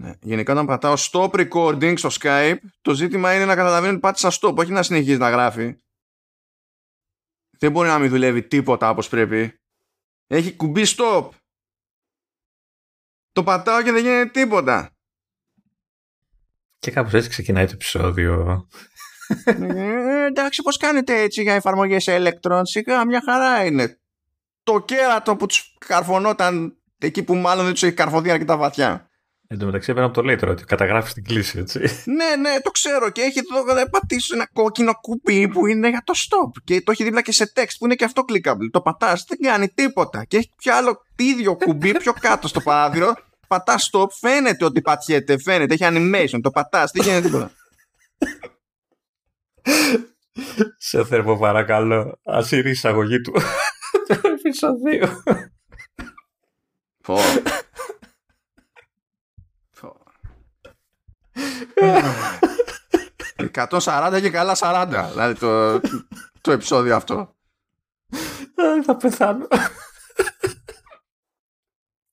[0.00, 0.12] Ναι.
[0.20, 4.54] Γενικά όταν πατάω stop recording στο Skype το ζήτημα είναι να καταλαβαίνει ότι πάτησα stop
[4.56, 5.76] όχι να συνεχίζει να γράφει.
[7.58, 9.60] Δεν μπορεί να μην δουλεύει τίποτα όπως πρέπει.
[10.26, 11.28] Έχει κουμπί stop.
[13.32, 14.96] Το πατάω και δεν γίνεται τίποτα.
[16.78, 18.66] Και κάπως έτσι ξεκινάει το επεισόδιο.
[19.44, 22.60] ε, εντάξει, πώς κάνετε έτσι για εφαρμογές Electron.
[22.62, 24.00] Σιγά, μια χαρά είναι.
[24.62, 29.09] Το κέρατο που τους καρφωνόταν εκεί που μάλλον δεν τους έχει καρφωθεί αρκετά βαθιά.
[29.52, 31.78] Εν τω μεταξύ έπαιρνα από το λέει τώρα ότι καταγράφεις την κλίση, έτσι.
[32.04, 33.10] ναι, ναι, το ξέρω.
[33.10, 36.62] Και έχει εδώ να πατήσει ένα κόκκινο κουμπί που είναι για το stop.
[36.64, 38.68] Και το έχει δίπλα και σε text που είναι και αυτό clickable.
[38.70, 40.24] Το πατάς, δεν κάνει τίποτα.
[40.24, 43.14] Και έχει πιο άλλο ίδιο κουμπί πιο κάτω στο παράθυρο.
[43.48, 45.74] Πατάς stop, φαίνεται ότι πατιέται, φαίνεται.
[45.74, 46.40] Έχει animation.
[46.42, 47.50] Το πατάς, δεν γίνεται τίποτα.
[50.78, 52.20] σε θέρμο παρακαλώ.
[52.24, 53.32] Ασύρει η εισαγωγή του.
[54.06, 55.22] Το επεισοδίου.
[63.54, 65.80] 140 και καλά 40 δηλαδή το,
[66.40, 67.34] το επεισόδιο αυτό
[68.84, 69.46] θα πεθάνω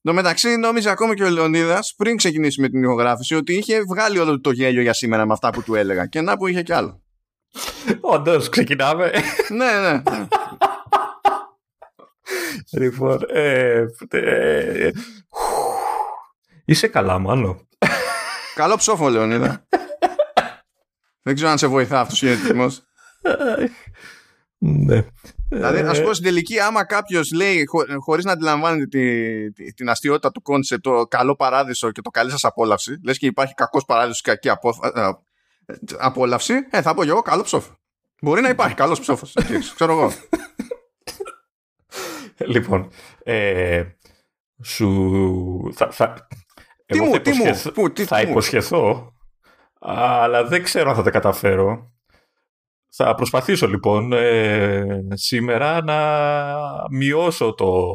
[0.02, 4.20] το μεταξύ νόμιζε ακόμα και ο Λεωνίδα πριν ξεκινήσει με την ηχογράφηση ότι είχε βγάλει
[4.20, 6.74] όλο το γέλιο για σήμερα με αυτά που του έλεγα και να που είχε κι
[6.74, 7.02] άλλο
[8.02, 9.12] Όντω, ξεκινάμε.
[9.50, 10.02] ναι, ναι.
[12.72, 14.92] λοιπόν, ε, ε,
[16.66, 17.67] είσαι καλά μάλλον.
[18.58, 19.68] Καλό ψόφο, Λεωνίδα.
[21.26, 22.68] Δεν ξέρω αν σε βοηθά αυτός ο συνειδητισμό.
[24.58, 25.06] Ναι.
[25.50, 29.90] Δηλαδή, ας πούμε στην τελική, άμα κάποιος λέει χω, χωρίς να αντιλαμβάνεται τη, τη, την
[29.90, 33.86] αστειότητα του κόνσεπτ, το καλό παράδεισο και το καλή σας απόλαυση, λες και υπάρχει κακός
[33.86, 34.74] παράδεισος και κακή απο,
[35.98, 37.78] απόλαυση, ε, θα πω εγώ καλό ψόφο.
[38.22, 39.34] Μπορεί να υπάρχει καλός ψόφος.
[39.76, 40.12] ξέρω εγώ.
[42.38, 42.90] Λοιπόν,
[43.24, 43.84] ε,
[44.64, 45.72] σου.
[45.76, 46.28] Θα, θα,
[46.88, 49.14] τι μου, τι μου, πού, τι, θα υποσχεθώ,
[49.80, 51.92] αλλά δεν ξέρω αν θα τα καταφέρω.
[52.90, 55.98] Θα προσπαθήσω λοιπόν ε, σήμερα να
[56.92, 57.94] μειώσω το,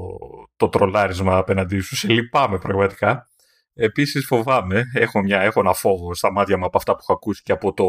[0.56, 1.97] το τρολάρισμα απέναντί σου.
[1.97, 3.26] Σε λυπάμαι πραγματικά.
[3.75, 7.42] Επίσης φοβάμαι, έχω, μια, έχω ένα φόβο στα μάτια μου από αυτά που έχω ακούσει
[7.42, 7.84] και από το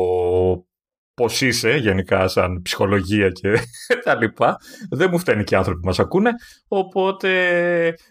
[1.14, 3.60] πώς είσαι γενικά σαν ψυχολογία και
[4.06, 4.58] τα λοιπά.
[4.90, 6.32] Δεν μου φταίνει και οι άνθρωποι που μας ακούνε,
[6.68, 7.30] οπότε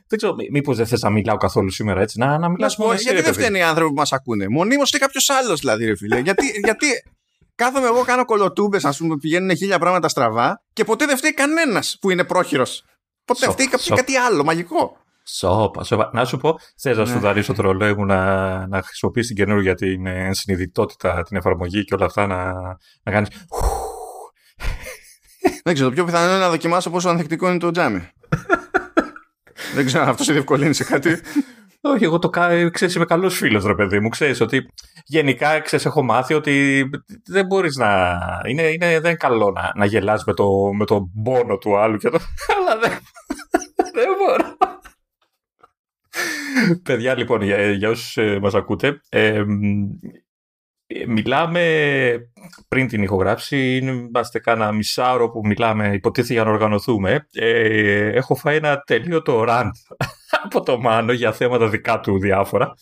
[0.09, 3.05] δεν ξέρω, μήπως δεν θες να μιλάω καθόλου σήμερα έτσι, να, να μιλάς μόνος εσύ.
[3.05, 6.19] Γιατί δεν φταίνει οι άνθρωποι που μας ακούνε, μονίμως και κάποιος άλλος δηλαδή ρε φίλε,
[6.19, 6.87] γιατί, γιατί
[7.55, 11.97] κάθομαι εγώ κάνω κολοτούμπες ας πούμε πηγαίνουν χίλια πράγματα στραβά και ποτέ δεν φταίει κανένας
[12.01, 12.85] που είναι πρόχειρος.
[13.25, 15.02] Ποτέ φταίει κάτι άλλο μαγικό.
[15.25, 16.11] Σόπα, σόπα.
[16.13, 17.19] Να σου πω, θες να σου ναι.
[17.19, 22.05] δαρίσω το ρολόι μου να, να χρησιμοποιήσεις την καινούργια την συνειδητότητα, την εφαρμογή και όλα
[22.05, 22.53] αυτά να,
[23.03, 23.29] να κάνεις.
[25.65, 28.01] Δεν ξέρω, το πιο πιθανό είναι να δοκιμάσω πόσο ανθεκτικό είναι το τζάμι.
[29.75, 31.21] Δεν ξέρω αν αυτό σε διευκολύνει σε κάτι.
[31.85, 34.09] Όχι, εγώ το κάνω, ξέρεις, είμαι καλός φίλος, ρε παιδί μου.
[34.09, 34.67] Ξέρεις ότι
[35.05, 36.85] γενικά, ξέρεις, έχω μάθει ότι
[37.27, 38.19] δεν μπορείς να...
[38.49, 41.97] Είναι, είναι, δεν είναι καλό να, να γελάς με το, με το πόνο του άλλου
[41.97, 42.19] και το...
[42.57, 42.91] Αλλά δεν,
[43.93, 44.57] δεν μπορώ.
[46.83, 49.43] Παιδιά, λοιπόν, για, για όσους ε, μας ακούτε, ε,
[51.07, 51.63] μιλάμε
[52.69, 57.27] πριν την ηχογράφηση, είμαστε κάνα μισάωρο που μιλάμε, υποτίθεται για να οργανωθούμε.
[57.33, 59.71] Ε, έχω φάει ένα τελείωτο rant
[60.45, 62.75] από το Μάνο για θέματα δικά του διάφορα.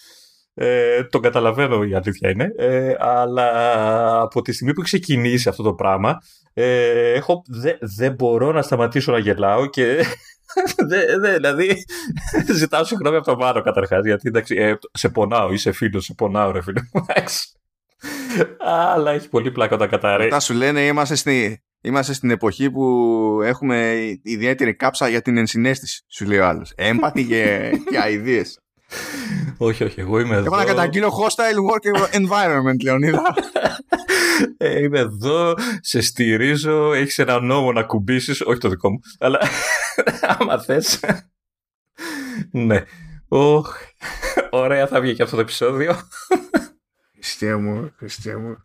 [0.55, 5.75] Ε, τον καταλαβαίνω η αλήθεια είναι, ε, αλλά από τη στιγμή που ξεκινήσει αυτό το
[5.75, 6.19] πράγμα,
[6.53, 7.43] ε, έχω,
[7.81, 10.05] δεν μπορώ να σταματήσω να γελάω και
[10.89, 11.85] δε, δε, δηλαδή,
[12.55, 14.05] ζητάω συγγνώμη από το Μάνο καταρχάς.
[14.05, 17.05] Γιατί εντάξει, ε, σε πονάω, είσαι φίλος, σε πονάω, ρε φίλο μου.
[18.59, 20.25] Αλλά έχει πολύ πλάκα όταν καταρρεύει.
[20.25, 22.85] Αυτά σου λένε, είμαστε, στη, είμαστε στην εποχή που
[23.45, 26.73] έχουμε ιδιαίτερη κάψα για την ενσυναίσθηση, σου λέει ο άλλος.
[26.77, 28.43] Έμπαθη και, και αειδίε.
[29.59, 30.45] όχι, όχι, εγώ είμαι εδώ.
[30.45, 33.23] Έχω να καταγγείλω hostile work environment, Λεωνίδα.
[34.57, 39.39] ε, είμαι εδώ, σε στηρίζω, έχεις ένα νόμο να κουμπίσεις, όχι το δικό μου, αλλά
[40.39, 41.01] άμα θες.
[42.51, 42.85] ναι.
[43.29, 43.77] Οχ,
[44.51, 46.01] ωραία θα βγει και αυτό το επεισόδιο.
[47.13, 48.57] Χριστέ μου, Χριστέ μου.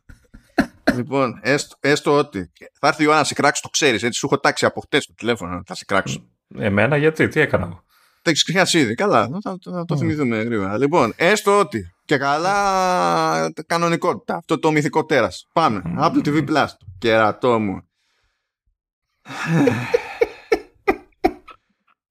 [0.94, 4.04] λοιπόν, έστω, έστω, ότι θα έρθει η ώρα να σε κράξει, το ξέρεις.
[4.04, 6.30] Έτσι σου έχω τάξει από χτες το τηλέφωνο, θα σε κράξω.
[6.58, 7.84] Εμένα γιατί, τι έκανα.
[8.22, 8.96] Το έχεις ξεχάσει ήδη.
[8.96, 10.78] Καλά, θα, θα το θυμηθούμε γρήγορα.
[10.78, 14.36] Λοιπόν, έστω ότι και καλά κανονικότητα.
[14.36, 15.48] Αυτό το μυθικό τέρας.
[15.54, 15.82] Πάμε.
[16.00, 16.68] Apple TV Plus.
[16.98, 17.90] Κερατό μου.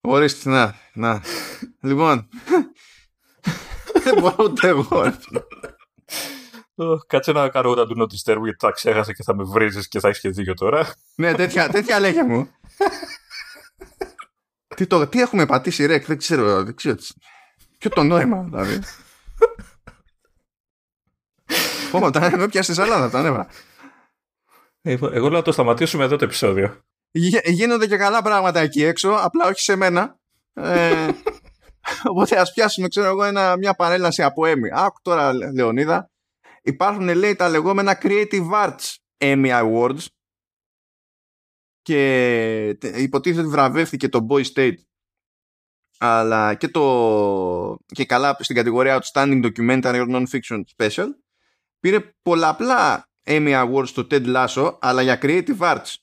[0.06, 1.22] Ορίστε, να, να.
[1.80, 2.28] Λοιπόν.
[4.02, 5.12] Δεν μπορώ ούτε εγώ.
[7.06, 10.08] Κάτσε να κάνω όταν του notice γιατί θα ξέχασα και θα με βρίζεις και θα
[10.08, 10.94] έχεις και δίκιο τώρα.
[11.16, 12.50] ναι, τέτοια, τέτοια λέγε μου.
[14.76, 16.64] τι, το, τι έχουμε πατήσει ρεκ, δεν ξέρω.
[16.64, 16.96] Δεν ξέρω.
[17.78, 18.80] Ποιο το νόημα, δηλαδή.
[21.90, 23.48] Πω, τα με πιάσεις σαλάδα, τα ανέβα.
[24.82, 26.84] Εγώ λέω να το σταματήσουμε εδώ το επεισόδιο.
[27.44, 30.18] Γίνονται και καλά πράγματα εκεί έξω, απλά όχι σε μένα.
[30.52, 31.08] Ε,
[32.10, 34.70] οπότε ας πιάσουμε, ξέρω εγώ, ένα, μια παρέλαση από Emmy.
[34.72, 36.10] Άκου τώρα, Λεωνίδα.
[36.62, 40.06] Υπάρχουν, λέει, τα λεγόμενα Creative Arts Emmy Awards
[41.82, 44.76] και υποτίθεται ότι βραβεύτηκε το Boy State
[45.98, 51.06] αλλά και, το, και καλά στην κατηγορία Outstanding Documentary or Non-Fiction Special
[51.80, 55.94] πήρε πολλαπλά Emmy Awards στο Ted Lasso αλλά για Creative Arts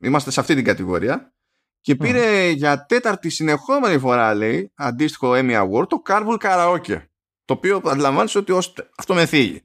[0.00, 1.32] είμαστε σε αυτή την κατηγορία
[1.80, 7.02] και πήρε για τέταρτη συνεχόμενη φορά λέει αντίστοιχο Emmy Award το Carpool Karaoke
[7.44, 8.52] το οποίο αντιλαμβάνεις ότι
[8.96, 9.62] αυτό με θίγει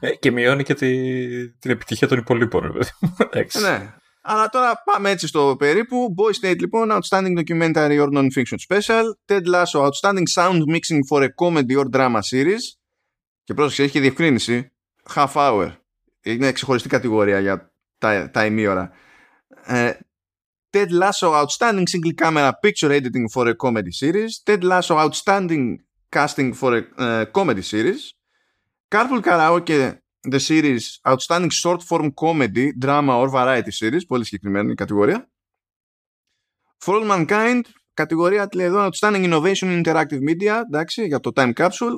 [0.00, 0.88] ε, και μειώνει και τη,
[1.50, 2.78] την επιτυχία των υπολείπων.
[3.60, 3.94] ναι.
[4.22, 6.14] Αλλά τώρα πάμε έτσι στο περίπου.
[6.18, 9.04] Boy State λοιπόν, Outstanding Documentary or Non-Fiction Special.
[9.26, 12.78] Ted Lasso, Outstanding Sound Mixing for a Comedy or Drama Series.
[13.44, 14.72] Και πρόσεξε, έχει και διευκρίνηση.
[15.14, 15.72] Half Hour.
[16.22, 17.69] Είναι ξεχωριστή κατηγορία για
[18.00, 18.92] τα, τα ημίωρα.
[19.64, 19.92] Ε,
[20.72, 24.32] Ted Lasso, Outstanding Single Camera Picture Editing for a Comedy Series.
[24.46, 25.78] Ted Lasso, Outstanding
[26.16, 28.00] Casting for a uh, Comedy Series.
[28.94, 35.30] Carpool Karaoke The Series Outstanding Short Form Comedy, Drama or Variety Series, πολύ συγκεκριμένη κατηγορία.
[36.84, 37.60] For All Mankind,
[37.94, 41.96] κατηγορία εδώ Outstanding Innovation in Interactive Media, εντάξει, για το Time Capsule.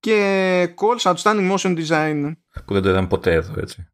[0.00, 2.32] Και Calls Outstanding Motion Design.
[2.64, 3.91] Που δεν το είδαμε ποτέ εδώ, έτσι.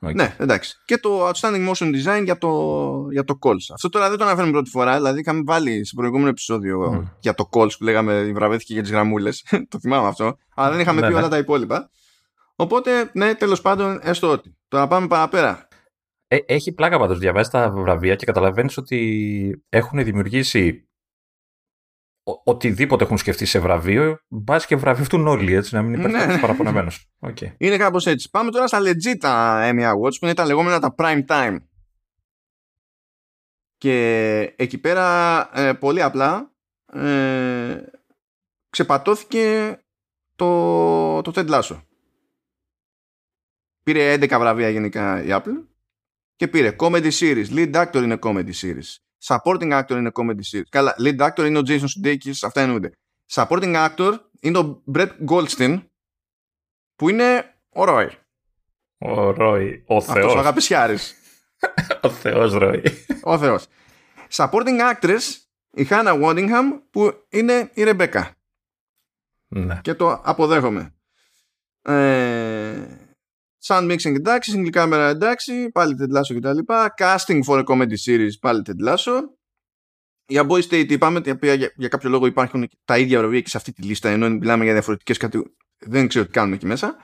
[0.00, 0.14] Okay.
[0.14, 0.78] Ναι, εντάξει.
[0.84, 3.72] Και το Outstanding Motion Design για το, για το Calls.
[3.72, 4.96] Αυτό τώρα δεν το αναφέρουμε πρώτη φορά.
[4.96, 7.10] Δηλαδή, είχαμε βάλει σε προηγούμενο επεισόδιο mm.
[7.20, 9.44] για το Calls που λέγαμε βραβεύτηκε για τις γραμμούλες.
[9.70, 10.38] το θυμάμαι αυτό.
[10.54, 11.18] Αλλά δεν είχαμε ναι, πει ναι.
[11.18, 11.90] όλα τα υπόλοιπα.
[12.56, 14.56] Οπότε, ναι, τέλος πάντων, έστω ότι.
[14.68, 15.68] Τώρα πάμε παραπέρα.
[16.28, 17.18] Ε, έχει πλάκα πάντως.
[17.18, 20.87] Διαβάζεις τα βραβεία και καταλαβαίνεις ότι έχουν δημιουργήσει
[22.44, 26.22] οτιδήποτε έχουν σκεφτεί σε βραβείο, μπας και βραβευτούν όλοι, έτσι, να μην υπάρχει ναι.
[26.22, 27.10] κάποιος παραπονεμένος.
[27.20, 27.52] Okay.
[27.58, 28.30] Είναι κάπως έτσι.
[28.30, 31.56] Πάμε τώρα στα legit τα Emmy Awards, που είναι τα λεγόμενα τα prime time.
[33.78, 36.52] Και εκεί πέρα, ε, πολύ απλά,
[36.92, 37.82] ε,
[38.70, 39.76] ξεπατώθηκε
[40.36, 41.82] το, το Ted Lasso.
[43.82, 45.64] Πήρε 11 βραβεία γενικά η Apple
[46.36, 50.68] και πήρε Comedy Series, Lead Actor είναι Comedy Series, Supporting actor είναι comedy series.
[50.68, 52.92] Καλά, lead actor είναι ο Jason Sudeikis, αυτά εννοούνται.
[53.32, 55.82] Supporting actor είναι ο Brett Goldstein,
[56.96, 58.08] που είναι ο Roy.
[58.98, 60.16] Ο Roy, ο Θεός.
[60.16, 61.14] Αυτός ο αγαπησιάρης.
[62.02, 62.82] ο Θεός Roy.
[63.22, 63.66] ο Θεός.
[64.30, 65.20] Supporting actress,
[65.70, 68.22] η Hannah Waddingham, που είναι η Rebecca.
[69.48, 69.80] Ναι.
[69.82, 70.92] Και το αποδέχομαι.
[71.82, 72.57] Ε,
[73.68, 76.94] Sound mixing εντάξει, single camera εντάξει, πάλι τεντλάσο και τα λοιπά.
[76.98, 79.12] Casting for a comedy series, πάλι τεντλάσο.
[80.26, 83.56] Για Boy State είπαμε ότι για, για κάποιο λόγο υπάρχουν τα ίδια βραβεία και σε
[83.56, 85.52] αυτή τη λίστα, ενώ μιλάμε για διαφορετικές κατηγορίε.
[85.78, 86.96] Δεν ξέρω τι κάνουμε εκεί μέσα.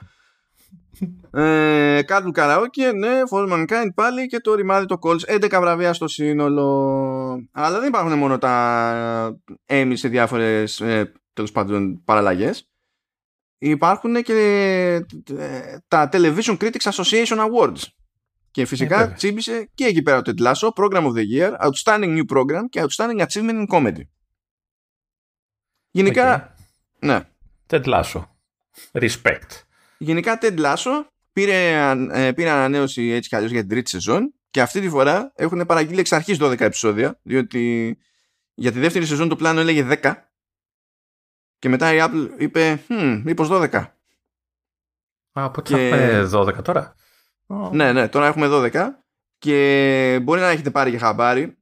[1.31, 5.39] ε, Κάρτου Karaoke, ναι, For Mankind πάλι και το ρημάδι το Calls.
[5.39, 7.47] 11 βραβεία στο σύνολο.
[7.51, 12.69] Αλλά δεν υπάρχουν μόνο τα Emmy σε διάφορες ε, τέλος πάντων παραλλαγές
[13.57, 14.33] υπάρχουν και
[15.37, 17.81] ε, τα Television Critics Association Awards.
[18.51, 22.37] Και φυσικά ε, τσίμπησε και εκεί πέρα το τετλάσο Program of the Year, Outstanding New
[22.37, 24.01] Program και Outstanding Achievement in Comedy.
[25.91, 26.63] Γενικά, okay.
[26.99, 27.27] ναι.
[27.65, 28.35] Τετλάσο.
[28.91, 29.49] Respect.
[29.97, 34.81] Γενικά τετλάσο πήρε, ε, πήρε ανανέωση έτσι κι αλλιώς για την τρίτη σεζόν και αυτή
[34.81, 37.97] τη φορά έχουν παραγγείλει εξ αρχής 12 επεισόδια διότι
[38.53, 40.13] για τη δεύτερη σεζόν το πλάνο έλεγε 10
[41.65, 43.69] και μετά η Apple είπε, hm, μήπως 12.
[45.31, 45.89] Α, οπότε και...
[45.89, 46.95] θα έχουμε 12 τώρα.
[47.71, 48.87] Ναι, ναι, τώρα έχουμε 12
[49.37, 51.57] και μπορεί να έχετε πάρει και χαμπάρι.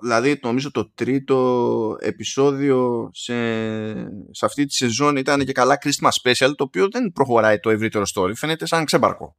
[0.00, 3.34] Δηλαδή, νομίζω το τρίτο επεισόδιο σε,
[4.30, 8.04] σε αυτή τη σεζόν ήταν και καλά Christmas Special, το οποίο δεν προχωράει το ευρύτερο
[8.14, 9.36] story, φαίνεται σαν ξέμπαρκο.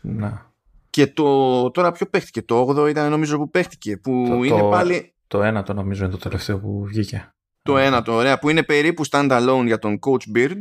[0.00, 0.52] Να.
[0.90, 4.68] Και το, τώρα ποιο παίχτηκε, το 8ο ήταν νομίζω που παίχτηκε, που το, είναι το,
[4.68, 5.14] πάλι...
[5.26, 7.32] Το ένα το νομίζω είναι το τελευταίο που βγήκε
[7.68, 10.58] το ένα το ωραία που είναι περίπου stand-alone για τον Coach Beard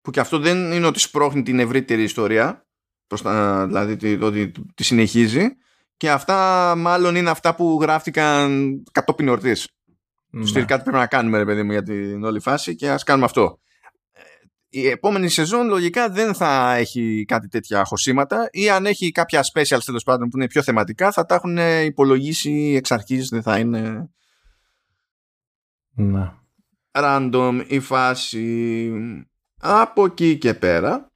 [0.00, 2.66] που και αυτό δεν είναι ότι σπρώχνει την ευρύτερη ιστορία
[3.06, 5.46] προς τα, δηλαδή ότι τη συνεχίζει
[5.96, 9.68] και αυτά μάλλον είναι αυτά που γράφτηκαν κατόπιν ορτής
[10.30, 10.46] ναι.
[10.46, 13.24] στυλ κάτι πρέπει να κάνουμε ρε παιδί μου για την όλη φάση και ας κάνουμε
[13.24, 13.60] αυτό
[14.68, 19.78] η επόμενη σεζόν λογικά δεν θα έχει κάτι τέτοια χωσήματα ή αν έχει κάποια special
[19.84, 24.10] τέλος πάντων που είναι πιο θεματικά θα τα έχουν υπολογίσει εξ αρχής δεν θα είναι
[25.96, 26.32] ναι.
[26.90, 28.92] Random η φάση.
[29.60, 31.12] Από εκεί και πέρα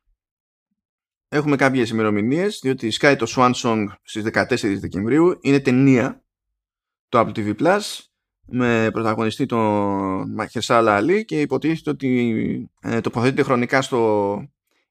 [1.28, 5.38] έχουμε κάποιες ημερομηνίες, διότι σκάει το Swan Song στις 14 Δεκεμβρίου.
[5.40, 6.24] Είναι ταινία
[7.08, 7.80] το Apple TV Plus.
[8.52, 14.42] με πρωταγωνιστή τον Μαχερσάλα Αλή και υποτίθεται ότι ε, τοποθετείται χρονικά στο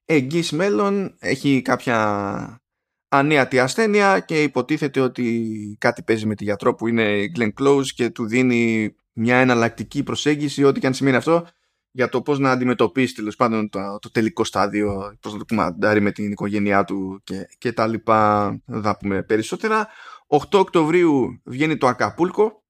[0.04, 2.60] εγγύς μέλλον, έχει κάποια
[3.08, 8.10] ανίατη ασθένεια και υποτίθεται ότι κάτι παίζει με τη γιατρό που είναι Glenn Close και
[8.10, 11.46] του δίνει μια εναλλακτική προσέγγιση, ό,τι και αν σημαίνει αυτό,
[11.90, 16.00] για το πώς να αντιμετωπίσει τέλος πάντων το, το, τελικό στάδιο, πώς να το κουμαντάρει
[16.00, 19.88] με την οικογένειά του και, και τα λοιπά, δεν θα πούμε περισσότερα.
[20.26, 22.64] 8 Οκτωβρίου βγαίνει το Ακαπούλκο,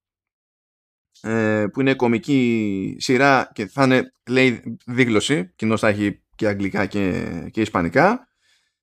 [1.20, 6.86] ε, που είναι κομική σειρά και θα είναι, λέει, δίγλωση, κοινώς θα έχει και αγγλικά
[6.86, 8.28] και, και ισπανικά.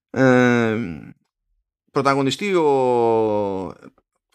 [0.10, 0.78] Ε,
[1.92, 3.74] πρωταγωνιστεί ο...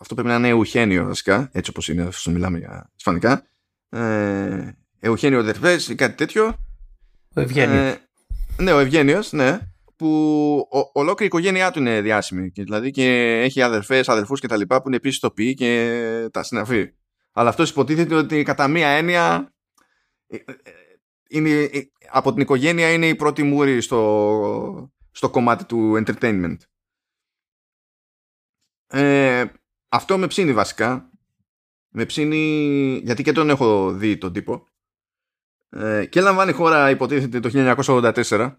[0.03, 3.47] Αυτό πρέπει να είναι Εουχένιο βασικά, έτσι όπως είναι, αυτό μιλάμε για ισπανικά.
[3.89, 6.57] Ε, Εουχένιο Δερβές ή κάτι τέτοιο.
[7.35, 7.79] Ο Ευγένιος.
[7.79, 8.01] Ε,
[8.59, 9.59] ναι, ο Ευγένιος, ναι.
[9.97, 10.09] Που
[10.71, 12.51] ο, ολόκληρη η οικογένειά του είναι διάσημη.
[12.51, 16.43] Και, δηλαδή και έχει αδερφές, αδερφούς και τα λοιπά που είναι επίσης τοπιοί και τα
[16.43, 16.93] συναφή.
[17.33, 19.55] Αλλά αυτός υποτίθεται ότι κατά μία έννοια
[20.27, 20.43] ε, ε,
[21.29, 21.81] είναι, ε,
[22.11, 26.57] από την οικογένεια είναι η πρώτη μούρη στο, στο κομμάτι του entertainment.
[28.87, 29.45] Ε,
[29.93, 31.11] αυτό με ψήνει βασικά.
[31.89, 34.67] Με ψήνει γιατί και τον έχω δει τον τύπο.
[35.69, 38.57] Ε, και λαμβάνει χώρα υποτίθεται το 1984.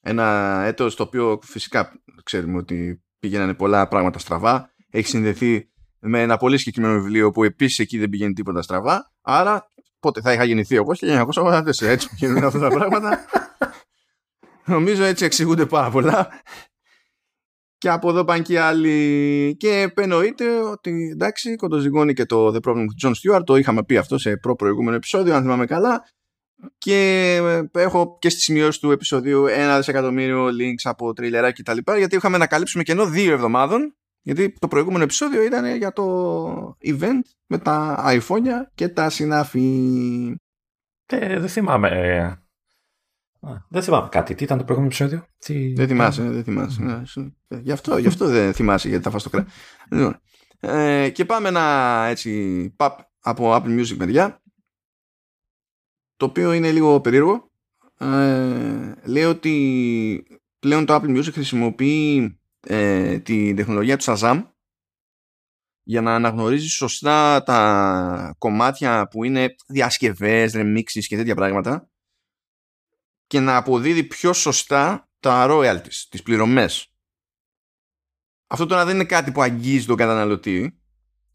[0.00, 4.74] Ένα έτος το οποίο φυσικά ξέρουμε ότι πήγαιναν πολλά πράγματα στραβά.
[4.90, 9.12] Έχει συνδεθεί με ένα πολύ συγκεκριμένο βιβλίο που επίσης εκεί δεν πηγαίνει τίποτα στραβά.
[9.20, 13.24] Άρα πότε θα είχα γεννηθεί εγώ 1984 έτσι που γίνονται αυτά τα πράγματα.
[14.74, 16.28] Νομίζω έτσι εξηγούνται πάρα πολλά.
[17.78, 19.56] Και από εδώ πάνε και άλλοι.
[19.56, 23.42] Και εννοείται ότι εντάξει, κοντοζυγώνει και το The Problem with John Stewart.
[23.44, 26.04] Το είχαμε πει αυτό σε προ-προηγούμενο επεισόδιο, αν θυμάμαι καλά.
[26.78, 27.34] Και
[27.72, 31.98] ε, έχω και στις σημειώσεις του επεισοδίου ένα δισεκατομμύριο links από τριλερά και τα λοιπά,
[31.98, 33.96] γιατί είχαμε να καλύψουμε κενό δύο εβδομάδων.
[34.22, 38.42] Γιατί το προηγούμενο επεισόδιο ήταν για το event με τα iPhone
[38.74, 40.36] και τα συνάφη.
[41.06, 42.45] Ε, δεν θυμάμαι.
[43.46, 44.34] Ε, δεν θυμάμαι κάτι.
[44.34, 45.72] Τι ήταν το προηγούμενο επεισόδιο; Τι...
[45.72, 46.82] Δεν θυμάσαι, δεν θυμάσαι.
[46.82, 47.02] Ναι,
[47.62, 49.46] γι, αυτό, γι' αυτό δεν θυμάσαι γιατί τα φας το κρέα.
[49.90, 50.20] Λοιπόν,
[50.60, 54.42] ε, και πάμε ένα έτσι παπ από Apple Music παιδιά
[56.16, 57.50] το οποίο είναι λίγο περίεργο.
[57.98, 60.26] Ε, λέει ότι
[60.58, 64.42] πλέον το Apple Music χρησιμοποιεί ε, τη τεχνολογία του Shazam
[65.82, 71.88] για να αναγνωρίζει σωστά τα κομμάτια που είναι διασκευές, remixes και τέτοια πράγματα
[73.26, 76.90] και να αποδίδει πιο σωστά τα royalties, τις πληρωμές.
[78.46, 80.80] Αυτό τώρα δεν είναι κάτι που αγγίζει τον καταναλωτή.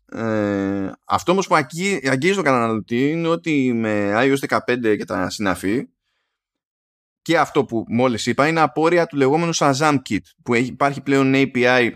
[0.06, 5.88] Ε, αυτό όμως που αγγίζει τον καταναλωτή είναι ότι με iOS 15 και τα συναφή
[7.22, 11.32] και αυτό που μόλις είπα είναι απόρρια του λεγόμενου Shazam Kit που έχει, υπάρχει πλέον
[11.36, 11.94] API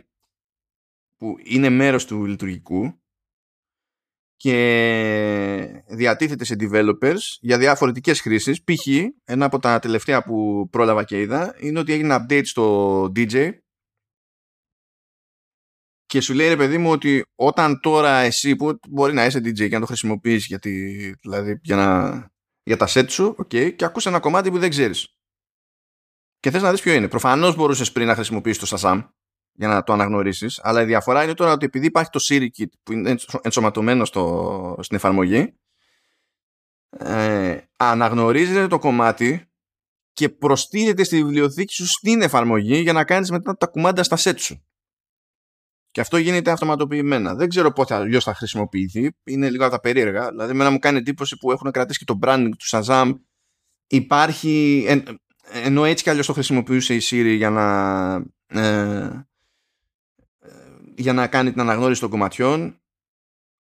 [1.18, 3.00] που είναι μέρος του λειτουργικού
[4.38, 8.63] και διατίθεται σε developers για διαφορετικές χρήσεις.
[8.63, 8.88] Π.χ.
[9.24, 13.51] ένα από τα τελευταία που πρόλαβα και είδα είναι ότι έγινε update στο DJ
[16.06, 19.54] και σου λέει ρε παιδί μου ότι όταν τώρα εσύ που μπορεί να είσαι DJ
[19.54, 22.12] και να το χρησιμοποιείς γιατί, δηλαδή, για, να,
[22.63, 25.15] για τα set σου okay, και ακούς ένα κομμάτι που δεν ξέρεις
[26.46, 27.08] και θες να δεις ποιο είναι.
[27.08, 29.10] Προφανώς μπορούσες πριν να χρησιμοποιήσεις το Shazam
[29.56, 30.60] για να το αναγνωρίσεις.
[30.64, 34.78] Αλλά η διαφορά είναι τώρα ότι επειδή υπάρχει το Siri Kit που είναι ενσωματωμένο στο,
[34.82, 35.54] στην εφαρμογή,
[36.98, 39.50] ε, αναγνωρίζεται το κομμάτι
[40.14, 44.40] και προστίθεται στη βιβλιοθήκη σου στην εφαρμογή για να κάνεις μετά τα κουμάντα στα set
[44.40, 44.66] σου.
[45.92, 47.36] Και αυτό γίνεται αυτοματοποιημένα.
[47.36, 49.12] Δεν ξέρω πότε αλλιώς θα χρησιμοποιηθεί.
[49.24, 50.30] Είναι λίγο από τα περίεργα.
[50.30, 53.14] Δηλαδή, εμένα μου κάνει εντύπωση που έχουν κρατήσει και το branding του Shazam.
[53.88, 54.86] Υπάρχει.
[55.52, 58.16] ενώ έτσι κι αλλιώς το χρησιμοποιούσε η Siri για να.
[58.62, 59.28] Ε,
[60.98, 62.80] για να κάνει την αναγνώριση των κομματιών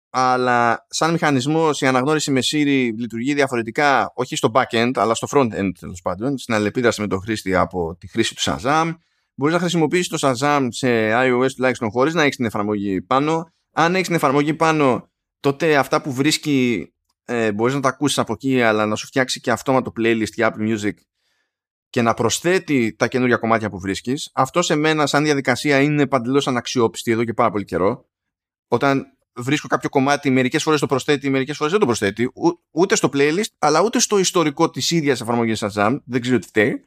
[0.09, 5.71] αλλά σαν μηχανισμός η αναγνώριση με Siri λειτουργεί διαφορετικά όχι στο back-end αλλά στο front-end
[5.79, 8.93] τέλος πάντων στην αλληλεπίδραση με τον χρήστη από τη χρήση του Shazam.
[9.35, 13.53] Μπορείς να χρησιμοποιήσεις το Shazam σε iOS τουλάχιστον χωρίς να έχεις την εφαρμογή πάνω.
[13.73, 15.09] Αν έχεις την εφαρμογή πάνω
[15.39, 16.91] τότε αυτά που βρίσκει
[17.25, 20.55] ε, μπορείς να τα ακούσεις από εκεί αλλά να σου φτιάξει και αυτόματο playlist για
[20.55, 20.93] Apple Music
[21.91, 26.47] και να προσθέτει τα καινούργια κομμάτια που βρίσκεις, αυτό σε μένα, σαν διαδικασία, είναι παντελώς
[26.47, 28.05] αναξιόπιστη εδώ και πάρα πολύ καιρό.
[28.67, 29.05] Όταν
[29.35, 32.31] βρίσκω κάποιο κομμάτι, μερικές φορές το προσθέτει, μερικές φορές δεν το προσθέτει,
[32.71, 35.97] ούτε στο playlist, αλλά ούτε στο ιστορικό της ίδιας εφαρμογής Shazam.
[36.05, 36.85] Δεν ξέρω τι φταίει.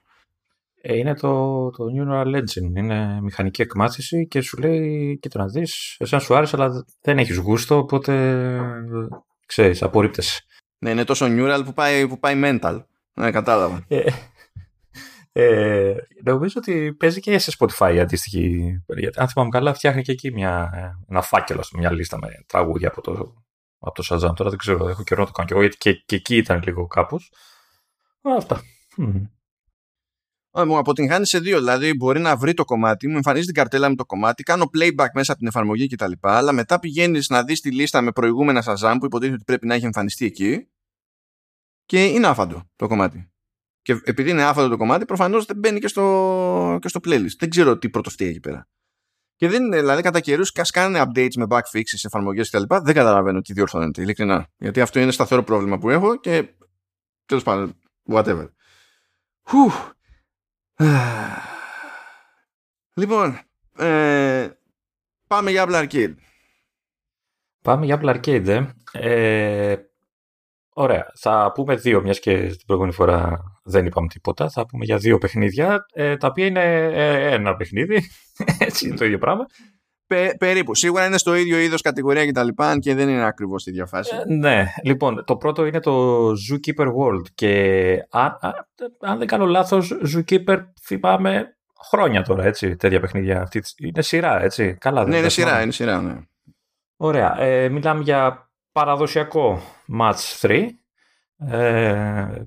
[0.81, 2.77] Ε, είναι το, το Neural Engine.
[2.77, 7.37] Είναι μηχανική εκμάθηση και σου λέει: Κοίτα να δεις, εσένα σου άρεσε, αλλά δεν έχεις
[7.37, 8.59] γούστο, οπότε
[9.47, 10.43] ξέρεις, απορρίπτεσαι.
[10.79, 12.83] Ναι, είναι τόσο neural που πάει, που πάει mental.
[13.15, 13.87] Ναι, κατάλαβα.
[15.37, 18.75] Ε, ε, νομίζω ότι παίζει και σε Spotify αντίστοιχη.
[19.17, 20.71] Αν θυμάμαι καλά, φτιάχνει και εκεί μια,
[21.09, 23.45] ένα φάκελο, μια λίστα με τραγούδια από το,
[23.79, 24.35] από το Shazam.
[24.37, 26.63] Τώρα δεν ξέρω, έχω καιρό να το κάνω και εγώ, γιατί και, και εκεί ήταν
[26.65, 27.33] λίγο κάπως.
[28.23, 28.63] Αυτά.
[30.67, 31.59] Μου αποτυγχάνει σε δύο.
[31.59, 35.09] Δηλαδή, μπορεί να βρει το κομμάτι, μου εμφανίζει την καρτέλα με το κομμάτι, κάνω playback
[35.15, 36.13] μέσα από την εφαρμογή κτλ.
[36.21, 39.75] Αλλά μετά πηγαίνεις να δεις τη λίστα με προηγούμενα Shazam που υποτίθεται ότι πρέπει να
[39.75, 40.69] έχει εμφανιστεί εκεί
[41.85, 43.34] και είναι άφαντο το κομμάτι.
[43.85, 47.37] Και επειδή είναι άφαντο το κομμάτι, προφανώς δεν μπαίνει και στο, και στο playlist.
[47.39, 48.69] Δεν ξέρω τι πρωτοστεί εκεί πέρα.
[49.37, 52.63] Και δεν είναι, δηλαδή, κατά καιρούς κάνουν updates με bug fixes, εφαρμογές κτλ.
[52.83, 54.47] Δεν καταλαβαίνω τι διορθώνεται, ειλικρινά.
[54.57, 56.55] Γιατί αυτό είναι σταθερό πρόβλημα που έχω και
[57.27, 58.49] τέλος πάντων, whatever.
[62.97, 63.39] Λοιπόν,
[63.77, 64.49] ε,
[65.27, 66.15] πάμε για Apple Arcade.
[67.63, 68.67] Πάμε για Apple Arcade, ε.
[68.93, 69.94] ε
[70.77, 71.07] Ωραία.
[71.15, 74.51] Θα πούμε δύο, μιας και την προηγούμενη φορά δεν είπαμε τίποτα.
[74.51, 78.11] Θα πούμε για δύο παιχνίδια, ε, τα οποία είναι ε, ένα παιχνίδι.
[78.67, 79.47] Έτσι είναι το ίδιο πράγμα.
[80.07, 80.75] Πε, περίπου.
[80.75, 82.49] Σίγουρα είναι στο ίδιο είδος κατηγορία κτλ.
[82.57, 84.17] Αν και δεν είναι ακριβώς στη διαφάση.
[84.17, 84.67] Ε, ναι.
[84.83, 87.27] Λοιπόν, το πρώτο είναι το Zookeeper World.
[87.35, 88.39] Και αν,
[89.01, 91.57] αν δεν κάνω λάθος, Zookeeper θυμάμαι
[91.91, 93.41] χρόνια τώρα, έτσι, τέτοια παιχνίδια.
[93.43, 94.75] Αυτή, είναι σειρά, έτσι.
[94.81, 96.17] Καλά, ναι, είναι σειρά, είναι σειρά, ναι.
[96.97, 97.41] Ωραία.
[97.41, 99.61] Ε, μιλάμε για παραδοσιακό
[99.99, 100.67] match 3.
[101.37, 102.47] Ε,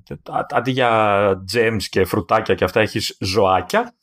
[0.50, 3.94] αντί για gems και φρουτάκια και αυτά έχεις ζωάκια.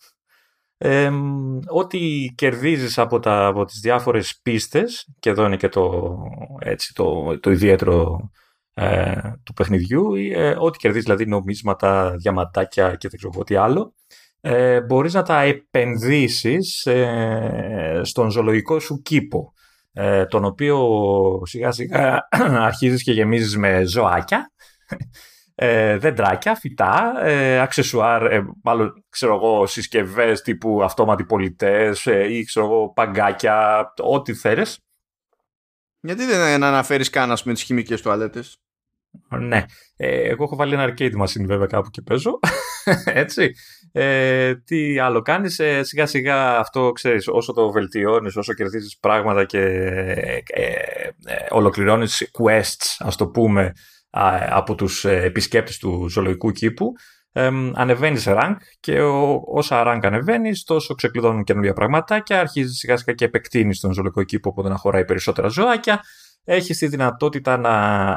[0.77, 1.12] Ε,
[1.67, 6.15] ό,τι κερδίζεις από, τα, από τις διάφορες πίστες και εδώ είναι και το,
[6.60, 8.29] έτσι, το, το ιδιαίτερο
[8.74, 13.94] ε, του παιχνιδιού ε, ό,τι κερδίζεις δηλαδή νομίσματα, διαματάκια και δεν ξέρω τι άλλο
[14.41, 19.53] ε, μπορείς να τα επενδύσεις ε, στον ζωολογικό σου κήπο
[19.98, 20.78] ε, τον οποίο
[21.46, 22.28] σιγά σιγά
[22.70, 24.52] αρχίζεις και γεμίζεις με ζωάκια,
[25.56, 32.44] ε, δέντρακια, φυτά, ε, αξεσουάρ, ε, μάλλον ξέρω εγώ συσκευές τύπου αυτόματοι πολιτές ε, ή
[32.44, 34.80] ξέρω εγώ παγκάκια, ό,τι θέλεις.
[36.00, 38.58] Γιατί δεν αναφέρεις καν ας πούμε τις χημικές τουαλέτες;
[39.39, 39.65] Ναι.
[39.98, 42.39] Ε, εγώ έχω βάλει ένα arcade machine βέβαια κάπου και παίζω.
[43.05, 43.51] Έτσι.
[43.91, 49.45] Ε, τι άλλο κάνεις, ε, σιγά σιγά αυτό ξέρεις, όσο το βελτιώνεις, όσο κερδίζεις πράγματα
[49.45, 50.71] και ε, ε,
[51.25, 53.71] ε ολοκληρώνεις quests, ας το πούμε,
[54.49, 56.91] από τους επισκέπτες του ζωολογικού κήπου,
[57.32, 62.97] ε, ανεβαίνεις rank και ο, όσα rank ανεβαίνεις, τόσο ξεκλειδώνουν καινούργια πράγματα και αρχίζεις σιγά
[62.97, 66.01] σιγά και επεκτείνεις τον ζωολογικό κήπο, οπότε να χωράει περισσότερα ζωάκια.
[66.45, 67.71] Έχεις τη δυνατότητα να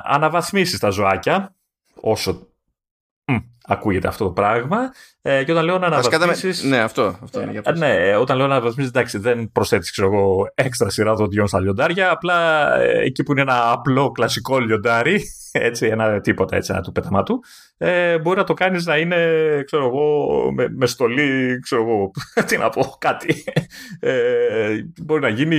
[0.05, 1.55] αναβαθμίσεις τα ζωάκια,
[2.01, 2.48] όσο
[3.69, 4.93] ακούγεται αυτό το πράγμα.
[5.23, 6.69] Ε, και όταν λέω να αναβαθμίσει.
[6.69, 10.01] Ναι, αυτό, αυτό είναι για ε, Ναι, όταν λέω να αναβαθμίσεις, εντάξει, δεν προσθέτεις
[10.55, 12.11] έξτρα σειρά δοντιών στα λιοντάρια.
[12.11, 16.93] Απλά ε, εκεί που είναι ένα απλό κλασικό λιοντάρι, έτσι, ένα τίποτα έτσι, ένα του
[16.93, 17.41] πεταμάτου,
[17.77, 19.17] ε, μπορεί να το κάνεις να είναι,
[19.67, 22.11] ξέρω εγώ, με, με στολή, ξέρω εγώ,
[22.47, 23.45] τι να πω, κάτι.
[24.01, 25.57] Ε, μπορεί να γίνει.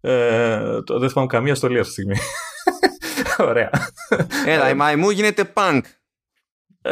[0.00, 0.60] Ε,
[0.98, 2.16] δεν θυμάμαι καμία στολή αυτή τη στιγμή.
[3.50, 3.70] Ωραία.
[4.46, 5.80] Έλα, η μαϊμού γίνεται punk.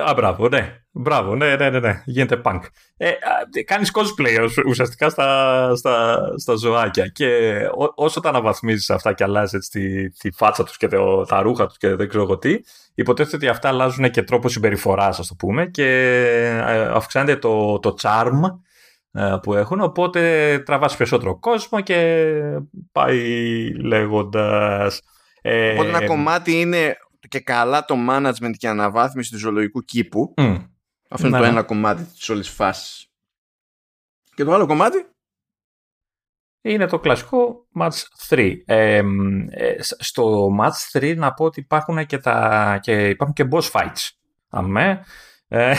[0.07, 0.85] Α, μπράβο, ναι.
[0.97, 2.03] Μπράβο, ναι, ναι, ναι, ναι.
[2.05, 2.61] Γίνεται punk.
[2.97, 3.11] Ε,
[3.65, 9.69] κάνεις cosplay ουσιαστικά στα, στα, στα ζωάκια και ό, όσο τα αναβαθμίζεις αυτά και αλλάζεις
[9.69, 12.59] τη, τη φάτσα τους και το, τα ρούχα τους και δεν ξέρω εγώ τι,
[12.95, 15.87] υποτίθεται ότι αυτά αλλάζουν και τρόπο συμπεριφοράς, ας το πούμε, και
[16.67, 18.41] ε, αυξάνεται το, το charm
[19.13, 22.31] ε, που έχουν, οπότε τραβάς περισσότερο κόσμο και
[22.93, 23.21] πάει
[23.83, 25.01] λέγοντας...
[25.43, 26.97] Ε, οπότε ένα κομμάτι είναι
[27.35, 30.35] και καλά το management και αναβάθμιση του ζωολογικού κήπου.
[31.09, 31.59] Αυτό είναι το ναι, ναι.
[31.59, 33.07] ένα κομμάτι της όλης φάσης.
[34.35, 35.07] Και το άλλο κομμάτι;
[36.61, 38.57] Είναι το κλασικό Match 3.
[38.65, 39.03] Ε,
[39.81, 44.09] στο Match 3 να πω ότι υπάρχουν και, τα, και, υπάρχουν και boss fights.
[44.49, 45.05] Αμέ.
[45.49, 45.75] Ε,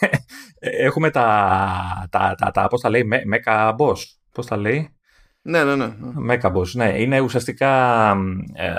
[0.86, 3.98] έχουμε τα, τα, τα, τα, πώς τα λέει, mecha boss.
[4.32, 4.96] Πώς τα λέει;
[5.42, 5.94] Ναι, ναι, ναι.
[6.30, 7.00] Mecha boss, ναι.
[7.00, 8.10] Είναι ουσιαστικά
[8.54, 8.72] ε,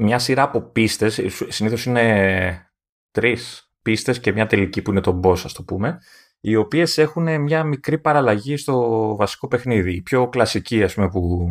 [0.00, 2.70] μια σειρά από πίστες, συνήθως είναι
[3.10, 5.98] τρεις πίστες και μια τελική που είναι το boss, ας το πούμε,
[6.40, 9.94] οι οποίες έχουν μια μικρή παραλλαγή στο βασικό παιχνίδι.
[9.94, 11.48] Η πιο κλασική, ας πούμε, που,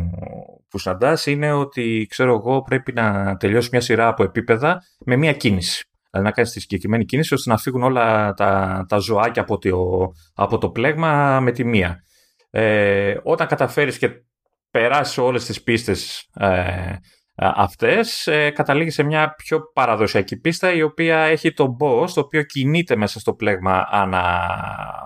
[0.68, 5.32] που συναντάς είναι ότι, ξέρω εγώ, πρέπει να τελειώσει μια σειρά από επίπεδα με μια
[5.32, 5.84] κίνηση.
[6.10, 10.12] Δηλαδή να κάνεις τη συγκεκριμένη κίνηση ώστε να φύγουν όλα τα, τα ζωάκια από το,
[10.34, 12.04] από το πλέγμα με τη μία.
[12.50, 14.22] Ε, όταν καταφέρεις και
[14.70, 16.94] περάσεις όλες τις πίστες ε,
[17.34, 22.42] αυτές ε, καταλήγει σε μια πιο παραδοσιακή πίστα η οποία έχει τον boss το οποίο
[22.42, 24.50] κινείται μέσα στο πλέγμα ανά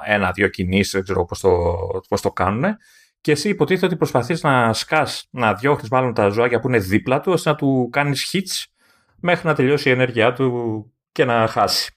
[0.04, 1.76] ένα-δύο κινήσεις, δεν ξέρω πώς το,
[2.08, 2.76] πώς το κάνουν
[3.20, 7.20] και εσύ υποτίθεται ότι προσπαθείς να σκάς, να διώχνεις μάλλον τα ζωάκια που είναι δίπλα
[7.20, 8.72] του ώστε να του κάνεις hits
[9.20, 11.94] μέχρι να τελειώσει η ενέργειά του και να χάσει.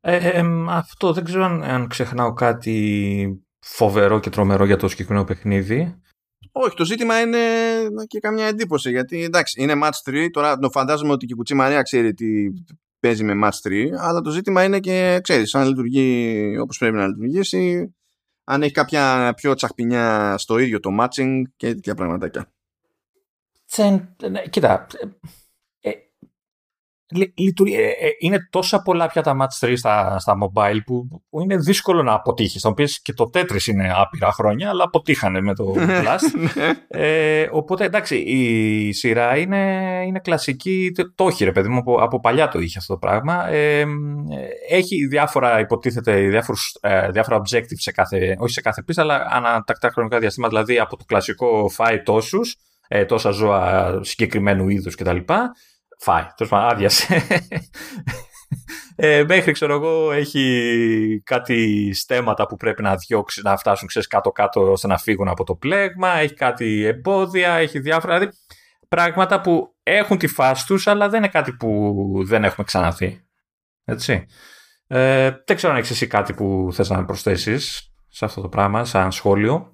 [0.00, 6.00] Ε, αυτό δεν ξέρω αν, αν ξεχνάω κάτι φοβερό και τρομερό για το συγκεκριμένο παιχνίδι.
[6.52, 7.38] Όχι, το ζήτημα είναι
[8.06, 8.90] και καμιά εντύπωση.
[8.90, 10.26] Γιατί εντάξει, είναι match 3.
[10.32, 12.46] Τώρα το φαντάζομαι ότι και η Κουτσή Μαρία ξέρει τι
[13.00, 13.86] παίζει με match 3.
[13.98, 17.94] Αλλά το ζήτημα είναι και ξέρεις, αν λειτουργεί όπως πρέπει να λειτουργήσει.
[18.44, 22.52] Αν έχει κάποια πιο τσαχπινιά στο ίδιο το matching και τέτοια πραγματάκια.
[24.30, 25.10] Ναι, κοίτα, λειτουργεί, ε, ε,
[28.18, 32.12] είναι τόσα πολλά πια τα Match 3 στα, στα mobile που, που είναι δύσκολο να
[32.12, 32.62] αποτύχεις.
[32.62, 36.18] Θα πεις και το Tetris είναι άπειρα χρόνια, αλλά αποτύχανε με το Plus.
[36.54, 36.72] Ναι.
[36.88, 40.92] ε, οπότε εντάξει, η σειρά είναι, είναι κλασική.
[41.14, 43.48] Το έχει ρε παιδί μου, από, από παλιά το είχε αυτό το πράγμα.
[43.48, 43.84] Ε,
[44.68, 49.90] έχει διάφορα, υποτίθεται, διάφορους, ε, διάφορα objectives σε κάθε, όχι σε κάθε πίστα, αλλά ανατακτά
[49.90, 50.52] χρονικά διαστήματα.
[50.52, 52.56] Δηλαδή από το κλασικό φάει τόσους,
[52.88, 55.16] ε, τόσα ζώα συγκεκριμένου είδους κτλ
[55.98, 56.26] φάει.
[56.36, 57.26] Τέλος πάντων, άδειασε.
[58.96, 64.70] Ε, μέχρι ξέρω εγώ έχει κάτι στέματα που πρέπει να διώξει να φτάσουν ξέρεις, κάτω-κάτω
[64.70, 66.08] ώστε να φύγουν από το πλέγμα.
[66.08, 68.18] Έχει κάτι εμπόδια, έχει διάφορα.
[68.18, 68.36] Δηλαδή,
[68.88, 73.24] πράγματα που έχουν τη φάση τους αλλά δεν είναι κάτι που δεν έχουμε ξαναθεί
[73.84, 74.26] έτσι.
[74.86, 78.84] Ε, δεν ξέρω αν έχεις εσύ κάτι που θες να προσθέσεις σε αυτό το πράγμα
[78.84, 79.73] σαν σχόλιο.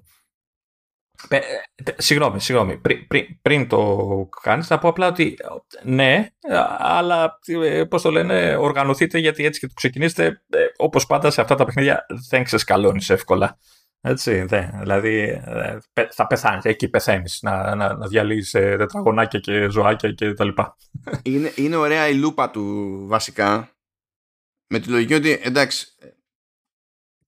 [1.97, 2.77] συγγνώμη, συγγνώμη.
[2.77, 5.37] Πριν, πριν, πριν το κάνεις θα πω απλά ότι
[5.83, 6.29] ναι,
[6.77, 11.41] αλλά ε, πώς το λένε, οργανωθείτε γιατί έτσι και το ξεκινήσετε ε, όπως πάντα σε
[11.41, 13.57] αυτά τα παιχνίδια δεν ξεσκαλώνεις εύκολα.
[14.03, 15.41] Έτσι, δε, δηλαδή
[16.11, 20.77] θα πεθάνεις, εκεί πεθαίνεις να, να, να διαλύεις τετραγωνάκια και ζωάκια και τα λοιπά.
[21.23, 23.69] Είναι, είναι ωραία η λούπα του βασικά
[24.67, 25.87] με τη λογική ότι εντάξει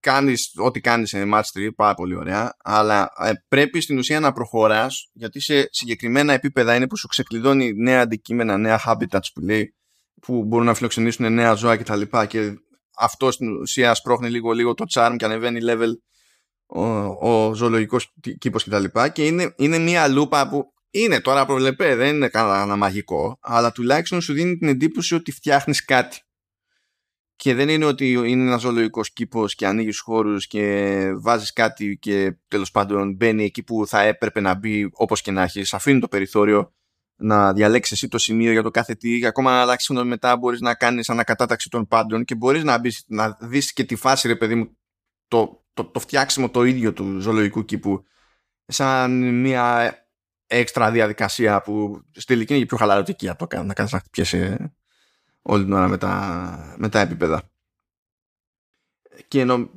[0.04, 4.32] κάνεις ό,τι κάνεις σε match 3, πάρα πολύ ωραία, αλλά ε, πρέπει στην ουσία να
[4.32, 9.76] προχωράς, γιατί σε συγκεκριμένα επίπεδα είναι που σου ξεκλειδώνει νέα αντικείμενα, νέα habitats που λέει,
[10.22, 12.02] που μπορούν να φιλοξενήσουν νέα ζώα κτλ.
[12.02, 12.54] Και, και
[12.98, 15.92] αυτό στην ουσία σπρώχνει λίγο λίγο το charm και ανεβαίνει level
[16.66, 16.86] ο,
[17.30, 18.84] ο ζωολογικός κήπος κτλ.
[18.84, 23.72] Και, και είναι, είναι μια λούπα που είναι τώρα προβλεπέ, δεν είναι κανένα μαγικό, αλλά
[23.72, 26.20] τουλάχιστον σου δίνει την εντύπωση ότι φτιάχνεις κάτι
[27.36, 32.38] και δεν είναι ότι είναι ένας ζωολογικό κήπος και ανοίγεις χώρους και βάζεις κάτι και
[32.48, 35.74] τέλος πάντων μπαίνει εκεί που θα έπρεπε να μπει όπως και να έχεις.
[35.74, 36.74] Αφήνει το περιθώριο
[37.16, 39.20] να διαλέξεις εσύ το σημείο για το κάθε τι.
[39.20, 43.38] Και ακόμα να αλλάξεις μετά μπορείς να κάνεις ανακατάταξη των πάντων και μπορείς να, να
[43.42, 44.78] δεις και τη φάση, ρε παιδί μου,
[45.28, 48.04] το, το, το φτιάξιμο το ίδιο του ζωολογικού κήπου
[48.66, 49.98] σαν μια
[50.48, 54.74] έξτρα διαδικασία που στη τελική είναι και πιο χαλαρωτική από το να κάνεις να χτυπιέσαι
[55.44, 57.42] όλη την ώρα με τα, με τα επίπεδα.
[59.28, 59.70] Και νο...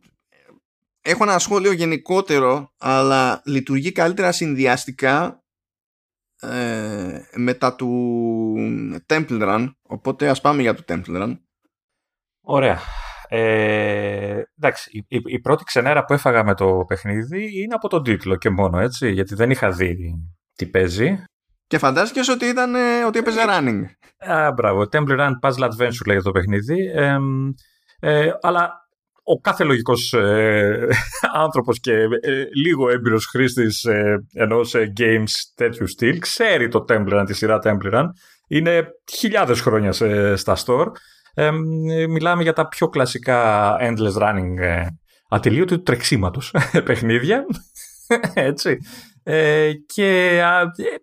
[1.01, 5.45] έχω ένα σχόλιο γενικότερο, αλλά λειτουργεί καλύτερα συνδυαστικά
[6.41, 8.55] ε, μετά του
[9.07, 11.39] Temple Run, οπότε ας πάμε για το Temple Run.
[12.41, 12.81] Ωραία.
[13.29, 18.37] Ε, εντάξει, η, η, πρώτη ξενέρα που έφαγα με το παιχνίδι είναι από τον τίτλο
[18.37, 20.15] και μόνο, έτσι, γιατί δεν είχα δει
[20.53, 21.25] τι παίζει.
[21.67, 23.83] Και φαντάστηκε ότι, ήταν, ε, ότι έπαιζε running.
[24.19, 24.89] Α, μπράβο.
[24.93, 26.93] Temple Run Puzzle Adventure λέγεται το παιχνίδι.
[26.95, 27.17] Ε,
[28.01, 28.87] ε, αλλά
[29.29, 30.89] ο κάθε λογικός ε,
[31.45, 37.21] άνθρωπος και ε, λίγο έμπειρος χρήστης ε, ενός ε, games τέτοιου στυλ ξέρει το Temple
[37.21, 38.05] Run, τη σειρά Temple Run.
[38.49, 39.93] Είναι χιλιάδες χρόνια
[40.37, 40.87] στα store.
[42.09, 44.87] μιλάμε για τα πιο κλασικά endless running ε,
[45.29, 47.45] ατελείωτου τρεξίματος παιχνίδια.
[48.35, 48.79] Έτσι.
[49.29, 50.41] Ε, και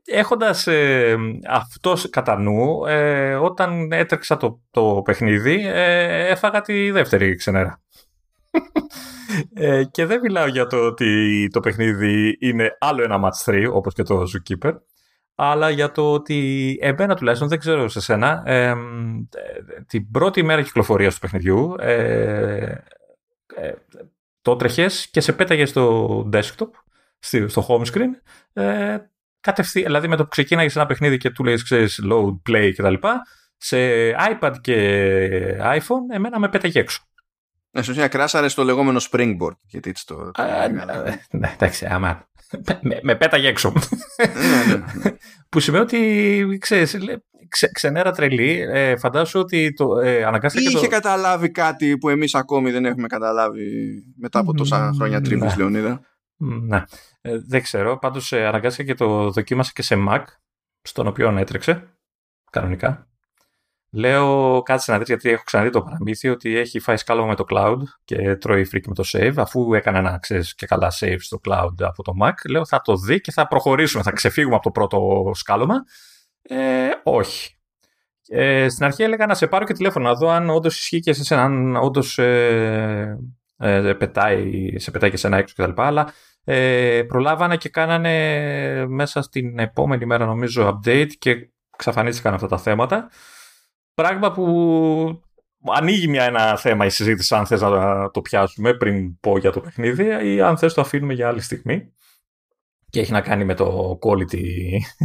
[0.06, 1.18] έχοντας ε,
[1.50, 7.82] αυτός κατά νου, ε, όταν έτρεξα το, το παιχνίδι, ε, έφαγα τη δεύτερη ξενέρα.
[9.54, 13.94] Ε, και δεν μιλάω για το ότι το παιχνίδι είναι άλλο ένα match 3, όπως
[13.94, 14.74] και το Zookeeper,
[15.36, 18.44] αλλά για το ότι εμένα τουλάχιστον, δεν ξέρω σε σένα,
[19.88, 21.76] την πρώτη μέρα κυκλοφορίας του παιχνιδιού
[24.42, 26.70] το τρεχες και σε πέταγες στο desktop
[27.48, 28.10] στο home screen.
[28.54, 28.98] Ε,
[29.40, 32.94] κατευθείαν, δηλαδή με το που ξεκίναγες ένα παιχνίδι και του λέει, ξέρεις, load, play κτλ.
[33.58, 33.78] Σε
[34.12, 37.04] iPad και iPhone, εμένα με πέταγε έξω.
[37.72, 39.58] Ναι, στην ουσία κράσαρε στο λεγόμενο springboard.
[39.66, 40.32] Γιατί έτσι το.
[41.32, 42.28] ναι, εντάξει, άμα.
[42.82, 43.74] Με, με πέταγε έξω.
[44.18, 45.18] Ναι, ναι, ναι.
[45.50, 46.98] που σημαίνει ότι ξέρεις,
[47.48, 48.68] ξε, ξενέρα τρελή.
[48.72, 50.70] Ε, φαντάσου ότι το, ε, αναγκάστηκε.
[50.70, 50.88] Είχε το...
[50.88, 53.66] καταλάβει κάτι που εμείς ακόμη δεν έχουμε καταλάβει
[54.18, 56.02] μετά από τόσα χρόνια τρίβη, Λεωνίδα.
[56.38, 56.84] Ναι.
[57.26, 57.98] Ε, δεν ξέρω.
[57.98, 60.24] Πάντως ε, αναγκάστηκα και το δοκίμασα και σε Mac,
[60.82, 61.98] στον οποίο έτρεξε.
[62.52, 63.08] Κανονικά.
[63.92, 67.46] Λέω κάτσε να δεις γιατί έχω ξαναδεί το παραμύθι ότι έχει φάει σκάλωμα με το
[67.50, 69.34] cloud και τρώει freak με το save.
[69.36, 72.96] Αφού έκανα ένα ξέρεις και καλά save στο cloud από το Mac, λέω θα το
[72.96, 74.04] δει και θα προχωρήσουμε.
[74.04, 75.76] Θα ξεφύγουμε από το πρώτο σκάλωμα.
[76.42, 77.58] Ε, όχι.
[78.28, 81.14] Ε, στην αρχή έλεγα να σε πάρω και τηλέφωνο να δω αν όντως ισχύει και
[81.14, 83.18] σε αν όντως ε,
[83.58, 85.82] ε, πετάει, σε πετάει και σε ένα έξω κτλ.
[85.82, 92.58] Αλλά ε, προλάβανε και κάνανε μέσα στην επόμενη μέρα νομίζω update και ξαφανίστηκαν αυτά τα
[92.58, 93.10] θέματα.
[93.94, 95.22] Πράγμα που
[95.76, 99.60] ανοίγει μια, ένα θέμα η συζήτηση αν θες να το πιάσουμε πριν πω για το
[99.60, 101.94] παιχνίδι ή αν θες το αφήνουμε για άλλη στιγμή.
[102.90, 104.44] Και έχει να κάνει με το quality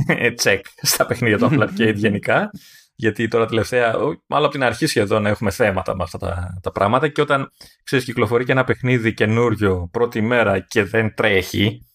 [0.42, 2.50] check στα παιχνίδια του Apple Arcade γενικά.
[3.00, 3.92] Γιατί τώρα τελευταία,
[4.26, 7.50] μάλλον από την αρχή σχεδόν έχουμε θέματα με αυτά τα, τα πράγματα και όταν
[7.84, 11.86] ξέρεις κυκλοφορεί και ένα παιχνίδι καινούριο πρώτη μέρα και δεν τρέχει,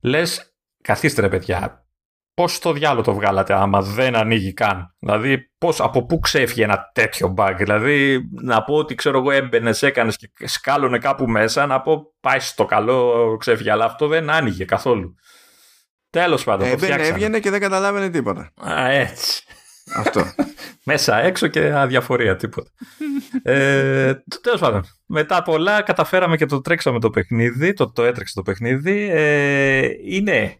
[0.00, 1.86] λες καθίστε ρε παιδιά,
[2.34, 6.90] πώς στο διάλογο το βγάλατε άμα δεν ανοίγει καν; Δηλαδή πώς, από πού ξέφυγε ένα
[6.94, 11.80] τέτοιο bug; Δηλαδή να πω ότι ξέρω εγώ έμπαινες, έκανες και σκάλωνε κάπου μέσα, να
[11.80, 15.14] πω πάει στο καλό ξέφυγε, αλλά αυτό δεν άνοιγε καθόλου.
[16.10, 16.68] Τέλος πάντων.
[16.68, 18.52] Έμπαινε, έβγαινε και δεν καταλάβαινε τίποτα.
[18.56, 19.42] Α, έτσι.
[19.96, 20.24] Αυτό.
[20.84, 22.70] Μέσα έξω και αδιαφορία, τίποτα.
[23.42, 24.84] ε, Τέλος πάντων.
[25.06, 27.72] Μετά πολλά καταφέραμε και το τρέξαμε το παιχνίδι.
[27.72, 29.08] Το, το έτρεξε το παιχνίδι.
[29.12, 30.54] Ε, είναι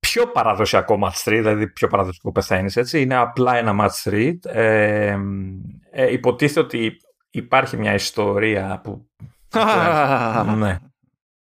[0.00, 3.00] πιο παραδοσιακό match 3, δηλαδή πιο παραδοσιακό πεθαίνεις έτσι.
[3.00, 4.34] Είναι απλά ένα match 3.
[4.42, 5.16] Ε,
[5.90, 6.96] ε, υποτίθεται ότι
[7.30, 9.08] υπάρχει μια ιστορία που.
[10.56, 10.78] ναι.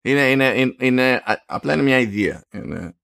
[0.02, 2.44] Είναι, είναι, είναι, απλά είναι μια ιδέα.
[2.54, 2.96] Είναι,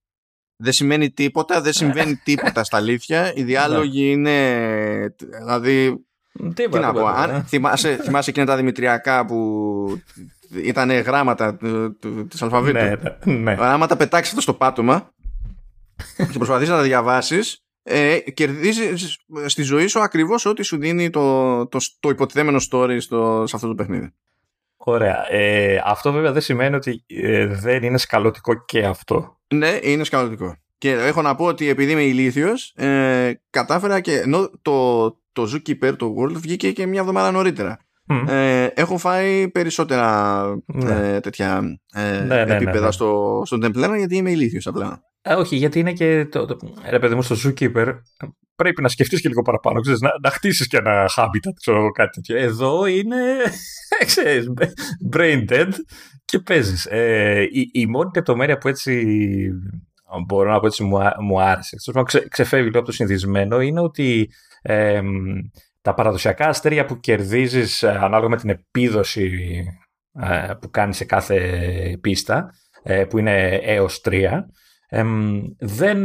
[0.57, 3.33] δεν σημαίνει τίποτα, δεν συμβαίνει τίποτα στα αλήθεια.
[3.35, 4.11] Οι διάλογοι ναι.
[4.11, 5.15] είναι.
[5.17, 6.05] Δηλαδή.
[6.53, 7.05] Τι, τι να πω.
[7.05, 7.43] Αν ναι.
[7.47, 10.01] θυμάσαι, θυμάσαι εκείνα τα δημητριακά που
[10.63, 11.57] ήταν γράμματα
[12.29, 12.77] της αλφαβήτου.
[12.77, 13.55] Ναι, ναι.
[13.59, 15.13] Άμα τα πετάξεις αυτό στο πάτωμα
[16.17, 21.67] και προσπαθείς να τα διαβάσεις, ε, κερδίζεις στη ζωή σου ακριβώς ό,τι σου δίνει το,
[21.67, 24.13] το, το υποτιθέμενο story στο, σε αυτό το παιχνίδι.
[24.88, 25.32] Ωραία.
[25.34, 29.39] Ε, αυτό βέβαια δεν σημαίνει ότι ε, δεν είναι σκαλωτικό και αυτό.
[29.54, 30.56] Ναι, είναι σκαλωτικό.
[30.78, 35.95] Και έχω να πω ότι επειδή είμαι ηλίθιος, ε, κατάφερα και ενώ το, το Zookeeper,
[35.98, 37.85] το World, βγήκε και μια εβδομάδα νωρίτερα.
[38.27, 41.15] Ε, έχω φάει περισσότερα ναι.
[41.15, 45.03] ε, τέτοια ε, ναι, ναι, επίπεδα στο, στον Temple γιατί είμαι ηλίθιος απλά.
[45.21, 46.57] Ε, όχι, γιατί είναι και το, το,
[46.89, 47.93] ρε παιδί μου στο Zookeeper
[48.55, 52.09] πρέπει να σκεφτείς και λίγο παραπάνω, ξέρεις, να, να χτίσεις και ένα habitat, ξέρω κάτι
[52.09, 52.37] τέτοιο.
[52.37, 53.17] Εδώ είναι,
[54.05, 54.47] ξέρεις,
[55.11, 55.69] brain dead
[56.25, 56.85] και παίζεις.
[56.85, 59.05] Ε, η, η μόνη λεπτομέρεια που έτσι
[60.25, 64.29] μπορώ να πω έτσι μου, μου άρεσε, ξε, ξεφεύγει λίγο από το συνηθισμένο, είναι ότι
[64.61, 65.01] ε,
[65.86, 69.32] τα παραδοσιακά αστέρια που κερδίζεις ε, ανάλογα με την επίδοση
[70.21, 71.39] ε, που κάνεις σε κάθε
[72.02, 72.50] πίστα,
[72.84, 74.50] ε, που είναι έως τρία,
[75.60, 76.00] δεν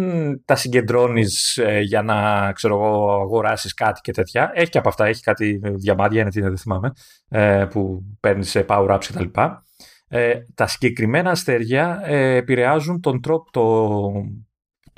[0.44, 4.50] τα συγκεντρώνεις ε, για να ξέρω εγώ, αγοράσεις κάτι και τέτοια.
[4.54, 6.92] Έχει και από αυτά, έχει κάτι διαμάντια, είναι τι δεν θυμάμαι,
[7.28, 9.40] ε, που παίρνεις σε power-ups κτλ.
[10.08, 14.10] Ε, τα συγκεκριμένα αστέρια ε, επηρεάζουν τον τρόπο, το,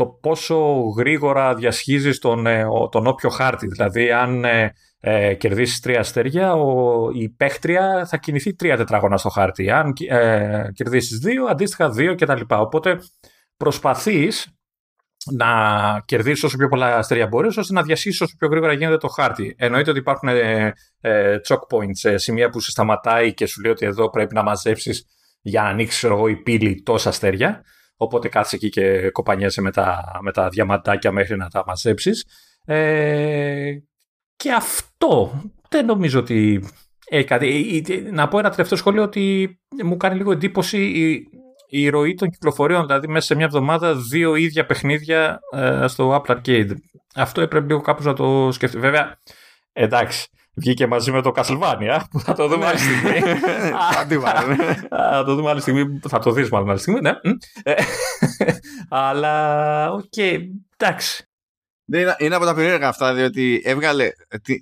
[0.02, 0.56] το πόσο
[0.96, 3.66] γρήγορα διασχίζεις τον, ε, τον όποιο χάρτη.
[3.66, 9.28] Δηλαδή, αν ε, ε, κερδίσεις τρία αστέρια, ο, η παίχτρια θα κινηθεί τρία τετράγωνα στο
[9.28, 9.70] χάρτη.
[9.70, 12.40] Αν ε, κερδίσεις δύο, αντίστοιχα δύο κτλ.
[12.48, 12.98] Οπότε
[13.56, 14.52] προσπαθείς
[15.30, 15.48] να
[16.04, 19.54] κερδίσεις όσο πιο πολλά αστέρια μπορείς, ώστε να διασύσει όσο πιο γρήγορα γίνεται το χάρτη.
[19.58, 23.72] Εννοείται ότι υπάρχουν ε, ε, choke points, ε, σημεία που σε σταματάει και σου λέει
[23.72, 25.06] ότι εδώ πρέπει να μαζέψεις
[25.40, 27.64] για να ανοίξεις εγώ, η πύλη τόσα αστέρια.
[28.02, 32.24] Οπότε κάθεσαι εκεί και κοπανιέσαι με τα, με τα διαμαντάκια μέχρι να τα μαζέψεις.
[32.64, 33.72] Ε,
[34.36, 36.64] και αυτό δεν νομίζω ότι
[37.08, 37.82] έχει κάτι.
[38.10, 40.80] Να πω ένα τελευταίο σχόλιο ότι μου κάνει λίγο εντύπωση
[41.68, 46.36] η ροή των κυκλοφοριών, δηλαδή μέσα σε μια εβδομάδα δύο ίδια παιχνίδια ε, στο Apple
[46.36, 46.70] Arcade.
[47.14, 48.78] Αυτό έπρεπε λίγο κάπως να το σκεφτεί.
[48.78, 49.20] Βέβαια,
[49.72, 53.20] εντάξει, βγήκε μαζί με το Castlevania που θα το δούμε άλλη στιγμή.
[55.12, 56.00] Θα το δούμε άλλη στιγμή.
[56.08, 57.12] Θα το δεις μάλλον άλλη στιγμή, ναι.
[57.62, 57.74] Ε,
[58.88, 60.16] αλλά, οκ,
[60.76, 61.26] εντάξει.
[62.18, 64.10] Είναι από τα περίεργα αυτά, διότι έβγαλε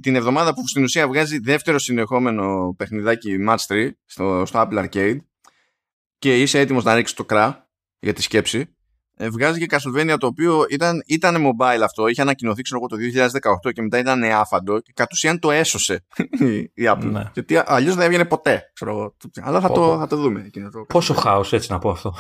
[0.01, 5.17] την εβδομάδα που στην ουσία βγάζει δεύτερο συνεχόμενο παιχνιδάκι Match 3 στο, στο Apple Arcade
[6.19, 8.73] και είσαι έτοιμος να ρίξεις το κρά για τη σκέψη ε,
[9.29, 12.97] βγάζει και Castlevania το οποίο ήταν, ήταν mobile αυτό, είχε ανακοινωθεί ξέρω το
[13.67, 16.05] 2018 και μετά ήταν άφαντο και κατ' ουσίαν το έσωσε
[16.75, 17.11] η Apple.
[17.11, 17.31] Ναι.
[17.33, 18.71] Γιατί αλλιώς δεν έβγαινε ποτέ.
[18.75, 20.51] Ξέρω, αλλά θα, το, θα το δούμε.
[20.73, 20.85] Το...
[20.89, 22.15] Πόσο χάος έτσι να πω αυτό.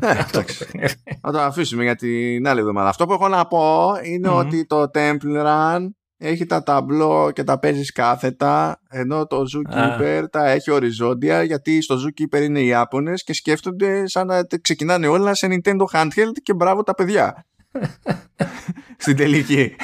[0.00, 0.66] Ναι, εντάξει.
[1.22, 2.88] θα το αφήσουμε για την άλλη εβδομάδα.
[2.88, 5.88] Αυτό που έχω να πω είναι ότι το Temple Run
[6.26, 11.96] έχει τα ταμπλό και τα παίζεις κάθετα, ενώ το Zookeeper τα έχει οριζόντια, γιατί στο
[11.96, 16.82] Zookeeper είναι οι Ιάπωνες και σκέφτονται σαν να ξεκινάνε όλα σε Nintendo Handheld και μπράβο
[16.82, 17.46] τα παιδιά.
[18.96, 19.76] Στην τελική.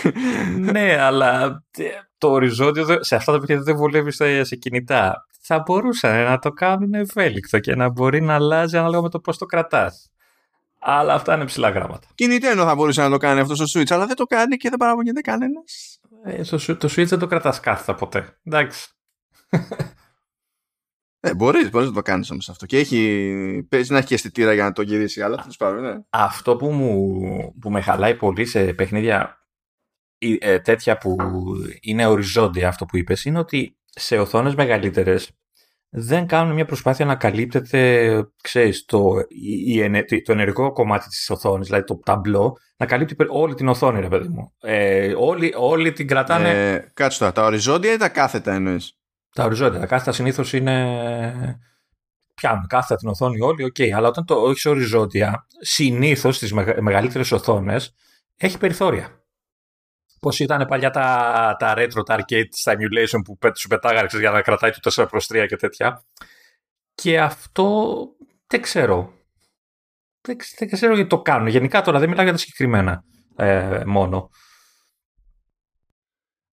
[0.59, 1.63] ναι, αλλά
[2.19, 4.13] το οριζόντιο σε αυτά τα παιδιά δεν βολεύει
[4.45, 5.27] σε κινητά.
[5.41, 9.39] Θα μπορούσαν να το κάνουν ευέλικτο και να μπορεί να αλλάζει ανάλογα με το πώς
[9.39, 10.11] το κρατάς.
[10.79, 12.07] Αλλά αυτά είναι ψηλά γράμματα.
[12.15, 14.79] Κινητένο θα μπορούσε να το κάνει αυτό στο Switch, αλλά δεν το κάνει και δεν
[14.79, 15.90] παραγωγείται κανένας.
[16.25, 18.39] Ε, το, το Switch δεν το κρατάς κάθετα ποτέ.
[18.43, 18.89] Εντάξει.
[21.23, 22.67] Ε, μπορείς, μπορείς να το κάνεις όμως αυτό.
[22.67, 26.01] Και έχει, παίζει να έχει αισθητήρα για να το γυρίσει, αλλά τέλος πάντων, ναι.
[26.11, 29.41] Αυτό που, μου, που με χαλάει πολύ σε παιχνίδια
[30.19, 31.17] ε, τέτοια που
[31.81, 35.31] είναι οριζόντια αυτό που είπες είναι ότι σε οθόνες μεγαλύτερες
[35.93, 41.85] δεν κάνουν μια προσπάθεια να καλύπτεται ξέρεις, το, η, το ενεργό κομμάτι της οθόνης, δηλαδή
[41.85, 44.53] το ταμπλό, να καλύπτει όλη την οθόνη, ρε παιδί μου.
[44.61, 46.73] Ε, όλοι, όλοι την κρατάνε...
[46.73, 48.99] Ε, κάτσε τώρα, τα οριζόντια ή τα κάθετα εννοείς;
[49.35, 51.59] Τα οριζόντια, τα κάθετα συνήθως είναι...
[52.35, 53.75] Πιάνουν κάθετα την οθόνη όλοι, OK.
[53.79, 53.91] Okay.
[53.91, 57.95] Αλλά όταν το έχει οριζόντια, συνήθως στις μεγαλύτερες οθόνες
[58.37, 59.20] έχει περιθώρια.
[60.21, 64.43] Πώς ήταν παλιά τα, τα retro, τα arcade, τα emulation που σου πετάγανε για να
[64.43, 66.05] κρατάει το 4 προς 3 και τέτοια.
[66.95, 67.99] Και αυτό
[68.47, 69.13] δεν ξέρω.
[70.21, 71.47] Δεν, δεν ξέρω γιατί το κάνουν.
[71.47, 73.05] Γενικά τώρα δεν μιλάω για τα συγκεκριμένα
[73.37, 74.31] ε, μόνο.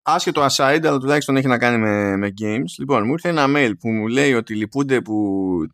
[0.03, 2.79] Άσχετο aside, αλλά τουλάχιστον έχει να κάνει με, με games.
[2.79, 5.17] Λοιπόν, μου ήρθε ένα mail που μου λέει ότι λυπούνται που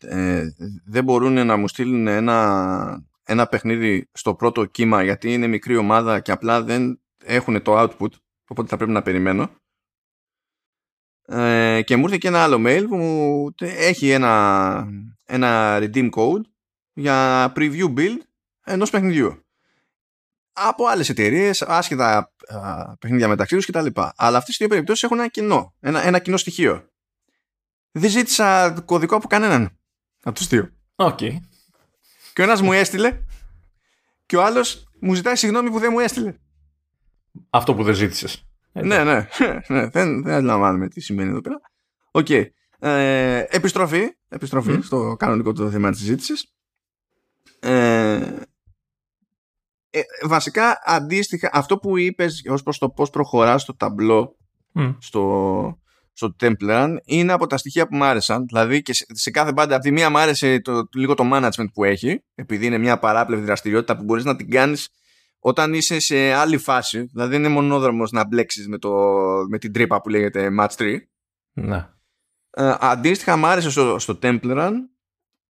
[0.00, 0.42] ε,
[0.84, 6.20] δεν μπορούν να μου στείλουν ένα, ένα παιχνίδι στο πρώτο κύμα γιατί είναι μικρή ομάδα
[6.20, 7.00] και απλά δεν
[7.30, 8.10] έχουν το output,
[8.48, 9.50] οπότε θα πρέπει να περιμένω.
[11.26, 14.86] Ε, και μου ήρθε και ένα άλλο mail που μου έχει ένα,
[15.24, 16.40] ένα redeem code
[16.92, 18.18] για preview build
[18.64, 19.44] ενός παιχνιδιού.
[20.52, 22.32] Από άλλες εταιρείες, άσχετα
[22.98, 23.86] παιχνίδια μεταξύ τους κτλ.
[24.16, 26.88] Αλλά αυτές οι δύο περιπτώσεις έχουν ένα κοινό, ένα, ένα κοινό στοιχείο.
[27.90, 29.78] Δεν ζήτησα κωδικό από κανέναν
[30.22, 30.70] από τους δύο.
[30.94, 31.36] Okay.
[32.32, 33.20] Και ο ένας μου έστειλε
[34.26, 36.34] και ο άλλος μου ζητάει συγγνώμη που δεν μου έστειλε.
[37.50, 38.44] Αυτό που δεν ζήτησες.
[38.72, 39.26] Ναι, ναι,
[39.68, 39.86] ναι.
[39.86, 41.60] Δεν, δεν αντιλαμβάνομαι τι σημαίνει εδώ πέρα.
[42.10, 42.26] OK.
[42.28, 42.44] Okay.
[42.78, 44.82] Ε, επιστροφή, επιστροφή mm.
[44.82, 46.52] στο κανονικό το θέμα της συζήτησης.
[47.60, 48.14] Ε,
[49.90, 54.36] ε, βασικά αντίστοιχα αυτό που είπες ως προς το πώς προχωρά στο ταμπλό
[54.74, 54.96] mm.
[54.98, 55.78] στο,
[56.12, 59.74] στο Temple είναι από τα στοιχεία που μου άρεσαν δηλαδή και σε, σε κάθε μπάντα
[59.74, 63.44] από τη μία μου άρεσε το, λίγο το management που έχει επειδή είναι μια παράπλευρη
[63.44, 64.88] δραστηριότητα που μπορείς να την κάνεις
[65.40, 68.90] όταν είσαι σε άλλη φάση, δηλαδή δεν είναι μονόδρομος να μπλέξεις με, το,
[69.48, 70.96] με την τρύπα που λέγεται Match 3.
[71.52, 71.88] Ναι.
[72.50, 74.72] Ε, αντίστοιχα μου άρεσε στο, στο Temple Run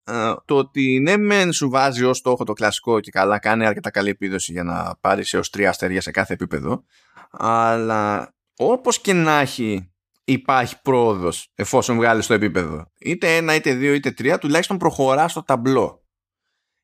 [0.05, 3.91] ε, το ότι ναι μεν σου βάζει ως στόχο το κλασικό και καλά κάνει αρκετά
[3.91, 6.85] καλή επίδοση για να πάρεις έως τρία αστέρια σε κάθε επίπεδο
[7.31, 9.93] αλλά όπως και να έχει
[10.25, 15.43] υπάρχει πρόοδος εφόσον βγάλεις το επίπεδο είτε ένα είτε δύο είτε τρία τουλάχιστον προχωρά στο
[15.43, 16.00] ταμπλό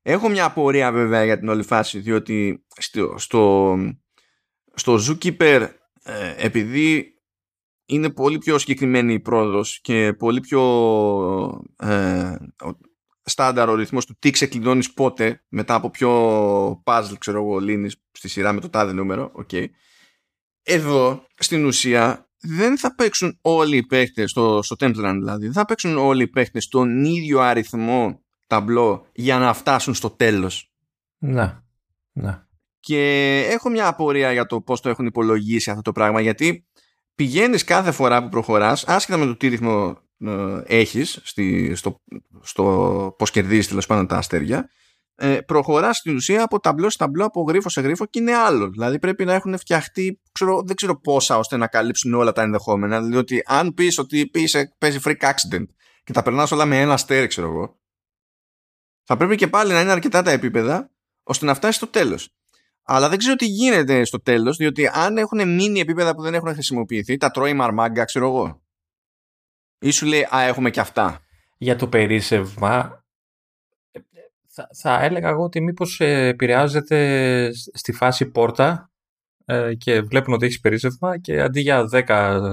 [0.09, 3.77] Έχω μια απορία βέβαια για την όλη φάση διότι στο, στο,
[4.75, 5.69] στο Zookeeper
[6.03, 7.15] ε, επειδή
[7.87, 10.63] είναι πολύ πιο συγκεκριμένη η πρόοδος και πολύ πιο
[11.77, 12.37] ε,
[13.23, 18.29] στάνταρ ο ρυθμός του τι ξεκλειδώνεις πότε μετά από πιο puzzle ξέρω εγώ λύνεις στη
[18.29, 19.67] σειρά με το τάδε νούμερο okay.
[20.63, 25.65] εδώ στην ουσία δεν θα παίξουν όλοι οι παίχτες στο, στο Temple δηλαδή δεν θα
[25.65, 30.73] παίξουν όλοι οι παίχτες τον ίδιο αριθμό ταμπλό για να φτάσουν στο τέλος.
[31.19, 31.65] Να,
[32.13, 32.49] να.
[32.81, 36.67] Και έχω μια απορία για το πώς το έχουν υπολογίσει αυτό το πράγμα γιατί
[37.15, 42.03] πηγαίνεις κάθε φορά που προχωράς άσχετα με το τι ρυθμό ε, έχεις στη, στο,
[42.43, 44.71] στο πώς κερδίζεις τέλος πάντων τα αστέρια
[45.19, 48.69] ε, προχωράς στην ουσία από ταμπλό σε ταμπλό, από γρίφο σε γρίφο και είναι άλλο.
[48.71, 53.03] Δηλαδή πρέπει να έχουν φτιαχτεί, ξέρω, δεν ξέρω πόσα ώστε να καλύψουν όλα τα ενδεχόμενα.
[53.03, 54.31] Δηλαδή αν πεις ότι
[54.79, 55.67] παίζει freak accident
[56.05, 57.81] και τα περνάς όλα με ένα αστέρι, ξέρω εγώ,
[59.07, 60.91] θα πρέπει και πάλι να είναι αρκετά τα επίπεδα
[61.23, 62.31] ώστε να φτάσει στο τέλος.
[62.83, 66.53] Αλλά δεν ξέρω τι γίνεται στο τέλος, διότι αν έχουν μείνει επίπεδα που δεν έχουν
[66.53, 68.63] χρησιμοποιηθεί, τα τρώει μαρμάγκα, ξέρω εγώ.
[69.79, 71.21] Ή σου λέει, α, έχουμε και αυτά.
[71.59, 73.05] Για το περίσευμα,
[74.47, 78.91] θα, θα έλεγα εγώ ότι μήπως ε, επηρεάζεται στη φάση πόρτα
[79.45, 82.05] ε, και βλέπουν ότι έχεις περίσευμα και αντί για 10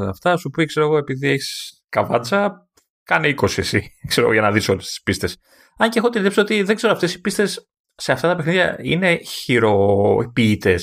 [0.09, 2.67] αυτά σου πει, ξέρω εγώ, επειδή έχεις καβάτσα,
[3.03, 5.37] κάνε 20 εσύ, ξέρω, για να δεις όλες τις πίστες.
[5.77, 9.17] Αν και έχω τη ότι δεν ξέρω αυτές οι πίστες σε αυτά τα παιχνίδια είναι
[9.17, 10.73] χειροποίητες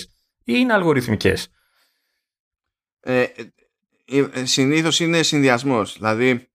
[0.45, 1.49] ή είναι αλγοριθμικές;
[3.01, 5.93] Ε, ε, ε, συνήθως είναι συνδυασμός.
[5.93, 6.51] Δηλαδή,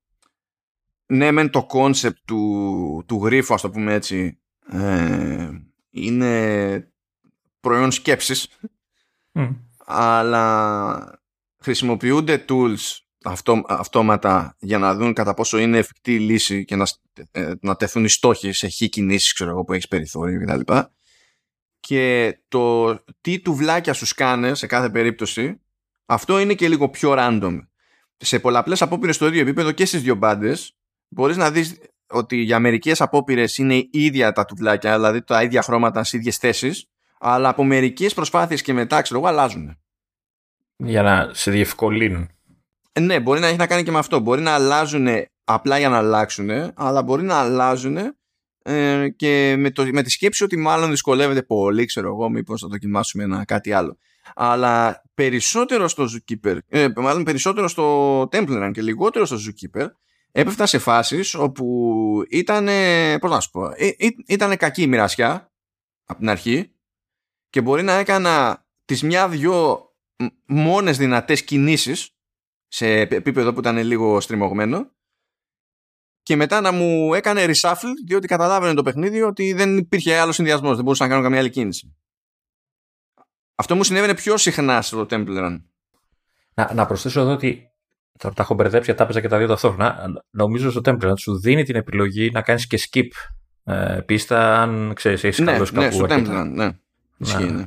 [1.06, 4.40] ναι μεν το κόνσεπτ του, του γρίφου, ας το πούμε έτσι,
[4.72, 5.50] ε,
[5.90, 6.94] είναι
[7.60, 8.48] προϊόν σκέψης,
[9.86, 11.24] αλλά
[11.60, 16.86] χρησιμοποιούνται tools αυτό, αυτόματα για να δουν κατά πόσο είναι εφικτή η λύση και να,
[17.32, 20.60] ε, να τεθούν οι στόχοι σε χι κινήσεις ξέρω εγώ, που έχεις περιθώριο κτλ.
[20.60, 20.82] Και,
[21.80, 25.60] και το τι τουβλάκια σου σκάνε σε κάθε περίπτωση
[26.06, 27.60] αυτό είναι και λίγο πιο random.
[28.18, 32.60] Σε πολλαπλές απόπειρες στο ίδιο επίπεδο και στις δύο μπάντες, μπορείς να δεις ότι για
[32.60, 36.86] μερικές απόπειρες είναι ίδια τα τουβλάκια, δηλαδή τα ίδια χρώματα στις ίδιες θέσεις,
[37.20, 39.78] αλλά από μερικές προσπάθειες και μετά, ξέρω εγώ, αλλάζουν.
[40.76, 42.30] Για να σε διευκολύνουν.
[42.98, 44.20] Ε, ναι, μπορεί να έχει να κάνει και με αυτό.
[44.20, 45.08] Μπορεί να αλλάζουν
[45.44, 47.98] απλά για να αλλάξουν, αλλά μπορεί να αλλάζουν
[48.62, 52.68] ε, και με, το, με τη σκέψη ότι μάλλον δυσκολεύεται πολύ, ξέρω εγώ, μήπως θα
[52.68, 53.98] δοκιμάσουμε ένα κάτι άλλο.
[54.36, 59.88] Αλλά περισσότερο στο Zookeeper, ε, μάλλον περισσότερο στο Temple και λιγότερο στο Zookeeper,
[60.32, 62.70] έπεφτα σε φάσεις όπου ήταν,
[63.20, 65.52] πώς να σου πω, ε, ε, ήταν κακή η μοιρασιά
[66.06, 66.72] από την αρχή
[67.50, 69.80] και μπορεί να έκανα τις μια-δυο
[70.46, 72.15] μόνες δυνατές κινήσεις
[72.76, 74.92] σε επίπεδο που ήταν λίγο στριμωγμένο
[76.24, 80.76] και μετά να μου έκανε reshuffle διότι καταλάβαινε το παιχνίδι ότι δεν υπήρχε άλλο συνδυασμός,
[80.76, 81.96] δεν μπορούσα να κάνω καμία άλλη κίνηση.
[83.56, 85.62] Αυτό μου συνέβαινε πιο συχνά στο Temple Run.
[86.54, 87.72] Να, να προσθέσω εδώ ότι
[88.20, 90.06] τώρα τα έχω μπερδέψει γιατί τα έπαιζα και τα δύο ταυτόχρονα.
[90.30, 93.08] Νομίζω στο Temple Run σου δίνει την επιλογή να κάνεις και skip
[93.64, 95.76] ε, πίστα αν ξέρεις, έχεις ναι, κάπου.
[95.76, 96.70] Ναι, στο Temple Run, ναι.
[97.18, 97.66] Ισχύει, ναι.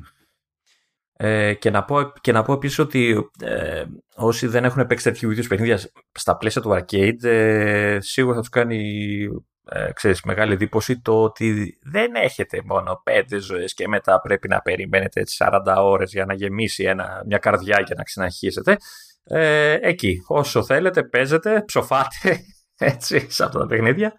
[1.21, 5.31] Ε, και, να πω, και να πω επίσης ότι ε, όσοι δεν έχουν παίξει τέτοιου
[5.31, 5.79] είδους παιχνίδια
[6.13, 9.29] στα πλαίσια του arcade ε, σίγουρα θα τους κάνει
[9.71, 14.61] ε, ξέρεις, μεγάλη εντύπωση το ότι δεν έχετε μόνο πέντε ζωές και μετά πρέπει να
[14.61, 18.77] περιμένετε 40 ώρες για να γεμίσει ένα, μια καρδιά και να ξαναρχίσετε.
[19.25, 22.41] Ε, εκεί, όσο θέλετε, παίζετε, ψοφάτε
[22.93, 24.13] έτσι, σε αυτά τα παιχνίδια.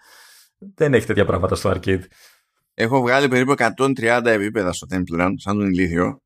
[0.76, 2.04] Δεν έχει τέτοια πράγματα στο arcade.
[2.74, 3.54] Έχω βγάλει περίπου
[3.98, 6.22] 130 επίπεδα στο Temple Run, σαν τον ηλίθιο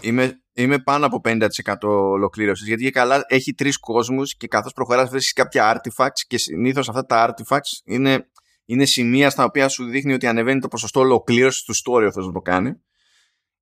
[0.00, 1.46] είμαι, είμαι πάνω από 50%
[1.82, 2.66] ολοκλήρωσης.
[2.66, 7.34] Γιατί καλά έχει τρεις κόσμους και καθώς προχωρά βρίσκεις κάποια artifacts και συνήθως αυτά τα
[7.34, 8.30] artifacts είναι,
[8.64, 12.32] είναι σημεία στα οποία σου δείχνει ότι ανεβαίνει το ποσοστό ολοκλήρωσης του story αυτό να
[12.32, 12.72] το κάνει.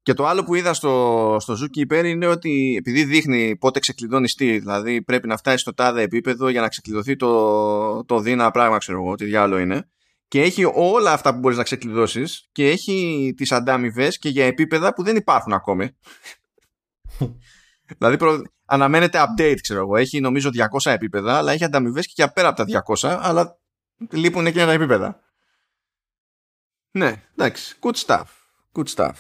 [0.02, 4.58] Και το άλλο που είδα στο, στο Zookeeper είναι ότι επειδή δείχνει πότε ξεκλειδώνει τι,
[4.58, 9.02] δηλαδή πρέπει να φτάσει στο τάδε επίπεδο για να ξεκλειδωθεί το, το δίνα πράγμα, ξέρω
[9.02, 9.88] εγώ, τι διάλογο είναι
[10.28, 14.94] και έχει όλα αυτά που μπορείς να ξεκλειδώσεις και έχει τις αντάμοιβες και για επίπεδα
[14.94, 15.96] που δεν υπάρχουν ακόμη.
[17.98, 18.42] δηλαδή προ...
[18.64, 19.96] αναμένεται update ξέρω εγώ.
[19.96, 20.50] Έχει νομίζω
[20.84, 23.58] 200 επίπεδα αλλά έχει ανταμοιβέ και για πέρα από τα 200 αλλά
[24.10, 25.20] λείπουν εκείνα τα επίπεδα.
[26.90, 27.76] Ναι, εντάξει.
[27.80, 28.24] Good stuff.
[28.72, 29.14] Good stuff.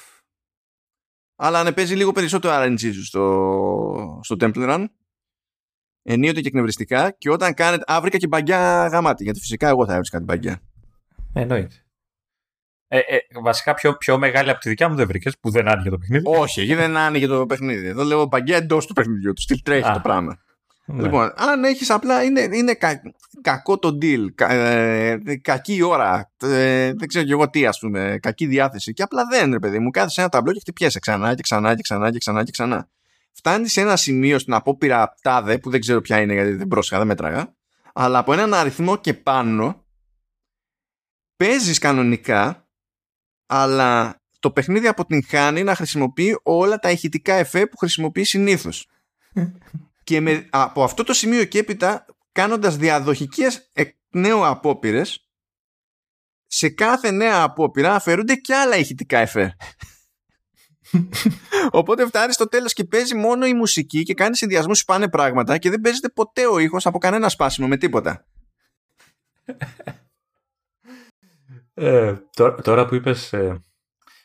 [1.36, 4.86] Αλλά αν παίζει λίγο περισσότερο RNG στο, στο Temple Run
[6.02, 7.92] ενίοτε και εκνευριστικά και όταν κάνετε...
[7.92, 10.62] Α, βρήκα και μπαγκιά γαμάτι γιατί φυσικά εγώ θα έβρισκα την μπαγκιά.
[11.36, 11.74] Ε, εννοείται.
[12.88, 15.90] Ε, ε, βασικά πιο, πιο μεγάλη από τη δικιά μου δεν βρήκες που δεν άνοιγε
[15.90, 16.22] το παιχνίδι.
[16.26, 17.86] Όχι, εκεί δεν άνοιγε το παιχνίδι.
[17.86, 19.42] Εδώ λέω παγκιά εντός του παιχνιδιού του.
[19.46, 20.38] Τι τρέχει το πράγμα.
[20.84, 21.02] Ναι.
[21.02, 23.02] Λοιπόν, αν έχεις απλά είναι, είναι κα,
[23.40, 28.18] κακό το deal, κα, ε, κακή ώρα, ε, δεν ξέρω κι εγώ τι, ας πούμε,
[28.22, 28.92] κακή διάθεση.
[28.92, 31.82] Και απλά δεν, ρε παιδί μου, κάθεσαι ένα ταμπλό και χτυπιέσαι ξανά και ξανά και
[31.82, 32.88] ξανά και ξανά και ξανά.
[33.32, 36.98] Φτάνεις σε ένα σημείο στην απόπειρα τάδε, που δεν ξέρω ποια είναι γιατί δεν πρόσεχα,
[36.98, 37.54] δεν μέτραγα,
[37.92, 39.85] αλλά από έναν αριθμό και πάνω
[41.36, 42.68] παίζεις κανονικά
[43.46, 48.88] αλλά το παιχνίδι αποτυγχάνει να χρησιμοποιεί όλα τα ηχητικά εφέ που χρησιμοποιείς συνήθως
[50.04, 55.30] και με, από αυτό το σημείο και έπειτα κάνοντας διαδοχικές εκ νέου απόπειρες,
[56.46, 59.56] σε κάθε νέα απόπειρα αφαιρούνται και άλλα ηχητικά εφέ
[61.70, 65.58] Οπότε φτάνει στο τέλος και παίζει μόνο η μουσική και κάνει συνδυασμούς που πάνε πράγματα
[65.58, 68.26] και δεν παίζεται ποτέ ο ήχος από κανένα σπάσιμο με τίποτα.
[71.78, 72.14] Ε,
[72.62, 73.64] τώρα, που είπες, ε,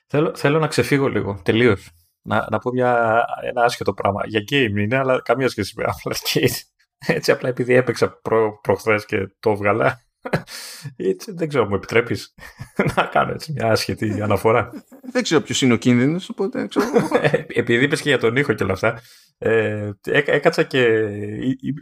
[0.07, 1.89] θέλω, θέλω να ξεφύγω λίγο, τελείως.
[2.21, 4.21] Να, να πω μια, ένα άσχετο πράγμα.
[4.25, 6.15] Για game είναι, αλλά καμία σχέση με απλά
[7.15, 10.01] Έτσι απλά επειδή έπαιξα προ, προχθές και το έβγαλα.
[10.95, 12.33] Έτσι, δεν ξέρω, μου επιτρέπεις
[12.95, 14.69] να κάνω έτσι μια άσχετη αναφορά.
[15.11, 16.85] δεν ξέρω ποιος είναι ο κίνδυνος, οπότε ξέρω.
[17.21, 19.01] Ε, επειδή είπες και για τον ήχο και όλα αυτά,
[19.37, 20.83] ε, έκατσα και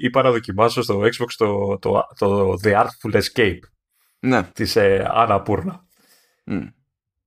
[0.01, 3.59] είπα να δοκιμάσω στο Xbox το, το, το The Artful Escape
[4.19, 4.43] ναι.
[4.43, 5.85] της ε, Αναπούρνα.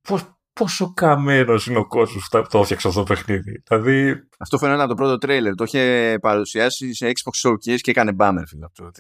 [0.08, 3.62] Πώς, πόσο καμένος είναι ο κόσμος που το έφτιαξε αυτό το παιχνίδι.
[3.68, 4.14] Δηλαδή...
[4.38, 5.54] Αυτό φαίνεται από το πρώτο τρέιλερ.
[5.54, 8.64] Το είχε παρουσιάσει σε Xbox Showcase και έκανε μπάμερ, φίλε.
[8.64, 8.90] Αυτό.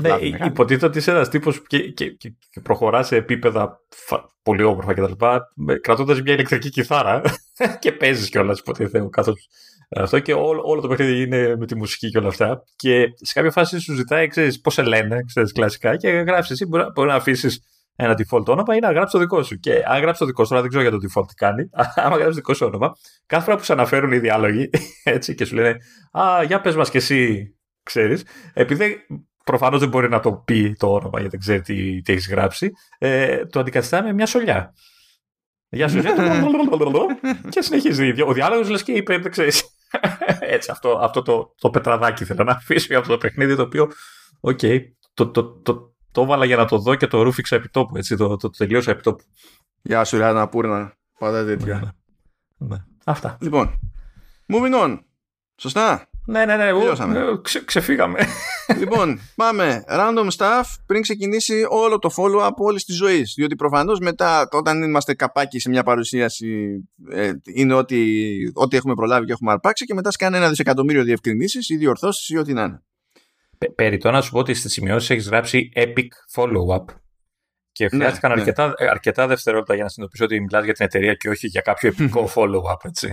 [0.00, 3.80] Ναι, υποτίθεται ότι είσαι ένας τύπος και, και, και, και, προχωρά σε επίπεδα
[4.42, 5.12] πολύ όμορφα κτλ.
[5.80, 7.22] Κρατώντας μια ηλεκτρική κιθάρα
[7.80, 9.08] και παίζεις κιόλας, υποτίθεται.
[9.10, 9.48] Καθώς
[9.96, 12.62] αυτό και όλο, όλο το παιχνίδι είναι με τη μουσική και όλα αυτά.
[12.76, 16.66] Και σε κάποια φάση σου ζητάει, ξέρεις πώς σε λένε, ξέρεις κλασικά, και γράφει εσύ.
[16.66, 17.60] Μπορεί, μπορεί να αφήσεις
[17.96, 19.56] ένα default όνομα ή να γράψεις το δικό σου.
[19.56, 21.70] Και αν γράψεις το δικό σου, τώρα δεν ξέρω για το default τι κάνει,
[22.04, 22.92] άμα γράψεις το δικό σου όνομα,
[23.26, 24.70] κάθε φορά που σε αναφέρουν οι διάλογοι
[25.04, 25.76] έτσι, και σου λένε
[26.12, 28.96] Α, για πες μας κι εσύ, ξέρεις, επειδή
[29.44, 32.70] προφανώς δεν μπορεί να το πει το όνομα γιατί δεν ξέρει τι, τι έχεις γράψει,
[32.98, 34.74] ε, το αντικαθιστά με μια σολιά.
[35.72, 36.02] Γεια σου,
[37.48, 38.22] και συνεχίζει.
[38.22, 39.79] Ο διάλογος λες και είπε, δεν ξέρεις.
[40.40, 43.90] Έτσι, αυτό, αυτό το, το πετραδάκι θέλω να αφήσω για αυτό το παιχνίδι το οποίο,
[44.40, 44.80] OK, okay,
[45.14, 48.16] το, το, το, το, έβαλα για να το δω και το ρούφιξα επί τόπου, έτσι,
[48.16, 49.24] το, το, το τελείωσα επί τόπου.
[49.82, 50.94] Γεια σου, Ριάννα Πούρνα.
[51.18, 51.94] Πάντα τέτοια.
[52.58, 52.84] Ναι, ναι.
[53.04, 53.36] Αυτά.
[53.40, 53.78] Λοιπόν,
[54.48, 54.98] moving on.
[55.56, 56.64] Σωστά; Ναι, ναι, ναι.
[56.64, 57.18] Τελειώσαμε.
[57.18, 58.18] Ε, ξε- ξεφύγαμε.
[58.78, 59.84] λοιπόν, πάμε.
[59.88, 63.32] Random stuff πριν ξεκινήσει όλο το follow-up όλης της ζωής.
[63.36, 66.70] Διότι προφανώς μετά, όταν είμαστε καπάκι σε μια παρουσίαση,
[67.10, 67.98] ε, είναι ό,τι,
[68.52, 72.36] ό,τι έχουμε προλάβει και έχουμε αρπάξει και μετά σκάνε ένα δισεκατομμύριο διευκρινήσεις ή διορθώσεις ή
[72.36, 72.82] ό,τι να είναι.
[73.58, 76.84] Πε- Περιττό να σου πω ότι στις σημειώσεις έχεις γράψει epic follow-up.
[77.72, 78.40] Και χρειάστηκαν ναι.
[78.40, 81.60] αρκετά, ε, αρκετά δευτερόλεπτα για να συνειδητοποιήσω ότι μιλάς για την εταιρεία και όχι για
[81.60, 83.12] κάποιο επικό follow-up, έτσι.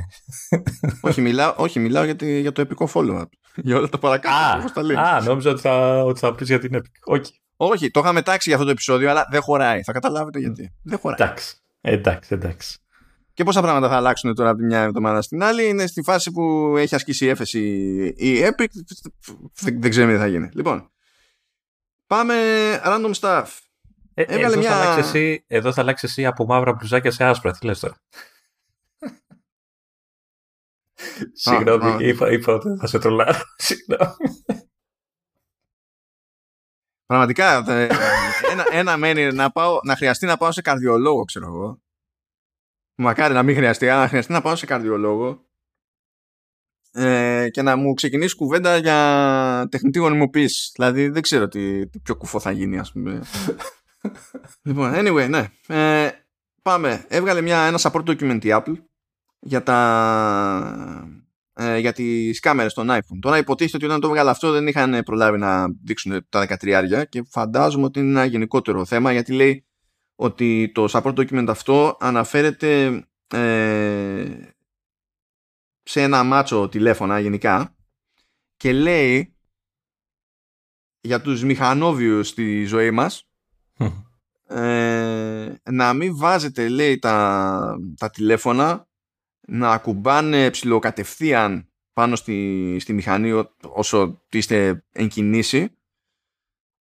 [1.02, 3.26] όχι, μιλάω, όχι, μιλάω για, τη- για το επικό follow-up.
[3.56, 4.58] για όλα τα παρακάτω.
[4.60, 4.96] όπως τα λέει.
[4.98, 6.92] α, νόμιζα ότι θα, ότι θα πεις για την epic.
[7.04, 7.42] Όχι.
[7.60, 9.84] Όχι, το είχαμε τάξει για αυτό το επεισόδιο, αλλά δεν χωράει.
[9.84, 10.74] Θα καταλάβετε γιατί.
[10.84, 11.18] Δεν χωράει.
[11.22, 11.56] Εντάξει.
[11.82, 12.78] Εντάξει, εντάξει.
[13.34, 15.68] Και πόσα πράγματα θα αλλάξουν τώρα από τη μια εβδομάδα στην άλλη.
[15.68, 17.60] Είναι στη φάση που έχει ασκήσει η έφεση
[18.18, 18.66] η Epic.
[19.62, 20.50] Δεν, δεν ξέρουμε τι θα γίνει.
[20.54, 20.92] Λοιπόν,
[22.08, 22.34] πάμε
[22.86, 23.46] random stuff.
[24.20, 27.24] Ε, Έβγαλε εδώ, μια- θα αλλάξει εσύ, εδώ θα αλλάξει εσύ από μαύρα μπλουζάκια σε
[27.24, 27.52] άσπρα.
[27.52, 27.94] Τι λες τώρα;
[29.06, 29.10] α.
[31.34, 33.40] Συγγνώμη, είπα, είπα ότι θα σε τρολάρω.
[33.58, 34.14] Συγγνώμη.
[37.06, 37.88] Πραγματικά, ε,
[38.52, 41.82] ένα, ένα μένει να, πάω, να χρειαστεί να πάω σε καρδιολόγο, ξέρω εγώ.
[42.96, 45.46] Μακάρι να μην χρειαστεί, αλλά να χρειαστεί να πάω σε καρδιολόγο
[46.92, 50.72] ε, και να μου ξεκινήσει κουβέντα για τεχνητή γονιμοποίηση.
[50.76, 53.22] Δηλαδή δεν ξέρω τι, τι πιο κουφό θα γίνει, ας πούμε.
[54.64, 55.48] λοιπόν, anyway, ναι.
[55.68, 56.10] Ε,
[56.62, 57.06] πάμε.
[57.08, 58.76] Έβγαλε μια, ένα support document η Apple
[59.40, 61.08] για, τα,
[61.54, 63.20] ε, για τις κάμερες των iPhone.
[63.22, 67.24] Τώρα υποτίθεται ότι όταν το έβγαλε αυτό δεν είχαν προλάβει να δείξουν τα 13 και
[67.30, 69.66] φαντάζομαι ότι είναι ένα γενικότερο θέμα γιατί λέει
[70.16, 74.26] ότι το support document αυτό αναφέρεται ε,
[75.84, 77.76] σε ένα μάτσο τηλέφωνα γενικά
[78.58, 79.36] και λέει
[81.02, 83.27] για τους μηχανόβιους στη ζωή μας
[84.48, 88.88] ε, να μην βάζετε λέει τα, τα τηλέφωνα
[89.48, 95.72] να ακουμπάνε ψηλοκατευθείαν πάνω στη, στη μηχανή ό- όσο είστε εν κινήσει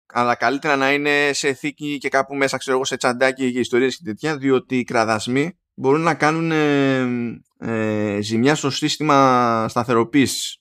[0.06, 3.98] αλλά καλύτερα να είναι σε θήκη και κάπου μέσα ξέρω εγώ σε τσαντάκι και ιστορίες
[3.98, 10.58] και τέτοια διότι οι κραδασμοί μπορούν να κάνουν ε, ε, ζημιά στο σύστημα σταθεροποίησης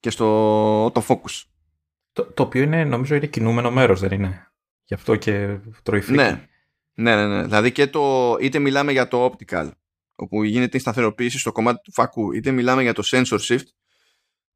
[0.00, 1.42] και στο το focus.
[2.12, 4.47] Το, το οποίο είναι, νομίζω είναι κινούμενο μέρος, δεν είναι;
[4.88, 6.18] Γι' αυτό και τρώει φρίκι.
[6.18, 6.48] Ναι.
[6.94, 7.42] ναι, ναι, ναι.
[7.42, 9.70] Δηλαδή και το, είτε μιλάμε για το optical,
[10.14, 13.66] όπου γίνεται η σταθεροποίηση στο κομμάτι του φακού, είτε μιλάμε για το sensor shift,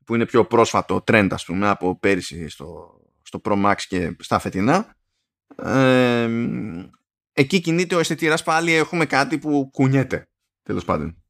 [0.05, 4.39] που είναι πιο πρόσφατο trend, ας πούμε, από πέρυσι στο, στο Pro Max και στα
[4.39, 4.97] φετινά.
[5.57, 6.28] Ε,
[7.33, 10.28] εκεί κινείται ο αισθητήρας πάλι έχουμε κάτι που κουνιέται,
[10.62, 11.22] τέλος πάντων.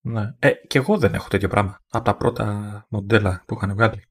[0.00, 0.34] Ναι.
[0.38, 1.80] Ε, και εγώ δεν έχω τέτοιο πράγμα.
[1.90, 4.04] Από τα πρώτα μοντέλα που είχαν βγάλει.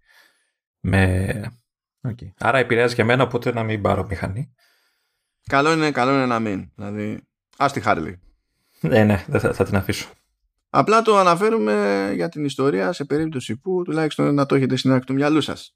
[0.79, 1.60] Με...
[2.07, 2.31] Okay.
[2.37, 4.53] Άρα επηρεάζει και εμένα, οπότε να μην πάρω μηχανή.
[5.47, 6.71] Καλό είναι, καλό είναι να μην.
[6.75, 7.21] Δηλαδή,
[7.57, 8.13] ας τη Harley.
[8.81, 10.09] Ναι, ναι, δεν θα, θα την αφήσω.
[10.69, 15.05] Απλά το αναφέρουμε για την ιστορία σε περίπτωση που τουλάχιστον να το έχετε στην άκρη
[15.05, 15.75] του μυαλού σας.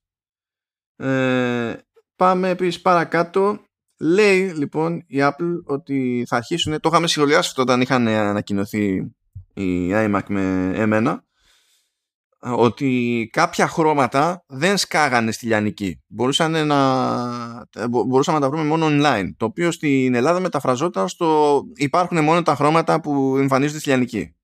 [0.95, 1.76] Ε,
[2.15, 3.59] πάμε επίσης παρακάτω.
[3.99, 8.95] Λέει λοιπόν η Apple ότι θα αρχίσουν, το είχαμε σχολιάσει αυτό όταν είχαν ανακοινωθεί
[9.53, 11.23] η iMac με εμένα,
[12.54, 16.04] ότι κάποια χρώματα δεν σκάγανε στη λιανική.
[16.08, 16.78] Μπορούσαν να,
[17.89, 19.30] μπο- μπορούσαμε να τα βρούμε μόνο online.
[19.38, 24.36] Το οποίο στην Ελλάδα μεταφραζόταν στο υπάρχουν μόνο τα χρώματα που εμφανίζονται στη λιανική.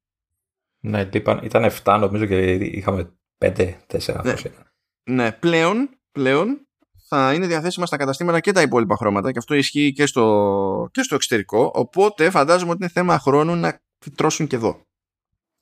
[0.80, 3.50] Ναι, είπαν, ήταν 7 νομίζω και είχαμε 5,
[3.88, 4.32] 4 Ναι.
[4.32, 4.72] πώς ήταν.
[5.04, 6.68] Ναι, πλέον, πλέον
[7.08, 11.02] θα είναι διαθέσιμα στα καταστήματα και τα υπόλοιπα χρώματα και αυτό ισχύει και στο, και
[11.04, 11.72] στο εξωτερικό.
[11.74, 14.82] Οπότε φαντάζομαι ότι είναι θέμα χρόνου να φυτρώσουν και εδώ.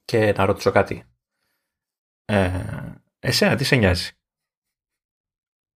[0.06, 1.04] Και να ρωτήσω κάτι.
[2.32, 2.52] Ε,
[3.20, 4.12] εσένα τι σε νοιάζει;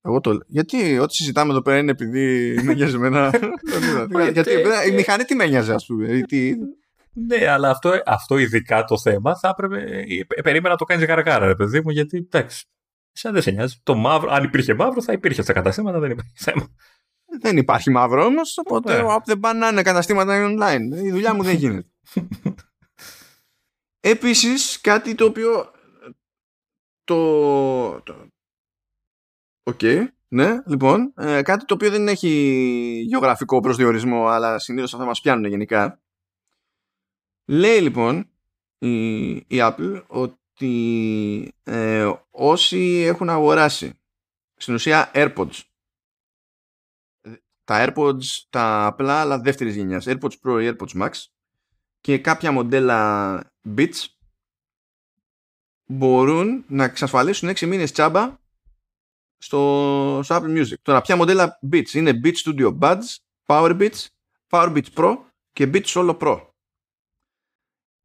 [0.01, 0.38] Εγώ το...
[0.47, 3.30] Γιατί ό,τι συζητάμε εδώ πέρα είναι επειδή με νοιάζει εμένα.
[3.72, 4.30] Δεν είδα.
[4.30, 6.08] Γιατί Ε, η μηχανή τι με νοιάζει, ας πούμε.
[6.12, 6.54] ή τι-
[7.14, 10.04] Ναι, αλλά αυτό, αυτό ειδικά το θέμα θα έπρεπε.
[10.36, 12.66] ε, Περίμενα να το κάνεις γαργάρα, ρε παιδί μου, γιατί εντάξει.
[13.12, 13.80] Σαν δεν σε νοιάζει.
[13.84, 16.68] Το μαύρο, αν υπήρχε μαύρο, θα υπήρχε στα καταστήματα, δεν υπάρχει θέμα.
[17.41, 18.58] Δεν υπάρχει μαύρο όμως.
[18.58, 19.01] Οπότε Ναι.
[19.04, 21.04] ο app δεν πάνε να είναι καταστήματα online.
[21.04, 21.88] Η δουλειά μου δεν γίνεται.
[23.99, 25.72] Επίσης κάτι το οποίο
[27.04, 28.01] το...
[28.01, 28.28] το...
[29.64, 29.82] Οκ,
[30.28, 32.30] ναι, λοιπόν, ε, κάτι το οποίο δεν έχει
[33.08, 36.01] γεωγραφικό προσδιορισμό αλλά συνήθως αυτά μας πιάνουν γενικά.
[37.45, 38.30] Λέει λοιπόν
[38.78, 43.99] η, η Apple ότι ε, όσοι έχουν αγοράσει
[44.56, 45.62] στην ουσία AirPods
[47.64, 51.12] τα AirPods τα απλά αλλά δεύτερης γενιάς AirPods Pro ή AirPods Max
[52.01, 53.41] και κάποια μοντέλα
[53.76, 54.06] Beats
[55.86, 58.38] μπορούν να εξασφαλίσουν 6 μήνες τσάμπα
[59.38, 60.73] στο, στο Apple Music.
[60.81, 63.03] Τώρα, ποια μοντέλα Beats; Είναι Beats Studio Buds,
[63.45, 64.05] Power Beats,
[64.49, 65.17] Power Beats Pro
[65.53, 66.41] και Beats Solo Pro.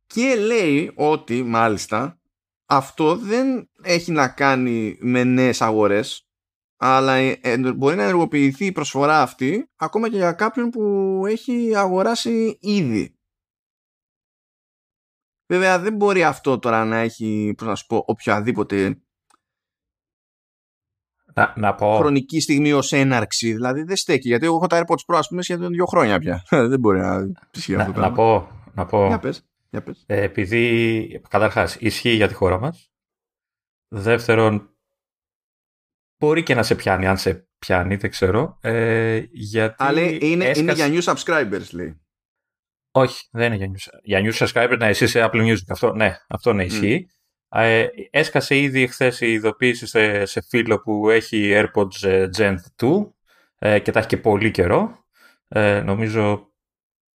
[0.07, 2.21] Και λέει ότι, μάλιστα,
[2.67, 6.29] αυτό δεν έχει να κάνει με νέες αγορές
[6.79, 11.77] αλλά ε, ε, μπορεί να ενεργοποιηθεί η προσφορά αυτή ακόμα και για κάποιον που έχει
[11.77, 13.18] αγοράσει ήδη.
[15.49, 19.03] Βέβαια δεν μπορεί αυτό τώρα να έχει, πώς να σου πω, οποιαδήποτε
[21.35, 21.97] να, να πω...
[21.97, 23.53] χρονική στιγμή ως έναρξη.
[23.53, 26.45] Δηλαδή δεν στέκει, γιατί εγώ έχω τα AirPods Pro ας πούμε σχεδόν δύο χρόνια πια.
[26.71, 29.07] δεν μπορεί να ισχύει αυτό να, να πω, να πω...
[29.07, 30.05] Για πες, για πες.
[30.07, 32.93] Ε, επειδή καταρχάς ισχύει για τη χώρα μας.
[33.89, 34.71] Δεύτερον,
[36.19, 38.59] μπορεί και να σε πιάνει, αν σε πιάνει, δεν ξέρω.
[38.61, 40.61] Ε, γιατί Αλλά είναι, έσκασε...
[40.61, 42.01] είναι για new subscribers, λέει.
[42.91, 44.77] Όχι, δεν είναι για new, για new subscribers.
[44.79, 45.65] Ναι, εσύ σε Apple Music.
[45.69, 47.07] Αυτό, ναι, αυτό ναι, ισχύει.
[47.09, 47.19] Mm.
[47.51, 53.09] Ε, έσκασε ήδη χθες η ειδοποίηση σε, σε φίλο που έχει AirPods ε, Gen 2
[53.59, 55.05] ε, και τα έχει και πολύ καιρό.
[55.49, 56.53] Ε, νομίζω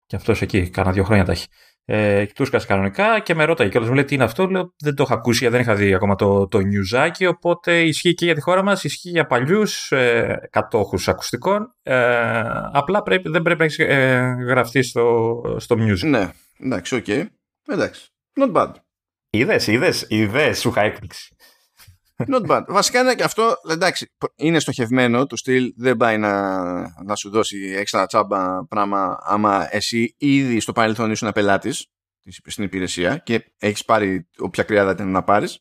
[0.07, 1.47] και αυτός εκεί, κάνα δύο χρόνια τα έχει.
[1.85, 3.89] Ε, τους κανονικά και με ρώταγε κιόλας.
[3.89, 6.49] Μου λέει τι είναι αυτό; Λέω δεν το είχα ακούσει, δεν είχα δει ακόμα το,
[6.49, 7.27] το νιουζάκι.
[7.27, 11.75] Οπότε ισχύει και για τη χώρα μας, ισχύει για παλιούς ε, κατόχους ακουστικών.
[11.83, 12.41] Ε,
[12.73, 16.09] απλά πρέπει, δεν πρέπει να έχεις ε, γραφτεί στο, στο music.
[16.09, 16.31] Ναι,
[16.61, 17.05] εντάξει, ok.
[17.07, 17.25] Okay.
[17.69, 18.09] Εντάξει.
[18.41, 18.73] Not bad.
[19.31, 21.35] Είδες, είδες, είδες, σου είχα έκπληξη.
[22.29, 22.63] Not bad.
[22.69, 27.75] Βασικά είναι και αυτό, εντάξει, είναι στοχευμένο του στυλ, δεν πάει να, να σου δώσει
[27.77, 31.87] έξτρα τσάμπα πράγμα άμα εσύ ήδη στο παρελθόν ήσουν πελάτης
[32.47, 35.59] στην υπηρεσία και έχεις πάρει όποια κρυάδα ήταν να πάρεις.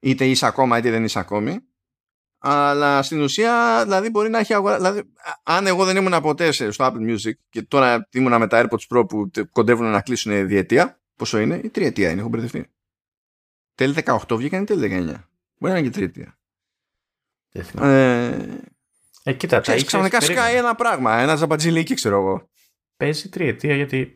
[0.00, 1.58] Είτε είσαι ακόμα είτε δεν είσαι ακόμη.
[2.42, 4.76] Αλλά στην ουσία, δηλαδή, μπορεί να έχει αγορά.
[4.76, 5.02] Δηλαδή,
[5.42, 9.08] αν εγώ δεν ήμουν ποτέ στο Apple Music και τώρα ήμουν με τα AirPods Pro
[9.08, 12.70] που κοντεύουν να κλείσουν διετία, πόσο είναι, ή τριετία είναι, έχω μπερδευτεί.
[13.74, 15.29] Τέλη 18 βγήκαν ή τέλη 19.
[15.60, 16.32] Μπορεί να είναι και τρίτη.
[17.80, 18.38] Ε,
[19.22, 22.48] ε, κοίτα, ξέρεις, ξαφνικά σκάει ένα πράγμα, ένα ζαμπατζιλίκι, ξέρω εγώ.
[22.96, 24.12] Παίζει τριετία γιατί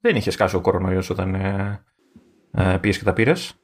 [0.00, 1.84] δεν είχε σκάσει ο κορονοϊός όταν ε,
[2.50, 3.54] ε, πήγες και τα πήρες.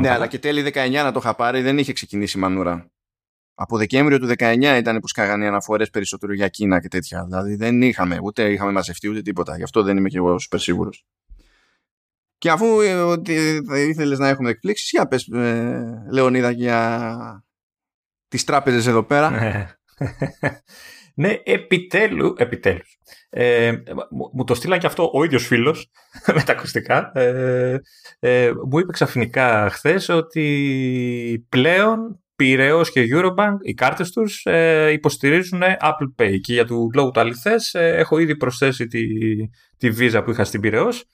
[0.00, 2.90] Ναι, αλλά και τέλη 19 να το είχα πάρει δεν είχε ξεκινήσει η μανούρα.
[3.54, 7.24] Από Δεκέμβριο του 19 ήταν που σκάγανε οι αναφορές περισσότερο για Κίνα και τέτοια.
[7.24, 9.56] Δηλαδή δεν είχαμε, ούτε είχαμε μαζευτεί ούτε τίποτα.
[9.56, 11.06] Γι' αυτό δεν είμαι και εγώ super σίγουρος.
[12.38, 17.44] Και αφού ε, ήθελες να έχουμε εκπλήξεις, για πες, ε, Λεωνίδα, για
[18.28, 19.30] τις τράπεζες εδώ πέρα.
[19.30, 19.66] Ναι,
[21.14, 22.98] ναι επιτέλου, επιτέλους.
[23.30, 23.72] Ε,
[24.34, 25.90] μου το στείλαν και αυτό ο ίδιος φίλος
[26.34, 27.12] με τα ακουστικά.
[27.14, 27.80] Ε,
[28.18, 35.62] ε, μου είπε ξαφνικά χθες ότι πλέον Πυραιός και Eurobank, οι κάρτες τους ε, υποστηρίζουν
[35.62, 39.02] Apple Pay και για του λόγου του αληθές έχω ήδη προσθέσει τη,
[39.76, 41.08] τη Visa που είχα στην Πυραιός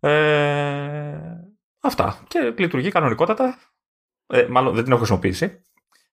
[0.00, 1.18] ε,
[1.80, 2.18] αυτά.
[2.28, 3.58] Και λειτουργεί κανονικότατα.
[4.26, 5.62] Ε, μάλλον δεν την έχω χρησιμοποιήσει.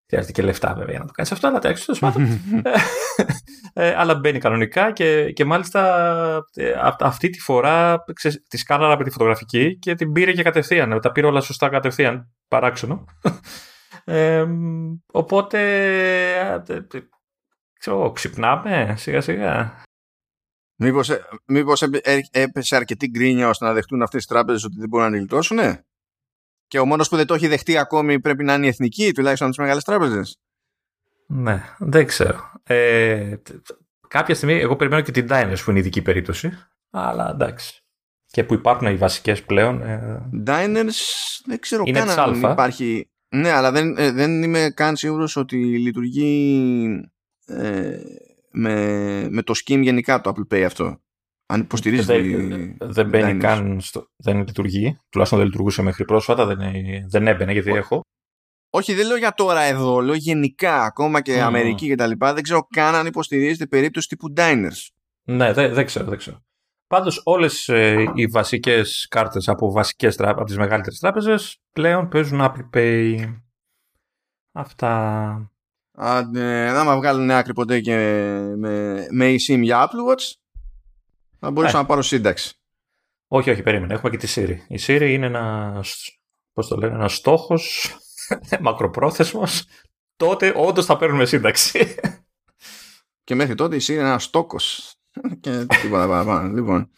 [0.08, 2.28] Χρειάζεται και λεφτά βέβαια για να το κάνεις αυτό, αλλά τέλος πάντων.
[3.74, 8.04] ε, αλλά μπαίνει κανονικά και, και μάλιστα ε, αυτή τη φορά
[8.48, 11.00] τη σκάναρα με τη φωτογραφική και την πήρε και κατευθείαν.
[11.02, 12.32] Τα πήρε όλα σωστά κατευθείαν.
[12.48, 13.06] Παράξενο.
[14.08, 14.46] Ε,
[15.12, 15.60] οπότε
[16.68, 16.78] ε,
[17.80, 19.84] ξέρω, ξυπνάμε σιγά σιγά.
[20.76, 21.82] Μήπως, ε, μήπως
[22.32, 25.60] έπεσε αρκετή γκρίνια ώστε να δεχτούν αυτές τις τράπεζες ότι δεν μπορούν να λιτώσουν
[26.68, 29.48] και ο μόνος που δεν το έχει δεχτεί ακόμη πρέπει να είναι η εθνική τουλάχιστον
[29.48, 30.40] τις μεγάλες τράπεζες.
[31.28, 32.52] Ναι, δεν ξέρω.
[32.64, 33.36] Ε,
[34.08, 36.52] κάποια στιγμή εγώ περιμένω και την Diners που είναι ειδική περίπτωση
[36.90, 37.84] αλλά εντάξει.
[38.26, 40.30] Και που υπάρχουν οι βασικές πλέον ε...
[40.48, 40.94] Diners
[41.46, 43.10] δεν ξέρω είναι καν αν υπάρχει.
[43.30, 47.12] Ναι αλλά δεν, ε, δεν είμαι καν σίγουρος ότι λειτουργεί
[47.46, 48.00] ε,
[48.56, 51.00] με, με το scheme γενικά το Apple Pay αυτό.
[51.46, 52.06] Αν υποστηρίζεις.
[52.06, 53.82] Δεν, δεν μπαίνει καν.
[53.82, 55.00] Στο, δεν λειτουργεί.
[55.10, 56.46] Τουλάχιστον δεν λειτουργούσε μέχρι πρόσφατα.
[56.46, 56.60] Δεν,
[57.10, 58.02] δεν έμπαινε γιατί έχω.
[58.70, 60.00] Όχι, δεν λέω για τώρα εδώ.
[60.00, 60.84] Λέω γενικά.
[60.84, 61.40] Ακόμα και mm.
[61.40, 62.12] Αμερική κτλ.
[62.18, 64.88] Δεν ξέρω καν αν υποστηρίζεται περίπτωση τύπου diners.
[65.24, 66.06] Ναι, δεν, δεν ξέρω.
[66.06, 66.44] Δεν ξέρω.
[66.88, 72.70] Πάντως, όλες ε, οι βασικές κάρτες από, βασικές, από τις μεγαλύτερες τράπεζες πλέον παίζουν Apple
[72.74, 73.34] Pay.
[74.52, 75.52] Αυτά.
[75.96, 77.96] Αν ναι, άμα βγάλουν άκρη ποτέ και
[78.58, 80.34] με, με eSIM για Apple Watch,
[81.40, 81.82] θα μπορούσα ε.
[81.82, 82.56] να πάρω σύνταξη.
[83.28, 83.94] Όχι, όχι, περίμενε.
[83.94, 84.58] Έχουμε και τη Siri.
[84.68, 85.84] Η Siri είναι ένα,
[86.54, 87.96] πώς το λένε, ένας στόχος
[88.62, 89.66] μακροπρόθεσμος.
[90.16, 91.96] Τότε όντως θα παίρνουμε σύνταξη.
[93.24, 94.96] Και μέχρι τότε η Siri είναι ένας στόκος.
[95.40, 96.54] και τίποτα παραπάνω.
[96.54, 96.90] λοιπόν,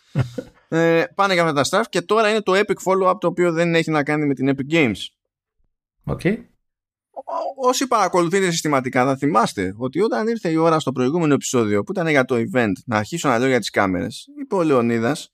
[0.67, 3.75] ε, πάνε για αυτά τα stuff και τώρα είναι το Epic Follow-up το οποίο δεν
[3.75, 4.99] έχει να κάνει με την Epic Games.
[6.03, 6.21] Οκ
[7.55, 12.07] όσοι παρακολουθείτε συστηματικά θα θυμάστε ότι όταν ήρθε η ώρα στο προηγούμενο επεισόδιο που ήταν
[12.07, 15.33] για το event να αρχίσω να λέω για τις κάμερες είπε ο Λεωνίδας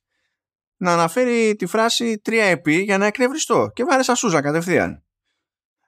[0.78, 5.04] να αναφέρει τη φράση 3EP για να εκνευριστώ και βάρεσα σούζα κατευθείαν.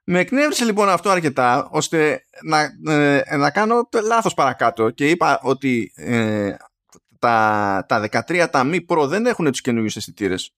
[0.04, 5.91] Με εκνεύρισε λοιπόν αυτό αρκετά ώστε να, ε, να κάνω λάθος παρακάτω και είπα ότι
[5.96, 6.56] ε,
[7.20, 10.54] τα, τα 13 τα μη Pro δεν έχουν τους καινούριους αισθητήρες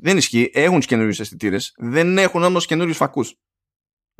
[0.00, 3.34] δεν ισχύει, έχουν τους καινούριους αισθητήρες, δεν έχουν όμως καινούριους φακούς.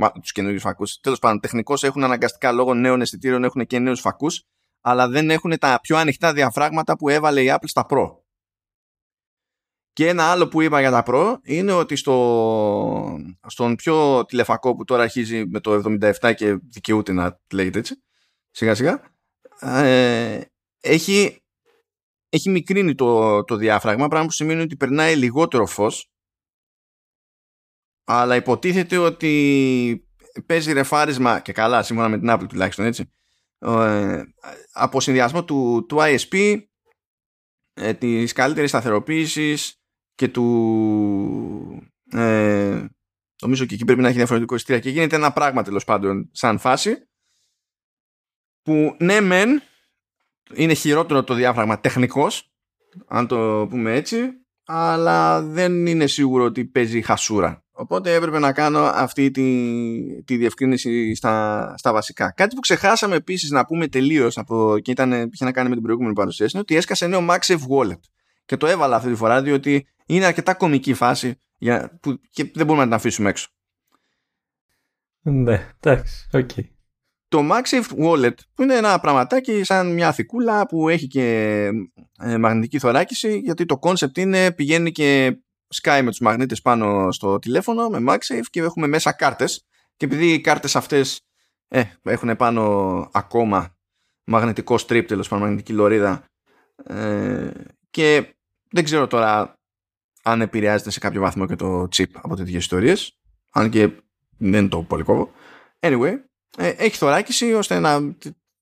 [0.01, 1.01] Μα τους καινούριους φακούς.
[1.01, 4.43] Τέλος πάντων, τεχνικώς έχουν αναγκαστικά λόγω νέων αισθητήρων έχουν και νέους φακούς,
[4.81, 8.17] αλλά δεν έχουν τα πιο ανοιχτά διαφράγματα που έβαλε η Apple στα Pro.
[9.93, 14.85] Και ένα άλλο που είπα για τα Pro είναι ότι στο, στον πιο τηλεφακό που
[14.85, 18.03] τώρα αρχίζει με το 77 και δικαιούται να λέγεται έτσι,
[18.51, 19.03] σιγά σιγά,
[19.61, 20.41] ε,
[20.81, 21.43] έχει,
[22.29, 26.11] έχει μικρύνει το, το διάφραγμα, πράγμα που σημαίνει ότι περνάει λιγότερο φως,
[28.05, 30.09] αλλά υποτίθεται ότι
[30.47, 33.13] παίζει ρεφάρισμα και καλά, σύμφωνα με την Apple τουλάχιστον έτσι,
[33.59, 34.23] ε,
[34.73, 36.61] από συνδυασμό του, του ISP,
[37.75, 39.81] ε, της καλύτερης σταθεροποίησης,
[40.21, 42.85] και του ε,
[43.43, 46.59] νομίζω και εκεί πρέπει να έχει διαφορετικό εισιτήριο και γίνεται ένα πράγμα τέλος πάντων σαν
[46.59, 47.09] φάση
[48.63, 49.63] που ναι μεν
[50.55, 52.53] είναι χειρότερο το διάφραγμα τεχνικός
[53.07, 54.31] αν το πούμε έτσι
[54.65, 61.15] αλλά δεν είναι σίγουρο ότι παίζει χασούρα οπότε έπρεπε να κάνω αυτή τη, τη διευκρίνηση
[61.15, 65.53] στα, στα βασικά κάτι που ξεχάσαμε επίσης να πούμε τελείως από, και ήταν, είχε να
[65.53, 68.01] κάνει με την προηγούμενη παρουσίαση είναι ότι έσκασε νέο MagSafe Wallet
[68.45, 72.67] και το έβαλα αυτή τη φορά διότι είναι αρκετά κομική φάση για, που, και δεν
[72.67, 73.49] μπορούμε να την αφήσουμε έξω.
[75.23, 76.51] Ναι, εντάξει, ok.
[76.57, 76.65] Okay.
[77.29, 81.69] Το MagSafe Wallet που είναι ένα πραγματάκι σαν μια θικούλα που έχει και
[82.19, 85.39] ε, μαγνητική θωράκιση γιατί το concept είναι πηγαίνει και
[85.71, 89.67] σκάει με τους μαγνήτες πάνω στο τηλέφωνο με MagSafe και έχουμε μέσα κάρτες
[89.97, 91.21] και επειδή οι κάρτες αυτές
[91.69, 93.77] ε, έχουν πάνω ακόμα
[94.25, 96.25] μαγνητικό strip τέλος πάντων μαγνητική λωρίδα
[96.85, 97.51] ε,
[97.91, 98.35] και
[98.71, 99.59] δεν ξέρω τώρα
[100.23, 103.19] αν επηρεάζεται σε κάποιο βαθμό και το chip από τέτοιες ιστορίες.
[103.51, 103.91] Αν και
[104.39, 105.31] δεν το πολύ κόβω.
[105.81, 106.15] Anyway,
[106.57, 108.15] ε, έχει θωράκιση ώστε να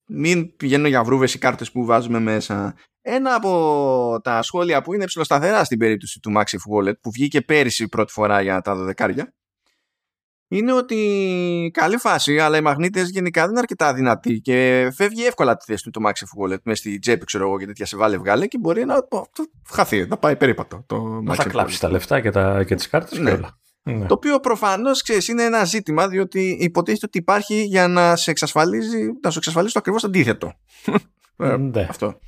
[0.06, 2.74] μην πηγαίνουν για βρούβες οι κάρτες που βάζουμε μέσα.
[3.10, 7.88] Ένα από τα σχόλια που είναι ψηλοσταθερά στην περίπτωση του Maxif Wallet που βγήκε πέρυσι
[7.88, 9.34] πρώτη φορά για τα δωδεκάρια
[10.48, 15.56] είναι ότι καλή φάση, αλλά οι μαγνήτες γενικά δεν είναι αρκετά δυνατοί και φεύγει εύκολα
[15.56, 18.16] τη θέση του το Maxi Wallet μέσα στη τσέπη, ξέρω εγώ, και τέτοια σε βάλε
[18.16, 19.26] βγάλε και μπορεί να το,
[19.70, 20.84] χαθεί, να πάει περίπατο.
[20.86, 23.30] Το θα κλάψει τα λεφτά και, τα, και τις κάρτες ναι.
[23.30, 23.58] και όλα.
[23.82, 24.06] Ναι.
[24.06, 29.30] Το οποίο προφανώς είναι ένα ζήτημα, διότι υποτίθεται ότι υπάρχει για να σε εξασφαλίζει, να
[29.30, 30.52] σου εξασφαλίσει το ακριβώς αντίθετο.
[31.40, 31.86] Ε, ναι.
[31.88, 32.18] Αυτό.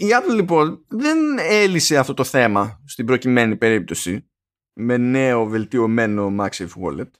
[0.00, 4.30] Η Apple λοιπόν δεν έλυσε αυτό το θέμα στην προκειμένη περίπτωση
[4.72, 7.10] με νέο βελτιωμένο MagSafe Wallet.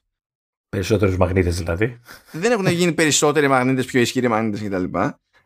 [0.69, 1.99] Περισσότερους μαγνήτες δηλαδή.
[2.31, 4.97] Δεν έχουν γίνει περισσότεροι μαγνήτες, πιο ισχυροί μαγνήτες κτλ.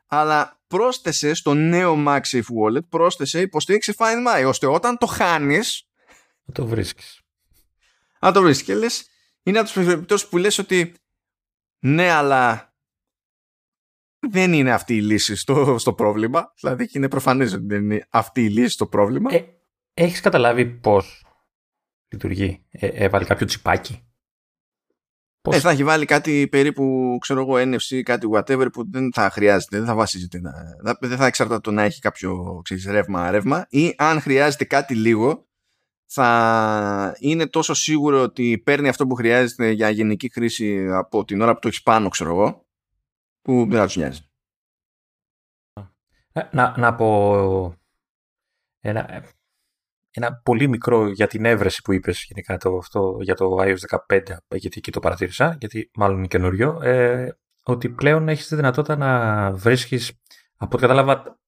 [0.07, 5.87] Αλλά πρόσθεσε στο νέο MagSafe Wallet, πρόσθεσε υποστήριξη Find My, ώστε όταν το χάνεις...
[6.45, 7.21] Να το βρίσκεις.
[8.19, 9.07] Να το βρίσκεις και λες,
[9.43, 10.93] είναι από τους περιπτώσεις που λες ότι
[11.79, 12.72] ναι, αλλά
[14.29, 16.53] δεν είναι αυτή η λύση στο, στο πρόβλημα.
[16.59, 19.33] Δηλαδή είναι προφανές ότι δεν είναι αυτή η λύση στο πρόβλημα.
[19.33, 19.45] Ε,
[19.93, 21.25] έχεις καταλάβει πώς
[22.07, 24.03] λειτουργεί; Ε, έβαλε κάποιο τσιπάκι;
[25.43, 25.55] Πώς...
[25.55, 29.77] Ε, θα έχει βάλει κάτι περίπου, ξέρω εγώ, NFC, κάτι whatever που δεν θα χρειάζεται,
[29.77, 30.41] δεν θα βασίζεται.
[30.99, 35.47] Δεν θα εξαρτάται το να έχει κάποιο ξέρεις, ρεύμα, ρεύμα ή αν χρειάζεται κάτι λίγο
[36.05, 41.53] θα είναι τόσο σίγουρο ότι παίρνει αυτό που χρειάζεται για γενική χρήση από την ώρα
[41.53, 42.62] που το έχεις πάνω, ξέρω εγώ,
[43.43, 44.21] που δεν θα του νοιάζει.
[46.31, 47.75] Ε, να, να πω
[48.79, 49.23] ένα,
[50.11, 54.21] ένα πολύ μικρό για την έβρεση που είπες γενικά το, αυτό, για το iOS 15,
[54.49, 59.51] γιατί εκεί το παρατήρησα, γιατί μάλλον είναι καινούριο, ε, ότι πλέον έχεις τη δυνατότητα να
[59.51, 60.11] βρίσκεις,
[60.55, 61.39] από ό,τι κατάλαβα,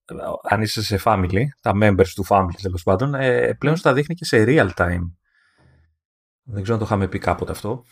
[0.42, 4.26] αν είσαι σε family, τα members του family τέλος πάντων, ε, πλέον στα δείχνει και
[4.26, 5.12] σε real time.
[6.44, 7.84] Δεν ξέρω αν το είχαμε πει κάποτε αυτό.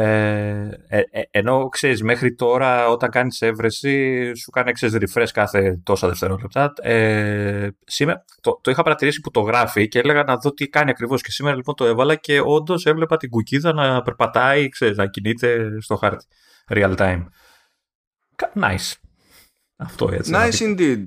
[0.00, 5.80] Ε, ε, ε, ενώ ξέρεις, μέχρι τώρα όταν κάνεις έβρεση, σου κάνει ξέρεις, refresh κάθε
[5.82, 6.72] τόσα δευτερόλεπτα.
[6.82, 10.90] Ε, σήμερα, το, το είχα παρατηρήσει που το γράφει και έλεγα να δω τι κάνει
[10.90, 11.22] ακριβώς.
[11.22, 15.80] Και σήμερα λοιπόν το έβαλα και όντως έβλεπα την κουκίδα να περπατάει, ξέρεις, να κινείται
[15.80, 16.26] στο χάρτη.
[16.68, 17.24] Real time.
[18.54, 18.92] Nice.
[19.76, 20.32] Αυτό έτσι.
[20.34, 21.04] Nice indeed.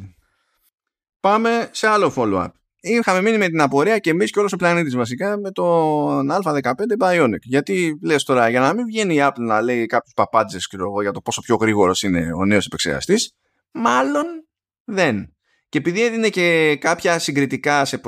[1.19, 4.95] Πάμε σε άλλο follow-up είχαμε μείνει με την απορία και εμείς και όλος ο πλανήτης
[4.95, 7.39] βασικά με τον Α15 Bionic.
[7.41, 10.67] Γιατί λες τώρα, για να μην βγαίνει η Apple να λέει κάποιους παπάντζες
[11.01, 13.33] για το πόσο πιο γρήγορος είναι ο νέος επεξεργαστής,
[13.71, 14.25] μάλλον
[14.83, 15.35] δεν.
[15.69, 18.01] Και επειδή έδινε και κάποια συγκριτικά σε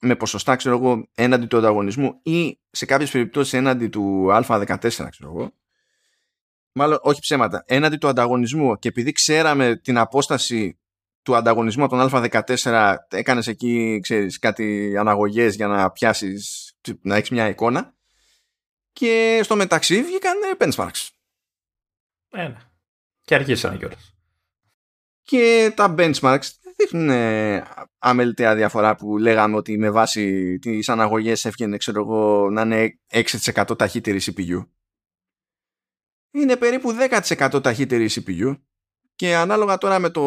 [0.00, 5.32] με ποσοστά, ξέρω εγώ, έναντι του ανταγωνισμού ή σε κάποιες περιπτώσεις έναντι του Α14, ξέρω
[5.34, 5.52] εγώ,
[6.72, 10.78] μάλλον όχι ψέματα, έναντι του ανταγωνισμού και επειδή ξέραμε την απόσταση
[11.22, 17.30] του ανταγωνισμού από τον Α14 έκανες εκεί ξέρεις, κάτι αναγωγές για να πιάσεις να έχεις
[17.30, 17.94] μια εικόνα
[18.92, 21.08] και στο μεταξύ βγήκαν benchmarks.
[22.30, 22.72] Ένα.
[23.22, 24.14] Και αργήσανε κιόλας.
[25.22, 27.64] Και τα benchmarks δείχνουν ε,
[27.98, 33.78] αμεληταία διαφορά που λέγαμε ότι με βάση τις αναγωγές έφυγε ξέρω εγώ να είναι 6%
[33.78, 34.66] ταχύτερη CPU.
[36.30, 36.96] Είναι περίπου
[37.30, 38.60] 10% ταχύτερη CPU
[39.18, 40.22] και ανάλογα τώρα με, το,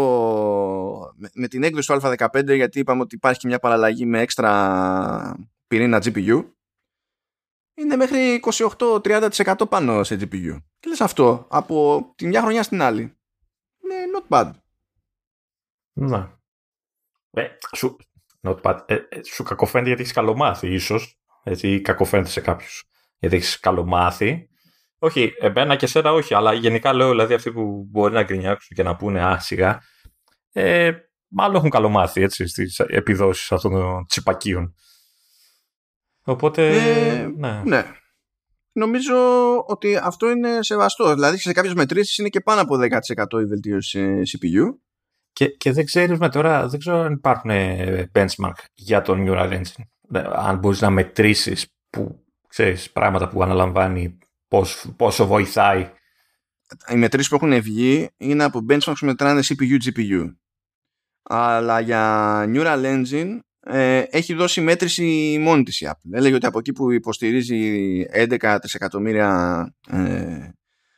[1.34, 6.44] με, την έκδοση του α15 γιατί είπαμε ότι υπάρχει μια παραλλαγή με έξτρα πυρήνα GPU
[7.74, 8.40] είναι μέχρι
[8.78, 10.58] 28-30% πάνω σε GPU.
[10.80, 13.02] Τι λες αυτό από τη μια χρονιά στην άλλη.
[13.02, 14.52] Είναι not bad.
[15.94, 16.30] Ναι.
[17.32, 17.98] Ε, σου,
[18.42, 18.80] not bad.
[18.86, 21.22] Ε, ε, σου κακοφαίνεται γιατί έχεις καλομάθει, ίσως.
[21.44, 22.90] Έτσι, κακοφαίνεται σε κάποιους.
[23.20, 24.50] Γιατί έχεις καλομάθει.
[25.04, 28.84] Όχι, εμένα και εσένα όχι, αλλά γενικά λέω δηλαδή αυτοί που μπορεί να γκρινιάξουν και
[28.84, 29.82] να πούνε άσυγα,
[30.52, 30.92] ε,
[31.28, 34.76] μάλλον έχουν καλομάθει έτσι στις επιδόσεις αυτών των τσιπακίων.
[36.24, 37.62] Οπότε, ε, ναι.
[37.66, 37.86] ναι.
[38.72, 39.16] Νομίζω
[39.68, 41.14] ότι αυτό είναι σεβαστό.
[41.14, 42.76] Δηλαδή σε κάποιες μετρήσεις είναι και πάνω από
[43.38, 44.76] 10% η βελτίωση CPU.
[45.32, 49.84] Και, και δεν ξέρουμε τώρα, δεν ξέρω αν υπάρχουν ε, benchmark για το Neural Engine.
[50.34, 54.18] Αν μπορείς να μετρήσεις που, ξέρεις, πράγματα που αναλαμβάνει,
[54.52, 55.92] πώς, πόσο βοηθάει.
[56.90, 60.36] Οι μετρήσεις που έχουν βγει είναι από benchmarks που μετράνε CPU-GPU.
[61.24, 66.10] Αλλά για Neural Engine ε, έχει δώσει μέτρηση μόνη της η Apple.
[66.12, 70.50] Έλεγε ότι από εκεί που υποστηρίζει 11 τρισεκατομμύρια ε,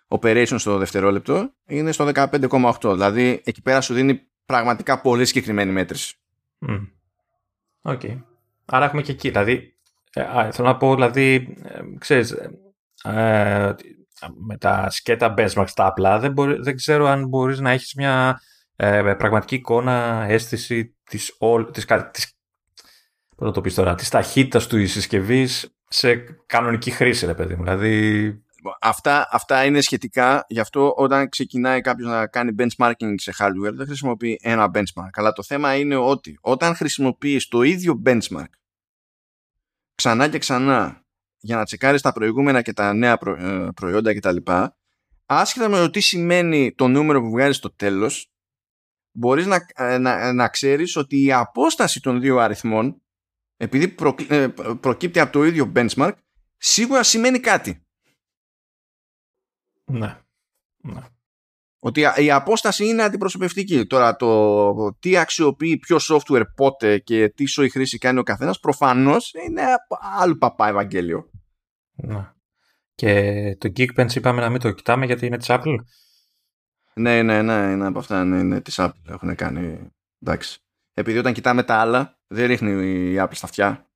[0.07, 2.91] operations στο δευτερόλεπτο είναι στο 15,8.
[2.91, 6.15] Δηλαδή εκεί πέρα σου δίνει πραγματικά πολύ συγκεκριμένη μέτρηση.
[7.81, 8.01] Ok.
[8.03, 8.21] Okay.
[8.65, 9.29] Άρα έχουμε και εκεί.
[9.29, 9.75] Δηλαδή,
[10.13, 12.35] ε, θέλω να πω, δηλαδή, ε, ξέρεις,
[13.03, 13.73] ε,
[14.47, 18.41] με τα σκέτα benchmarks τα απλά δεν, μπορεί, δεν ξέρω αν μπορείς να έχεις μια
[18.75, 22.37] ε, πραγματική εικόνα, αίσθηση της, όλ, της, της,
[23.35, 27.63] πώς το πεις τώρα, της ταχύτητας του συσκευής σε κανονική χρήση, ρε παιδί μου.
[27.63, 28.43] Δηλαδή,
[28.81, 33.85] Αυτά, αυτά είναι σχετικά, γι' αυτό όταν ξεκινάει κάποιος να κάνει benchmarking σε hardware δεν
[33.85, 35.09] χρησιμοποιεί ένα benchmark.
[35.13, 38.49] Αλλά το θέμα είναι ότι όταν χρησιμοποιείς το ίδιο benchmark
[39.95, 41.02] ξανά και ξανά
[41.45, 44.37] για να τσεκάρεις τα προηγούμενα και τα νέα ε, προϊόντα κτλ.
[45.25, 48.31] Άσχετα με το τι σημαίνει το νούμερο που βγάζεις στο τέλος,
[49.11, 53.01] μπορείς να, ε, να, να ξέρεις ότι η απόσταση των δύο αριθμών,
[53.57, 53.95] επειδή
[54.27, 54.47] ε,
[54.79, 56.13] προκύπτει από το ίδιο benchmark,
[56.57, 57.85] σίγουρα σημαίνει κάτι.
[59.85, 60.17] Ναι.
[60.77, 61.01] ναι.
[61.79, 63.85] Ότι η απόσταση είναι αντιπροσωπευτική.
[63.85, 69.33] Τώρα το τι αξιοποιεί ποιο software πότε και τι σοή χρήση κάνει ο καθένας προφανώς
[69.45, 69.61] είναι
[70.19, 71.32] άλλο παπά Ευαγγέλιο.
[71.95, 72.31] Ναι.
[72.95, 75.75] Και το Geekbench είπαμε να μην το κοιτάμε γιατί είναι της Apple.
[76.93, 79.07] Ναι, ναι, ναι, είναι από αυτά είναι, είναι της Apple.
[79.07, 80.59] Έχουν κάνει, εντάξει.
[80.93, 82.71] Επειδή όταν κοιτάμε τα άλλα δεν ρίχνει
[83.11, 83.87] η Apple στα αυτιά.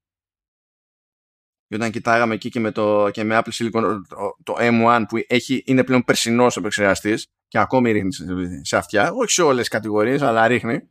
[1.68, 4.02] Και όταν κοιτάγαμε εκεί και με, το, και με Apple Silicon
[4.44, 8.14] το, M1 που έχει, είναι πλέον περσινός επεξεργαστής και ακόμη ρίχνει
[8.62, 10.90] σε αυτιά, όχι σε όλες τις κατηγορίες αλλά ρίχνει,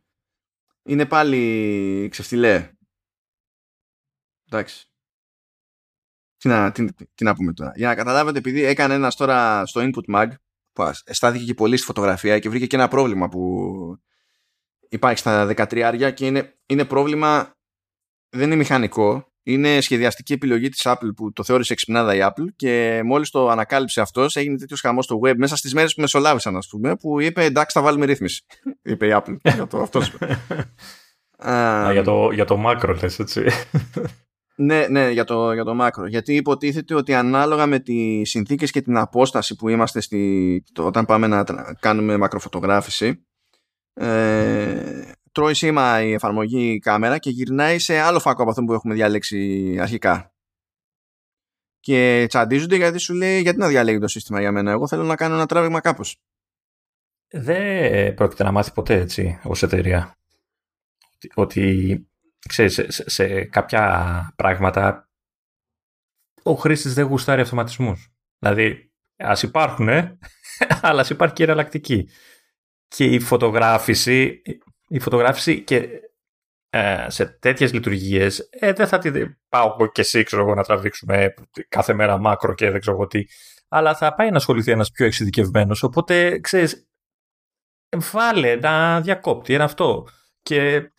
[0.83, 2.71] είναι πάλι ξεφτιλέ.
[4.45, 4.89] Εντάξει.
[6.37, 6.85] Τι να, τι,
[7.15, 7.71] τι να πούμε τώρα.
[7.75, 10.27] Για να καταλάβετε, επειδή έκανε ένας τώρα στο Input Mag,
[10.73, 13.61] που στάθηκε και πολύ στη φωτογραφία και βρήκε και ένα πρόβλημα που
[14.89, 17.55] υπάρχει στα 13 και είναι, είναι πρόβλημα
[18.29, 23.01] δεν είναι μηχανικό είναι σχεδιαστική επιλογή της Apple που το θεώρησε εξυπνάδα η Apple και
[23.05, 26.67] μόλις το ανακάλυψε αυτός έγινε τέτοιος χαμός στο web μέσα στις μέρες που μεσολάβησαν ας
[26.67, 28.45] πούμε που είπε εντάξει θα βάλουμε ρύθμιση
[28.91, 30.15] είπε η Apple για το, αυτός.
[31.37, 33.45] Α, για, το, για το μάκρο λες έτσι
[34.57, 36.07] ναι, ναι, για το, για το μάκρο.
[36.07, 41.05] Γιατί υποτίθεται ότι ανάλογα με τις συνθήκες και την απόσταση που είμαστε στη, το, όταν
[41.05, 41.43] πάμε να
[41.79, 43.27] κάνουμε μακροφωτογράφηση
[43.99, 48.73] ε, τρώει σήμα η εφαρμογή η κάμερα και γυρνάει σε άλλο φάκο από αυτό που
[48.73, 50.31] έχουμε διαλέξει αρχικά.
[51.79, 55.15] Και τσαντίζονται γιατί σου λέει γιατί να διαλέγει το σύστημα για μένα; Εγώ θέλω να
[55.15, 56.17] κάνω ένα τράβηγμα κάπως.
[57.27, 60.17] Δεν πρόκειται να μάθει ποτέ έτσι ως εταιρεία.
[61.33, 62.07] Ότι,
[62.47, 65.09] ξέρεις, σε, σε κάποια πράγματα
[66.43, 68.11] ο χρήστης δεν γουστάρει αυτοματισμούς.
[68.39, 69.89] Δηλαδή, ας υπάρχουν,
[70.81, 72.09] αλλά ας υπάρχει και εναλλακτική.
[72.87, 74.41] Και η φωτογράφηση
[74.87, 75.89] η φωτογράφηση και
[76.69, 79.11] ε, σε τέτοιες λειτουργίες ε, δεν θα τη
[79.49, 81.33] πάω και εσύ ξέρω εγώ να τραβήξουμε
[81.69, 83.23] κάθε μέρα μάκρο και δεν ξέρω τι
[83.67, 85.83] αλλά θα πάει να ασχοληθεί ένας πιο εξειδικευμένος.
[85.83, 86.87] οπότε ξέρεις
[88.11, 90.07] βάλε να διακόπτει ένα αυτό
[90.41, 90.93] και ε,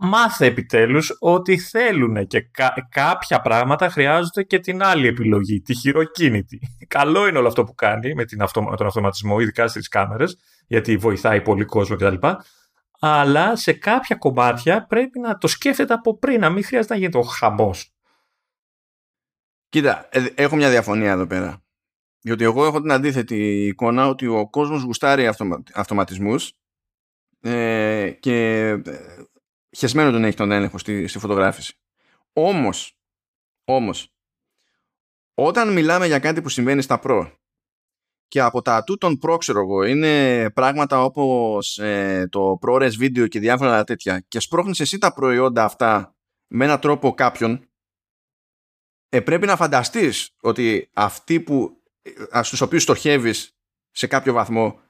[0.00, 2.50] μάθε επιτέλους ότι θέλουν και
[2.88, 6.60] κάποια πράγματα χρειάζονται και την άλλη επιλογή, τη χειροκίνητη.
[6.88, 8.38] Καλό είναι όλο αυτό που κάνει με, την
[8.70, 12.26] με τον αυτοματισμό, ειδικά στις κάμερες, γιατί βοηθάει πολύ κόσμο κτλ.
[13.00, 17.18] Αλλά σε κάποια κομμάτια πρέπει να το σκέφτεται από πριν, να μην χρειάζεται να γίνεται
[17.18, 17.92] ο χαμός.
[19.68, 21.62] Κοίτα, ε, έχω μια διαφωνία εδώ πέρα.
[22.20, 25.62] Γιατί εγώ έχω την αντίθετη εικόνα ότι ο κόσμος γουστάρει αυτομα...
[25.74, 26.52] αυτοματισμούς
[27.44, 28.80] ε, και ε,
[29.76, 31.74] χεσμένο τον έχει τον έλεγχο στη, στη φωτογράφηση.
[32.32, 32.98] Όμως,
[33.64, 34.14] όμως,
[35.34, 37.30] όταν μιλάμε για κάτι που συμβαίνει στα Pro
[38.28, 43.28] και από τα ατού των Pro ξέρω εγώ είναι πράγματα όπως ε, το ProRes Video
[43.28, 46.16] και διάφορα τέτοια και σπρώχνεις εσύ τα προϊόντα αυτά
[46.46, 47.68] με έναν τρόπο κάποιον
[49.08, 51.82] ε, πρέπει να φανταστείς ότι αυτοί που,
[52.30, 53.56] ε, στους οποίους στοχεύεις
[53.90, 54.80] σε κάποιο βαθμό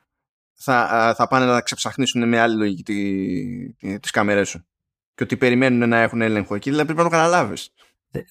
[0.54, 4.66] θα, θα πάνε να ξεψαχνίσουν με άλλη λογική τη, τις κάμερές σου
[5.14, 7.72] και ότι περιμένουν να έχουν έλεγχο εκεί, δηλαδή πρέπει να το καταλάβεις.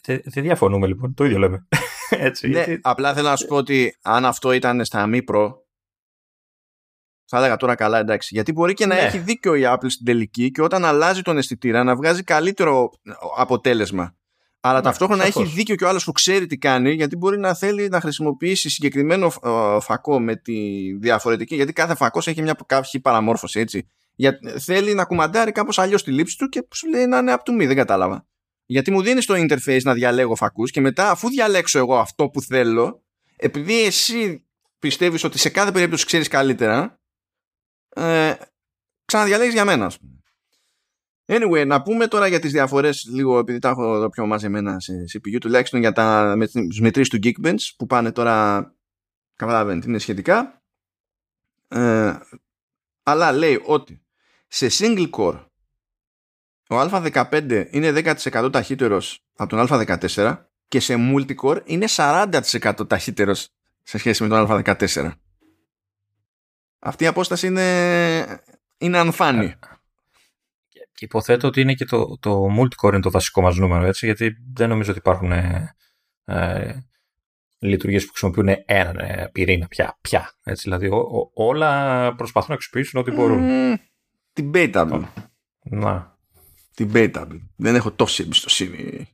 [0.05, 1.67] Δεν διαφωνούμε λοιπόν, το ίδιο λέμε.
[2.09, 2.79] Έτσι, ναι, γιατί...
[2.83, 5.53] απλά θέλω να σου πω ότι αν αυτό ήταν στα Mi Pro
[7.25, 8.33] θα έλεγα τώρα καλά εντάξει.
[8.33, 9.01] Γιατί μπορεί και να Ναι.
[9.01, 12.91] έχει δίκιο η Apple στην τελική και όταν αλλάζει τον αισθητήρα να βγάζει καλύτερο
[13.37, 14.15] αποτέλεσμα.
[14.65, 15.43] Αλλά Ναι, ταυτόχρονα σαφώς.
[15.43, 18.69] έχει δίκιο και ο άλλος που ξέρει τι κάνει, γιατί μπορεί να θέλει να χρησιμοποιήσει
[18.69, 20.53] συγκεκριμένο ε, φακό με τη
[20.97, 21.55] διαφορετική.
[21.55, 23.87] Γιατί κάθε φακός έχει μια κάποια παραμόρφωση, έτσι.
[24.15, 27.43] Για, θέλει να κουμαντάρει κάπως αλλιώς τη λήψη του και σου λέει να είναι από
[27.43, 28.25] του μη, δεν κατάλαβα.
[28.65, 32.41] Γιατί μου δίνεις το interface να διαλέγω φακούς και μετά αφού διαλέξω εγώ αυτό που
[32.41, 33.03] θέλω,
[33.35, 34.45] επειδή εσύ
[34.79, 36.99] πιστεύεις ότι σε κάθε περίπτωση ξέρεις καλύτερα,
[37.89, 38.33] ε,
[39.05, 39.85] ξαναδιαλέγεις για μένα.
[39.85, 40.22] ας πούμε.
[41.25, 44.93] Anyway, να πούμε τώρα για τις διαφορές λίγο, επειδή τα έχω εδώ πιο μαζεμένα σε
[45.13, 48.71] CPU, τουλάχιστον για τα, με τις μετρήσεις του Geekbench που πάνε τώρα,
[49.35, 50.61] καταλαβαίνετε, είναι σχετικά.
[51.67, 52.13] Ε,
[53.03, 54.03] αλλά λέει ότι
[54.47, 55.45] σε single core
[56.69, 63.49] ο α15 είναι 10% ταχύτερος από τον α14 και σε multicore είναι 40% ταχύτερος
[63.83, 65.11] σε σχέση με τον α14.
[66.79, 68.43] Αυτή η απόσταση είναι,
[68.77, 69.51] είναι unfunny.
[71.03, 74.35] Και υποθέτω ότι είναι και το, το multicore είναι το βασικό μας νούμερο, έτσι, γιατί
[74.53, 75.75] δεν νομίζω ότι υπάρχουν ε,
[76.25, 76.73] ε,
[77.59, 79.97] λειτουργίες που χρησιμοποιούν έναν ε, πυρήνα πια.
[80.01, 83.39] πια έτσι, δηλαδή ο- ο- όλα προσπαθούν να αξιοποιήσουν ό,τι μπορούν.
[83.39, 83.73] Μμμ,
[84.33, 85.03] Debatable.
[85.63, 86.17] Να.
[86.77, 87.39] Debatable.
[87.55, 89.07] Δεν έχω τόση εμπιστοσύνη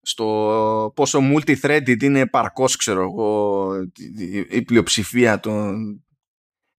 [0.00, 3.74] στο πόσο multi-threaded είναι παρκώς, ξέρω εγώ,
[4.18, 5.74] η- η- η πλειοψηφία των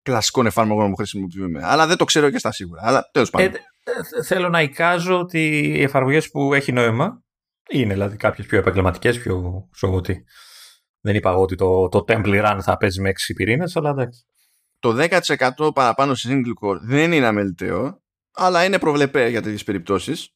[0.01, 1.59] κλασικών εφαρμογών που χρησιμοποιούμε.
[1.63, 2.81] Αλλά δεν το ξέρω και στα σίγουρα.
[2.83, 3.47] Αλλά τέλος πάντων.
[3.53, 3.59] Ε, ε,
[4.23, 7.23] θέλω να εικάζω ότι οι εφαρμογές που έχει νόημα
[7.69, 10.15] είναι δηλαδή κάποιες πιο επαγγελματικές, πιο ξέρω εγώ τι.
[10.99, 14.25] Δεν είπα εγώ ότι το, το Temple Run θα παίζει με 6 πυρήνες, αλλά εντάξει.
[14.79, 15.07] το
[15.57, 18.01] 10% παραπάνω σε single core δεν είναι αμεληταίο,
[18.33, 20.29] αλλά είναι προβλεπέ για τέτοιες περιπτώσεις.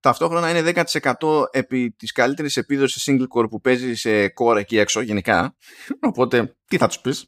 [0.00, 0.72] Ταυτόχρονα είναι
[1.18, 5.56] 10% επί της καλύτερης επίδοσης single core που παίζει σε core εκεί έξω γενικά.
[6.00, 7.26] Οπότε τι θα τους πεις;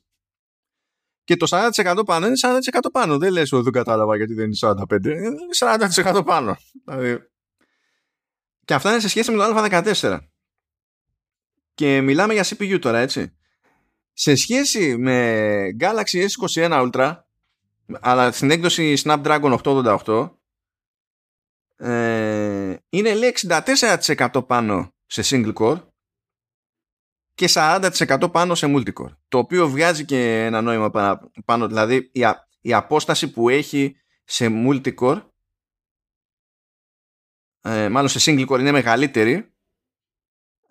[1.31, 3.19] Και το 40% πάνω είναι 40% πάνω.
[3.19, 5.05] Δεν λες ότι δεν κατάλαβα γιατί δεν είναι 45.
[5.05, 5.37] Είναι
[6.15, 6.57] 40% πάνω.
[6.85, 7.19] Δηλαδή...
[8.65, 10.19] Και αυτά είναι σε σχέση με το α14.
[11.75, 13.37] Και μιλάμε για CPU τώρα, έτσι.
[14.13, 17.17] Σε σχέση με Galaxy S21 Ultra,
[18.01, 20.31] αλλά στην έκδοση Snapdragon 888,
[21.77, 23.35] ε, είναι λέει
[24.17, 25.81] 64% πάνω σε single core
[27.47, 29.17] και 40% πάνω σε multicore.
[29.29, 31.67] Το οποίο βγάζει και ένα νόημα παρα- πάνω.
[31.67, 35.23] Δηλαδή η, α- η απόσταση που έχει σε multicore
[37.61, 39.53] ε, μάλλον σε single core είναι μεγαλύτερη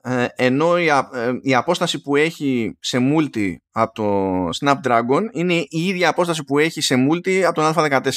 [0.02, 5.54] ε, ενώ η, α- ε, η απόσταση που έχει σε multi από το Snapdragon είναι
[5.54, 8.12] η ίδια απόσταση που έχει σε multi από τον α14.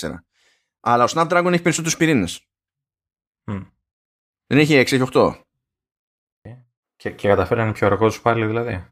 [0.80, 2.46] Αλλά ο Snapdragon έχει περισσότερους πυρήνες.
[3.44, 3.60] Μμ.
[4.46, 5.34] Δεν έχει 6, έχει 8.
[7.02, 8.86] Και, και καταφέρει να είναι πιο αργός πάλι δηλαδή.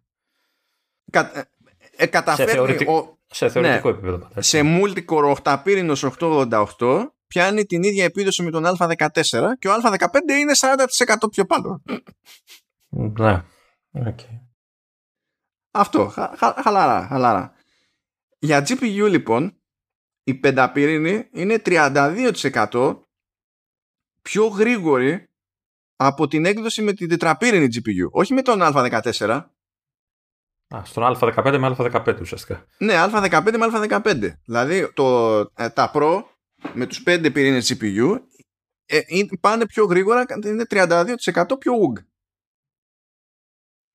[1.11, 1.51] Κα, ε,
[1.97, 4.33] ε, καταφέρνει θεωρητικ- ο, Σε θεωρητικό επίπεδο πάντα.
[4.37, 4.49] έτσι.
[4.51, 9.09] σε multicore 8πύρηνος 888 πιάνει την ίδια επίδοση με τον A14
[9.59, 10.07] και ο A15
[10.41, 11.83] είναι 40% πιο πάνω.
[12.89, 13.43] Ναι.
[13.93, 14.19] Οκ.
[15.71, 17.53] Αυτό, χα, χα- χαλαρά, χαλαρά.
[18.39, 19.57] Για GPU λοιπόν,
[20.25, 23.01] η πενταπύρινη είναι 32%
[24.23, 25.30] πιο γρήγορη
[26.03, 28.11] από την έκδοση με την τετραπύρινη GPU.
[28.11, 29.45] Όχι με τον α14.
[30.75, 32.67] Α, στον Α15 με Α15 ουσιαστικά.
[32.79, 34.33] Ναι, α15 με α15.
[34.45, 36.23] Δηλαδή το, ε, τα Pro
[36.75, 38.19] με τους 5 πυρήνες GPU
[38.85, 41.15] ε, είναι- πάνε πιο γρήγορα, είναι 32%
[41.59, 42.05] πιο UG.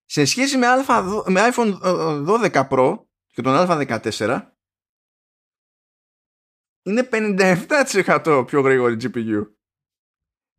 [0.06, 0.84] Σε σχέση με, α,
[1.28, 4.42] με iPhone ε, 12 Pro και τον α14
[6.84, 9.55] είναι 57% πιο γρήγορη GPU.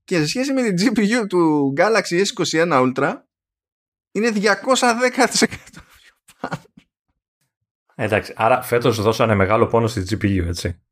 [0.06, 3.14] Και σε σχέση με την GPU του Galaxy S21 Ultra
[4.12, 4.38] είναι 210%
[5.38, 6.62] πιο πάνω.
[7.94, 10.82] Εντάξει, άρα φέτος δώσανε μεγάλο πόνο στη GPU, έτσι.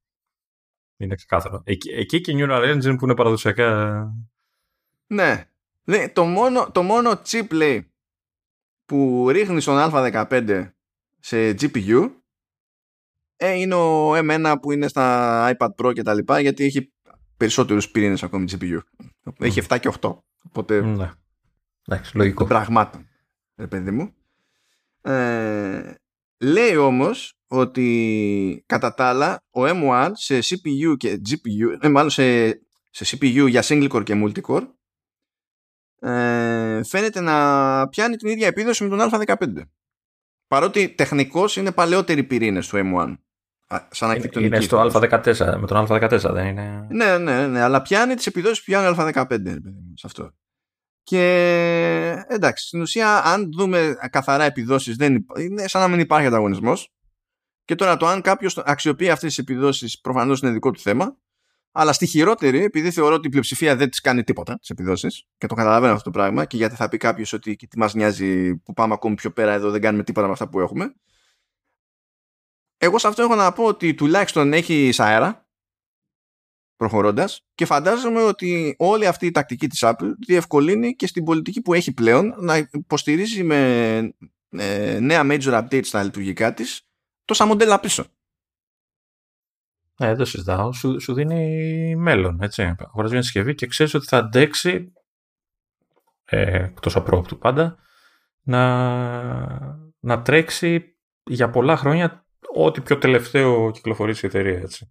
[0.97, 1.63] Είναι ξεκάθαρο.
[1.65, 4.09] Εκεί, εκεί και η Neural Engine που είναι παραδοσιακά.
[5.07, 5.49] Ναι.
[5.85, 7.93] Λέει, το, μόνο, το μόνο chip λέει
[8.85, 10.71] που ρίχνει στον α15
[11.19, 12.11] σε GPU
[13.37, 16.94] ε, είναι ο M1 που είναι στα iPad Pro και τα λοιπά γιατί έχει
[17.37, 18.79] περισσότερους πυρήνες ακόμη GPU.
[19.39, 20.17] Έχει 7 και 8.
[20.43, 21.11] Οπότε Ναι.
[21.87, 22.39] Εντάξει, λογικό.
[22.39, 23.09] των πραγμάτων,
[23.57, 24.15] ρε παιδί μου.
[25.01, 25.95] Ε,
[26.39, 32.49] λέει όμως ότι κατά τα άλλα ο M1 σε CPU και GPU, ε, μάλλον σε,
[32.91, 34.69] σε CPU για single core και multicore
[36.01, 39.63] ε, φαίνεται να πιάνει την ίδια επίδοση με τον Α15.
[40.47, 43.15] Παρότι τεχνικώς είναι παλαιότεροι πυρήνες του M1.
[43.75, 44.55] Α, Σαν Είναι, αρχιτεκτονική.
[44.55, 46.87] είναι στο Α14, με τον Α14 δεν είναι.
[46.91, 50.07] Ναι, ναι, ναι, αλλά πιάνει τις επιδόσεις που πιάνει ο Α15 ρε παιδί μου, σε
[50.07, 50.33] αυτό.
[51.03, 51.21] Και
[52.29, 56.93] εντάξει, στην ουσία αν δούμε καθαρά επιδόσεις δεν υπά- είναι σαν να μην υπάρχει ανταγωνισμός
[57.65, 61.17] και τώρα το αν κάποιος αξιοποιεί αυτές τις επιδόσεις προφανώς είναι δικό του θέμα
[61.73, 65.47] αλλά στη χειρότερη, επειδή θεωρώ ότι η πλειοψηφία δεν τις κάνει τίποτα τις επιδόσεις και
[65.47, 68.57] το καταλαβαίνω αυτό το πράγμα και γιατί θα πει κάποιος ότι και τι μας νοιάζει
[68.57, 70.95] που πάμε ακόμη πιο πέρα εδώ δεν κάνουμε τίποτα με αυτά που έχουμε
[72.85, 75.49] εγώ σε αυτό έχω να πω ότι τουλάχιστον έχει αέρα
[76.77, 81.75] προχωρώντας και φαντάζομαι ότι όλη αυτή η τακτική της Apple διευκολύνει και στην πολιτική που
[81.75, 83.59] έχει πλέον να υποστηρίζει με
[84.49, 86.89] ε, νέα major updates στα λειτουργικά της
[87.25, 88.05] τόσα μοντέλα πίσω.
[89.97, 90.73] Ναι, δεν συζητάω.
[90.73, 92.75] Σου, σου δίνει μέλλον, έτσι.
[92.79, 94.93] Αγοράζει μια συσκευή και ξέρεις ότι θα αντέξει,
[96.25, 97.77] ε, εκτός απρόπτου πάντα,
[98.43, 98.63] να,
[100.01, 102.24] να τρέξει για πολλά χρόνια
[102.55, 104.91] ό,τι πιο τελευταίο κυκλοφορήσει η εταιρεία, έτσι.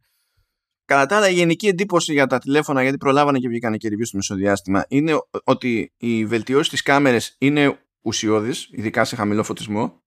[0.86, 4.06] Κατά τα άλλα, η γενική εντύπωση για τα τηλέφωνα, γιατί προλάβανε και βγήκανε και review
[4.06, 10.02] στο μεσοδιάστημα, είναι ότι οι βελτιώσεις στις κάμερες είναι ουσιώδεις, ειδικά σε χαμηλό φωτισμό.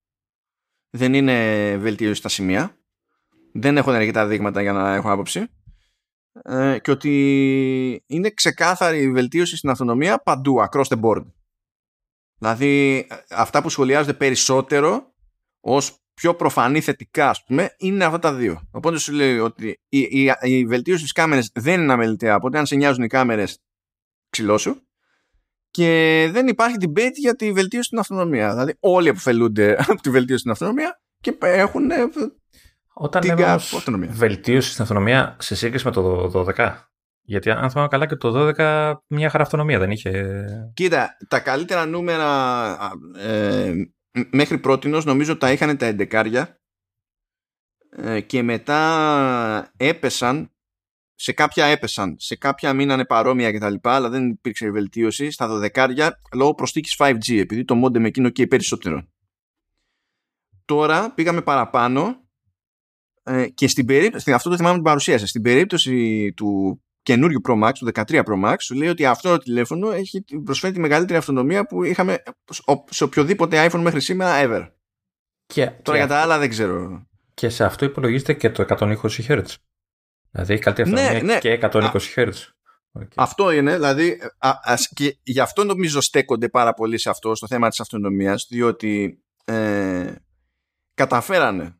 [0.90, 2.78] Δεν είναι βελτίωση στα σημεία.
[3.52, 5.46] Δεν έχουν αρκετά δείγματα για να έχω άποψη.
[6.42, 11.24] Ε, και ότι είναι ξεκάθαρη η βελτίωση στην αυτονομία παντού, across the board.
[12.38, 15.14] Δηλαδή, αυτά που σχολιάζονται περισσότερο
[15.60, 18.60] ως πιο προφανή θετικά, ας πούμε, είναι αυτά τα δύο.
[18.70, 22.66] Οπότε σου λέει ότι η, η, η βελτίωση στις κάμερες δεν είναι αμεληταία, οπότε αν
[22.66, 23.58] σε νοιάζουν οι κάμερες,
[24.30, 24.76] ξυλώσου.
[25.70, 28.50] Και δεν υπάρχει debate για τη βελτίωση στην αυτονομία.
[28.50, 31.96] Δηλαδή, όλοι αποφελούνται από τη βελτίωση στην αυτονομία και έχουν ε,
[32.94, 34.08] Όταν Την λέμε κα- όμως αυτονομία.
[34.12, 36.74] βελτίωση στην αυτονομία σε σύγκριση με το 12.
[37.22, 40.24] Γιατί αν θυμάμαι καλά και το 12 μια χαρά αυτονομία δεν είχε.
[40.74, 42.26] Κοίτα, τα καλύτερα νούμερα
[42.72, 43.90] α, ε, μ-
[44.30, 46.44] μέχρι πρότινος νομίζω τα είχαν τα 11
[47.90, 50.50] ε, και μετά έπεσαν
[51.18, 53.74] σε κάποια έπεσαν, σε κάποια μείνανε παρόμοια κτλ.
[53.82, 59.08] Αλλά δεν υπήρξε βελτίωση στα 12 λόγω προστίκης 5G, επειδή το modem εκείνο και περισσότερο.
[60.64, 62.24] Τώρα πήγαμε παραπάνω
[63.22, 67.72] ε, και στην περίπτωση, αυτό το θυμάμαι την παρουσίαση, στην περίπτωση του καινούριου Pro Max,
[67.78, 71.66] του 13 Pro Max, σου λέει ότι αυτό το τηλέφωνο έχει, προσφέρει τη μεγαλύτερη αυτονομία
[71.66, 72.22] που είχαμε
[72.90, 74.68] σε οποιοδήποτε iPhone μέχρι σήμερα ever.
[75.46, 77.06] Και, Τώρα και, για τα άλλα δεν ξέρω.
[77.34, 78.96] και σε αυτό υπολογίζεται και το 120
[79.28, 79.44] Hz.
[80.30, 81.38] Δηλαδή έχει καλύτερη Ναι, αυτονομία ναι.
[81.38, 82.30] και 120 Hz.
[82.92, 83.10] Ok.
[83.14, 87.46] Αυτό είναι, δηλαδή, α, ας- και γι' αυτό νομίζω στέκονται πάρα πολύ σε αυτό, στο
[87.46, 90.12] θέμα της αυτονομίας, διότι ε,
[90.94, 91.78] καταφέρανε,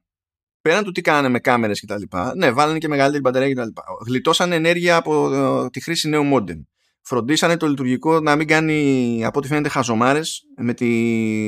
[0.68, 3.54] πέραν του τι κάνανε με κάμερες και τα λοιπά, ναι, βάλανε και μεγαλύτερη μπαταρία και
[3.54, 6.60] τα λοιπά, γλιτώσανε ενέργεια από ε, τη χρήση νέου μόντεμ.
[7.02, 10.86] Φροντίσανε το λειτουργικό να μην κάνει, από ό,τι φαίνεται, χαζομάρες με τη,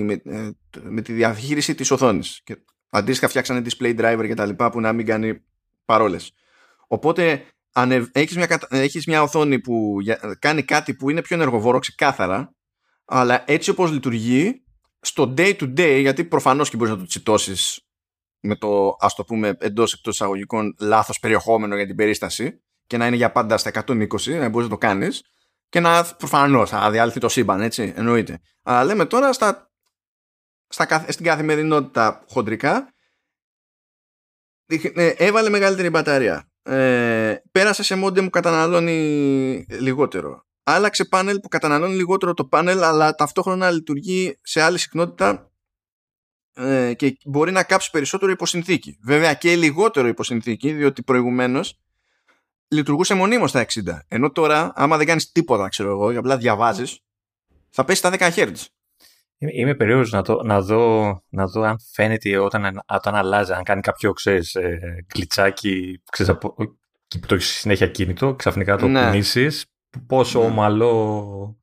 [0.05, 0.51] με, ε,
[0.83, 2.41] με τη διαχείριση της οθόνης.
[2.45, 2.57] Και
[2.91, 5.41] αντίστοιχα φτιάξανε display driver και τα λοιπά που να μην κάνει
[5.85, 6.33] παρόλες.
[6.87, 7.43] Οπότε
[7.73, 11.79] αν έχεις μια, κατα- έχεις μια οθόνη που για- κάνει κάτι που είναι πιο ενεργοβόρο
[11.79, 12.55] ξεκάθαρα
[13.05, 14.62] αλλά έτσι όπως λειτουργεί
[15.01, 17.88] στο day to day γιατί προφανώς και μπορείς να το τσιτώσεις
[18.41, 23.06] με το ας το πούμε εντός εκτός εισαγωγικών λάθος περιεχόμενο για την περίσταση και να
[23.06, 25.23] είναι για πάντα στα 120 να μπορείς να το κάνεις
[25.69, 29.70] και να προφανώς θα διάλθει το σύμπαν έτσι εννοείται αλλά λέμε τώρα στα,
[30.69, 32.93] στα, καθ- στην καθημερινότητα χοντρικά
[34.69, 36.51] ε, έβαλε μεγαλύτερη μπαταρία.
[36.62, 40.47] Ε, πέρασε σε μόντε που καταναλώνει λιγότερο.
[40.62, 45.48] Άλλαξε πάνελ που καταναλώνει λιγότερο το πάνελ, αλλά ταυτόχρονα λειτουργεί σε άλλη συχνότητα
[46.59, 48.98] ε, και μπορεί να κάψει περισσότερο υποσυνθήκη.
[49.02, 51.78] Βέβαια και λιγότερο υποσυνθήκη, διότι προηγουμένως
[52.68, 53.98] λειτουργούσε μονίμως στα 60.
[54.09, 56.98] Ενώ τώρα, άμα δεν κάνεις τίποτα, ξέρω εγώ, απλά διαβάζεις,
[57.70, 58.52] θα πέσει στα 10 Hz.
[59.39, 63.62] Είμαι, είμαι περίεργος να, το, να, δω, να δω αν φαίνεται όταν, όταν αλλάζει, αν
[63.62, 66.55] κάνει κάποιο ξέρεις, ε, κλιτσάκι ξέρεις, από,
[67.09, 69.05] και που το έχεις συνέχεια κίνητο, ξαφνικά το Ναι.
[69.05, 69.64] κουνήσεις,
[70.06, 70.44] πόσο Ναι.
[70.47, 71.56] ομαλό,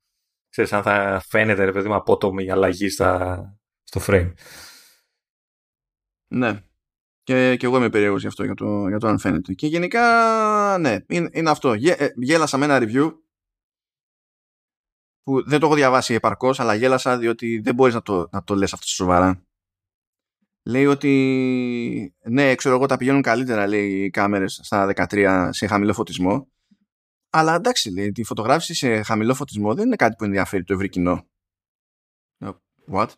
[0.48, 3.40] ξέρεις, αν θα φαίνεται ρε παιδί μου απότομη η αλλαγή στα,
[3.84, 4.32] στο frame.
[6.28, 6.62] Ναι.
[7.22, 9.52] Και, και εγώ είμαι περίεργος γι' αυτό, για το, για το αν φαίνεται.
[9.52, 11.74] Και γενικά, ναι, είναι, είναι αυτό.
[11.74, 13.14] Γε, ε, γέλασα με ένα review
[15.22, 18.54] που δεν το έχω διαβάσει επαρκώς, αλλά γέλασα διότι δεν μπορείς να το, να το
[18.54, 19.42] λες αυτό σοβαρά.
[20.64, 25.92] λέει ότι ναι, ξέρω εγώ τα πηγαίνουν καλύτερα λέει οι κάμερες στα 13 σε χαμηλό
[25.92, 26.48] φωτισμό
[27.30, 30.88] αλλά εντάξει λέει τη φωτογράφηση σε χαμηλό φωτισμό δεν είναι κάτι που ενδιαφέρει το ευρύ
[30.88, 31.26] κοινό.
[32.38, 32.50] Ε,
[32.92, 33.08] what?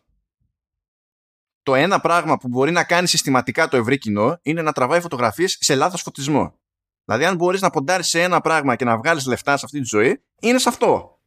[1.63, 5.57] Το ένα πράγμα που μπορεί να κάνει συστηματικά το ευρύ κοινό είναι να τραβάει φωτογραφίες
[5.59, 6.59] σε λάθος φωτισμό.
[7.05, 9.85] Δηλαδή αν μπορείς να ποντάρεις σε ένα πράγμα και να βγάλεις λεφτά σε αυτή τη
[9.85, 11.19] ζωή είναι σε αυτό.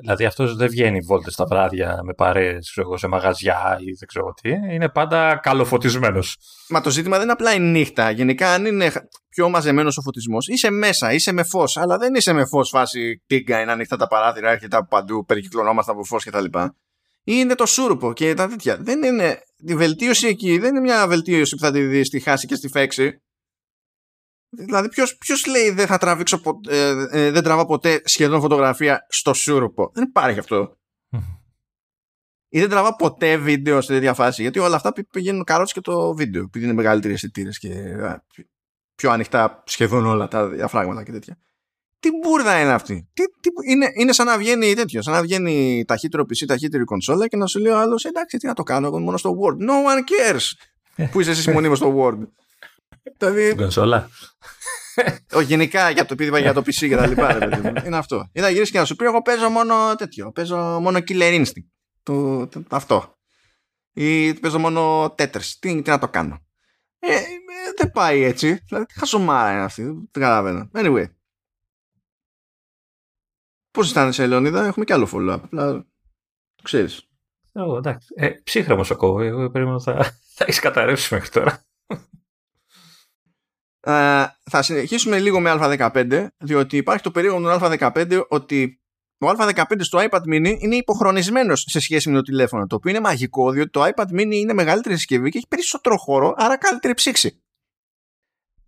[0.00, 4.50] Δηλαδή αυτός δεν βγαίνει βόλτες τα βράδια με παρέες σε μαγαζιά ή δεν ξέρω τι.
[4.50, 6.36] Είναι πάντα καλοφωτισμένος.
[6.68, 8.10] Μα το ζήτημα δεν είναι απλά η νύχτα.
[8.10, 8.92] Γενικά, αν είναι
[9.28, 11.76] πιο μαζεμένος ο φωτισμός, είσαι μέσα, είσαι με φως.
[11.76, 15.92] Αλλά δεν είσαι με φως φάση τίγκα, είναι ανοιχτά τα παράθυρα, έρχεται από παντού, περικυκλωνόμαστε
[15.92, 16.44] από φως κτλ.
[17.24, 18.76] Είναι το σούρουπο και τα τέτοια.
[18.76, 19.42] Δεν είναι.
[19.56, 22.68] Η βελτίωση εκεί δεν είναι μια βελτίωση που θα τη δεις στη χάση και στη
[22.68, 23.22] φέξη.
[24.48, 29.34] Δηλαδή ποιος, ποιος λέει δεν θα τραβήξω ε, ε, δεν τραβάω ποτέ σχεδόν φωτογραφία στο
[29.34, 30.76] σούρουπο; Δεν υπάρχει αυτό.
[32.48, 34.42] Ή δεν τραβάω ποτέ βίντεο σε τέτοια φάση.
[34.42, 36.42] Γιατί όλα αυτά πηγαίνουν καρότσι και το βίντεο.
[36.42, 37.96] Επειδή είναι μεγαλύτεροι αισθητήρες και
[38.94, 41.38] πιο ανοιχτά σχεδόν όλα τα διαφράγματα και τέτοια.
[42.02, 45.02] Τι μπουρδα είναι αυτή; Τι, τι, είναι, είναι σαν να βγαίνει τέτοιο.
[45.02, 48.46] Σαν να βγαίνει ταχύτερο PC, ταχύτερη κονσόλα και να σου λέει ο άλλος εντάξει, τι
[48.46, 48.86] να το κάνω.
[48.86, 49.56] Εγώ μόνο στο Word.
[49.68, 50.50] No one cares.
[51.10, 52.18] Πού είσαι εσύ μονίμω στο Word.
[53.18, 53.54] Δηλαδή...
[53.54, 54.08] Κονσόλα.
[55.46, 57.38] γενικά για το, για το PC και τα λοιπά.
[57.86, 58.28] είναι αυτό.
[58.32, 60.32] Είδα γυρίσει και να σου πει: Εγώ παίζω μόνο τέτοιο.
[60.32, 61.68] Παίζω μόνο Killer Instinct.
[62.02, 63.18] Το, το, αυτό.
[63.92, 65.52] Ή παίζω μόνο Tetris.
[65.60, 66.38] Τι, τι να το κάνω.
[66.98, 67.20] Ε, ε,
[67.76, 68.62] δεν πάει έτσι.
[68.66, 69.82] Δηλαδή, τι χασομάρα είναι αυτή.
[69.82, 70.70] Δεν καταλαβαίνω.
[70.74, 71.04] Anyway.
[73.72, 75.40] Πώς αισθάνεσαι, Ελεονίδα, έχουμε κι άλλο follow-up.
[75.42, 75.72] Απλά
[76.54, 77.08] το ξέρεις.
[77.52, 78.08] Εγώ, εντάξει.
[78.16, 79.24] Ε, ψύχρεμο ακόμα.
[79.24, 79.94] Εγώ περίμενα θα,
[80.36, 81.64] θα έχεις καταρρεύσει μέχρι τώρα.
[83.80, 88.82] Ε, θα συνεχίσουμε λίγο με Α15 διότι υπάρχει το περίεργο του Α15 ότι
[89.18, 93.00] το Α15 στο iPad mini είναι υποχρονισμένος σε σχέση με το τηλέφωνο το οποίο είναι
[93.00, 97.42] μαγικό διότι το iPad mini είναι μεγαλύτερη συσκευή και έχει περισσότερο χώρο άρα καλύτερη ψήξη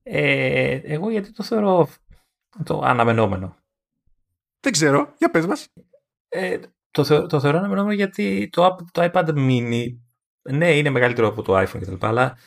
[0.03, 1.89] ε, εγώ γιατί το θεωρώ
[2.65, 3.57] το αναμενόμενο
[4.65, 5.69] δεν ξέρω, για πες μας
[6.29, 6.59] ε,
[6.91, 9.87] το, θεω, το θεωρώ αναμενόμενο γιατί το, το iPad mini
[10.51, 12.39] ναι είναι μεγαλύτερο από το iPhone κτλ αλλά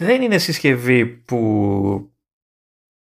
[0.00, 1.38] δεν είναι συσκευή που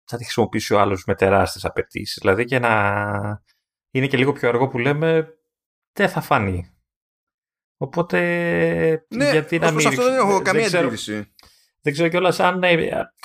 [0.05, 2.17] θα τη χρησιμοποιήσει ο άλλος με τεράστιες απαιτήσεις.
[2.21, 3.43] Δηλαδή και να
[3.91, 5.37] είναι και λίγο πιο αργό που λέμε,
[5.93, 6.69] δεν θα φανεί.
[7.77, 8.19] Οπότε,
[9.15, 9.87] ναι, γιατί να μην...
[9.87, 11.33] αυτό δεν έχω καμία αντίληψη.
[11.85, 12.77] Δεν ξέρω κιόλας αν ε,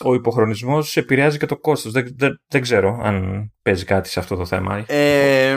[0.05, 1.93] ο υποχρονισμός επηρεάζει και το κόστος.
[1.93, 4.85] Δεν, δεν, δεν, ξέρω αν παίζει κάτι σε αυτό το θέμα.
[4.87, 5.53] Ε,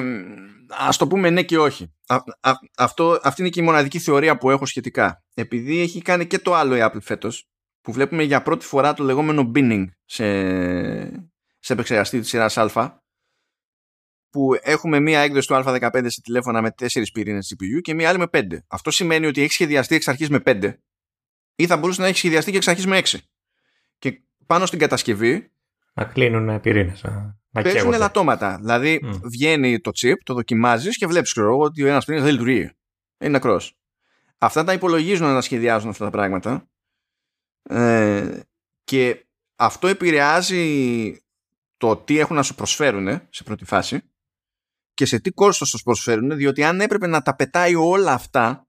[0.70, 1.94] Α το πούμε ναι και όχι.
[2.78, 5.24] αυτό, αυτή είναι και η μοναδική θεωρία που έχω σχετικά.
[5.34, 7.48] Επειδή έχει κάνει και το άλλο η Apple φέτος,
[7.82, 10.26] που βλέπουμε για πρώτη φορά το λεγόμενο binning σε,
[11.60, 13.02] σε επεξεργαστή της σειράς Α
[14.30, 18.18] που έχουμε μία έκδοση του Α15 σε τηλέφωνα με 4 πυρήνες CPU και μία άλλη
[18.18, 18.42] με 5.
[18.68, 20.74] Αυτό σημαίνει ότι έχει σχεδιαστεί εξ αρχής με 5
[21.56, 23.18] ή θα μπορούσε να έχει σχεδιαστεί και εξ αρχής με 6.
[24.00, 25.52] Και πάνω στην κατασκευή
[25.94, 27.04] να κλείνουν πυρήνες.
[27.50, 28.58] Να παίζουν ελαττώματα.
[28.60, 29.20] Δηλαδή mm.
[29.24, 32.72] βγαίνει το chip, το δοκιμάζεις και βλέπεις ξέρω, ότι ο ένας πυρήνας δεν λειτουργεί.
[33.20, 33.78] Είναι νεκρός.
[34.38, 36.68] Αυτά τα υπολογίζουν να σχεδιάζουν αυτά τα πράγματα
[37.64, 38.40] ε,
[38.84, 39.26] και
[39.56, 41.18] αυτό επηρεάζει
[41.78, 44.02] το τι έχουν να σου προσφέρουν σε πρώτη φάση
[44.94, 48.62] και σε τι κόστος σου προσφέρουν διότι αν έπρεπε να τα πετάει όλα αυτά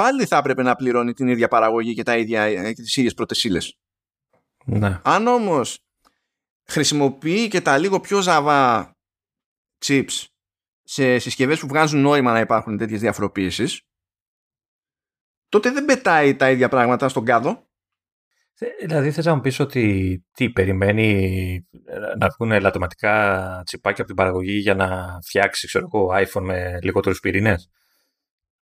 [0.00, 3.14] πάλι θα έπρεπε να πληρώνει την ίδια παραγωγή και, τα ίδια, ε, και τις ίδιες
[3.14, 3.46] πρώτες
[4.64, 5.00] Ναι.
[5.04, 5.78] Αν όμως
[6.64, 8.96] χρησιμοποιεί και τα λίγο πιο ζαβά
[9.84, 10.24] chips
[10.82, 13.82] σε συσκευές που βγάζουν νόημα να υπάρχουν τέτοιες διαφοροποίησεις
[15.48, 17.68] τότε δεν πετάει τα ίδια πράγματα στον κάδο.
[18.80, 21.68] Δηλαδή θες να μου πεις ότι τι περιμένει
[22.18, 27.20] να βγουν ελαττωματικά τσιπάκια από την παραγωγή για να φτιάξει ξέρω εγώ, iPhone με λιγότερους
[27.20, 27.70] πυρήνες;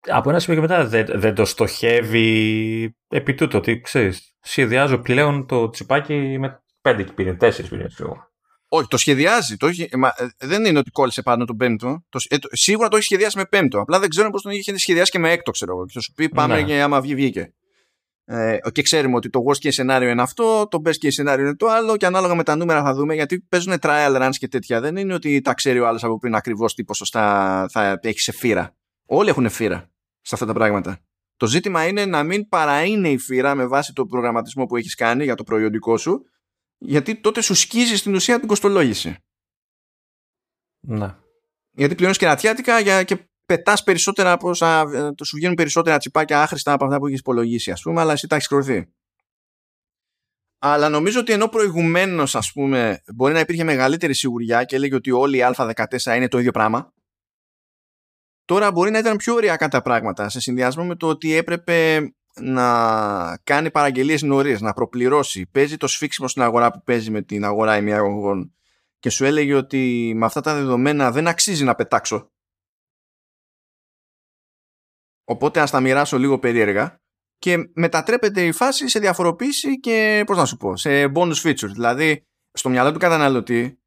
[0.07, 5.47] Από ένα σημείο και μετά δεν, δεν το στοχεύει επί τούτο ότι ξέρεις, σχεδιάζω πλέον
[5.47, 8.01] το τσιπάκι με πέντε πυρήνες, τέσσερις πυρήνες.
[8.71, 9.57] Όχι, το σχεδιάζει.
[9.57, 12.03] Το έχει, μα, ε, δεν είναι ότι κόλλησε πάνω τον πέμπτο.
[12.09, 13.79] Το, ε, το, σίγουρα το έχει σχεδιάσει με πέμπτο.
[13.79, 15.85] Απλά δεν ξέρω πώς τον είχε σχεδιάσει και με έκτο, ξέρω εγώ.
[15.85, 16.63] Και θα σου πει πάμε ναι.
[16.63, 17.53] και άμα βγει, βγήκε.
[18.25, 21.55] Ε, και ξέρουμε ότι το worst case σενάριο είναι αυτό, το best case σενάριο είναι
[21.55, 24.79] το άλλο και ανάλογα με τα νούμερα θα δούμε γιατί παίζουν trial runs και τέτοια.
[24.79, 28.31] Δεν είναι ότι τα ξέρει ο άλλος από πριν ακριβώς τι ποσοστά θα έχει σε
[28.31, 28.75] φύρα.
[29.11, 29.91] Όλοι έχουν φύρα
[30.21, 30.99] σε αυτά τα πράγματα.
[31.35, 35.23] Το ζήτημα είναι να μην παραείνει η φύρα με βάση το προγραμματισμό που έχεις κάνει
[35.23, 36.25] για το προϊόντικό σου
[36.77, 39.15] γιατί τότε σου σκίζει στην ουσία την κοστολόγηση.
[40.79, 41.15] Ναι.
[41.71, 44.81] Γιατί πληρώνεις κερατιάτικα για, και πετάς περισσότερα από όσα.
[44.81, 48.13] Ε, το σου βγαίνουν περισσότερα τσιπάκια άχρηστα από αυτά που έχεις υπολογίσει, ας πούμε, αλλά
[48.13, 48.93] εσύ τα έχεις κρουθεί.
[50.59, 55.11] Αλλά νομίζω ότι ενώ προηγουμένως, ας πούμε, μπορεί να υπήρχε μεγαλύτερη σιγουριά και έλεγε ότι
[55.11, 56.93] όλη η Α14 είναι το ίδιο πράγμα.
[58.49, 62.09] Τώρα μπορεί να ήταν πιο ωριακά τα πράγματα σε συνδυασμό με το ότι έπρεπε
[62.41, 65.45] να κάνει παραγγελίες νωρίς, να προπληρώσει.
[65.51, 68.53] Παίζει το σφίξιμο στην αγορά που παίζει με την αγορά ημιαγωγών
[68.99, 72.31] και σου έλεγε ότι με αυτά τα δεδομένα δεν αξίζει να πετάξω.
[75.23, 77.01] Οπότε ας τα μοιράσω λίγο περίεργα
[77.39, 81.71] και μετατρέπεται η φάση σε διαφοροποίηση και πώς να σου πω, σε bonus features.
[81.73, 83.79] Δηλαδή στο μυαλό του καταναλωτή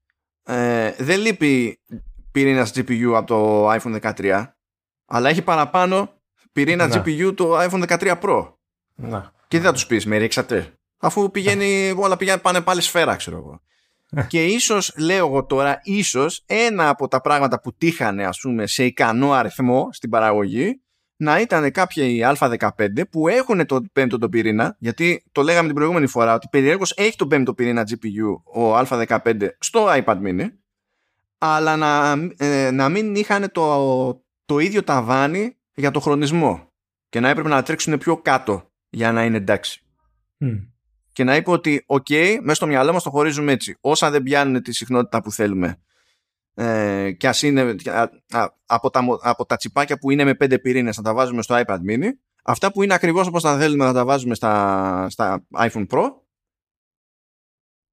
[0.43, 1.81] ε, δεν λείπει
[2.33, 4.47] πυρήνα GPU από το iPhone 13
[5.07, 6.13] αλλά έχει παραπάνω
[6.53, 7.03] πυρήνα να.
[7.05, 8.53] GPU το iPhone 13 Pro.
[8.95, 9.33] Να.
[9.49, 13.37] Και τι θα τους πεις, με ρίξατε; Αφού πηγαίνει, όλα πηγαίνουν, πάνε πάλι σφαίρα, ξέρω
[13.37, 13.61] εγώ.
[14.29, 18.85] και ίσως, λέω εγώ τώρα, ίσως ένα από τα πράγματα που τύχανε, ας πούμε, σε
[18.85, 20.81] ικανό αριθμό στην παραγωγή,
[21.17, 22.69] να ήταν κάποιοι A15
[23.11, 27.17] που έχουν το πέμπτο το πυρήνα, γιατί το λέγαμε την προηγούμενη φορά ότι περιέργως έχει
[27.17, 30.47] το πέμπτο πυρήνα GPU ο A15 στο iPad mini,
[31.45, 36.69] αλλά να, ε, να μην είχαν το, το ίδιο ταβάνι για το χρονισμό
[37.09, 39.87] και να έπρεπε να τρέξουν πιο κάτω για να είναι εντάξει.
[41.13, 42.07] Και να είπε ότι, οκ,
[42.41, 43.77] μέσα στο μυαλό μας το χωρίζουμε έτσι.
[43.81, 45.81] Όσα δεν πιάνουν τη συχνότητα που θέλουμε
[46.55, 47.75] ε, και ας είναι
[48.67, 51.79] από, τα, από τα τσιπάκια που είναι με πέντε πυρήνες να τα βάζουμε στο iPad
[51.89, 52.09] mini,
[52.45, 56.22] αυτά που είναι ακριβώς όπως τα θέλουμε να τα βάζουμε στα, στα iPhone Pro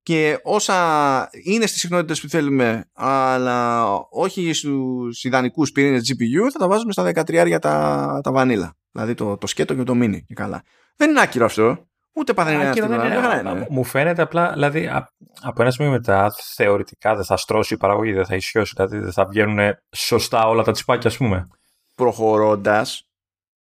[0.03, 6.67] και όσα είναι στις συχνότητες που θέλουμε αλλά όχι στους ιδανικούς πυρήνες GPU θα τα
[6.67, 8.77] βάζουμε στα 13 τα, τα βανίλα.
[8.91, 10.63] Δηλαδή το, το σκέτο και το mini και καλά.
[10.95, 11.87] Δεν είναι άκυρο αυτό.
[12.13, 14.89] Ούτε παθαίνει ένα δεν είναι, μου φαίνεται απλά δηλαδή
[15.41, 19.11] από ένα σημείο μετά θεωρητικά δεν θα στρώσει η παραγωγή δεν θα ισιώσει δηλαδή δεν
[19.11, 21.47] θα βγαίνουν σωστά όλα τα τσιπάκια ας πούμε.
[21.95, 23.08] Προχωρώντας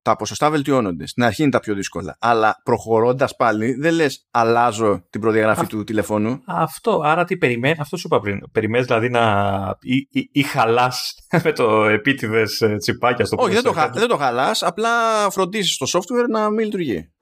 [0.05, 1.07] τα ποσοστά βελτιώνονται.
[1.07, 2.17] Στην αρχή είναι τα πιο δύσκολα.
[2.21, 6.43] Αλλά προχωρώντας πάλι, δεν λες αλλάζω την προδιαγραφή του τηλεφώνου.
[6.47, 7.01] Αυτό.
[7.05, 8.51] Άρα τι περιμένει, αυτό σου είπα πριν.
[8.53, 9.77] Περιμένεις δηλαδή να.
[9.81, 11.15] ή, ή, ή χαλάς
[11.45, 14.63] με το επίτηδες τσιπάκια στο Όχι, δεν το, δεν το χαλάς.
[14.63, 14.91] Απλά
[15.31, 17.13] φροντίζεις το software να μην λειτουργεί.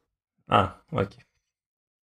[0.46, 1.01] Α, ok.
[1.00, 1.22] Okay.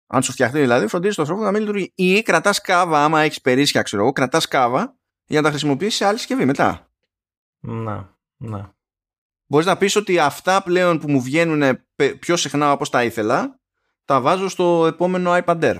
[0.06, 1.92] Αν σου φτιαχτεί δηλαδή, φροντίζεις το software να μην λειτουργεί.
[1.94, 4.96] Ή κρατάς κάβα, άμα έχεις περίσσια, ξέρω εγώ, κρατάς κάβα
[5.26, 6.90] για να τα χρησιμοποιήσεις σε άλλη συσκευή μετά.
[7.60, 8.76] Να, να.
[9.50, 11.62] Μπορείς να πεις ότι αυτά πλέον που μου βγαίνουν
[12.18, 13.60] πιο συχνά όπως τα ήθελα,
[14.04, 15.76] τα βάζω στο επόμενο iPad Air.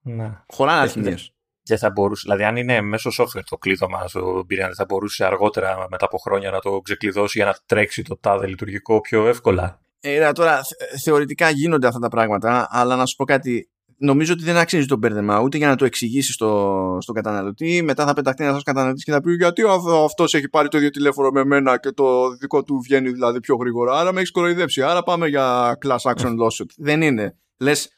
[0.00, 0.42] Ναι.
[0.46, 1.32] Χωράνε αριθμίες.
[1.62, 5.86] Δεν θα μπορούσε, δηλαδή αν είναι μέσω software το κλείδωμα στο δεν θα μπορούσε αργότερα
[5.90, 10.32] μετά από χρόνια να το ξεκλειδώσει για να τρέξει το τάδε λειτουργικό πιο εύκολα; Ε,
[10.32, 10.60] τώρα
[11.02, 14.96] θεωρητικά γίνονται αυτά τα πράγματα, αλλά να σου πω κάτι, νομίζω ότι δεν αξίζει το
[14.96, 17.82] μπέρδεμα ούτε για να το εξηγήσει στο, στον καταναλωτή.
[17.82, 19.62] Μετά θα πεταχτεί ένας καταναλωτής και θα πει Γιατί
[20.04, 23.56] αυτός έχει πάρει το ίδιο τηλέφωνο με μένα και το δικό του βγαίνει δηλαδή πιο
[23.56, 23.98] γρήγορα.
[23.98, 24.82] Άρα με έχεις κοροϊδέψει.
[24.82, 26.70] Άρα πάμε για class action lawsuit.
[26.76, 27.36] δεν είναι.
[27.58, 27.90] Λες,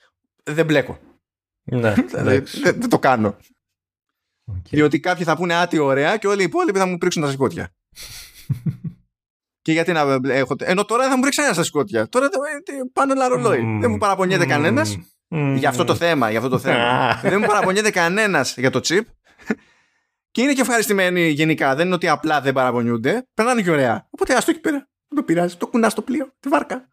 [0.43, 0.98] δεν μπλέκω.
[1.62, 3.36] Ναι, δεν, δεν το κάνω.
[4.51, 4.70] Okay.
[4.70, 7.74] Διότι κάποιοι θα πούνε άτι ωραία και όλοι οι υπόλοιποι θα μου πρίξουν τα σηκώτια.
[9.62, 10.55] και γιατί να έχω.
[10.59, 12.09] Ενώ τώρα θα μου ρίξει ένα στα σηκώτια.
[12.09, 12.28] Τώρα
[12.93, 13.60] πάνε όλα ρολόι.
[13.62, 13.78] Mm.
[13.81, 14.48] Δεν μου παραπονιέται mm.
[14.48, 14.86] κανένα
[15.31, 16.31] για αυτό το θέμα.
[16.31, 17.20] Για αυτό το θέμα.
[17.23, 19.02] δεν μου παραπονιέται κανένας για το chip.
[20.31, 21.74] και είναι και ευχαριστημένοι γενικά.
[21.74, 23.27] Δεν είναι ότι απλά δεν παραπονιούνται.
[23.35, 24.07] Περνάνε και ωραία.
[24.11, 24.89] Οπότε ας το εκεί πέρα.
[25.09, 25.57] Δεν το πειράζει.
[25.57, 26.32] Το κουνάς στο πλοίο.
[26.40, 26.89] Τη βάρκα.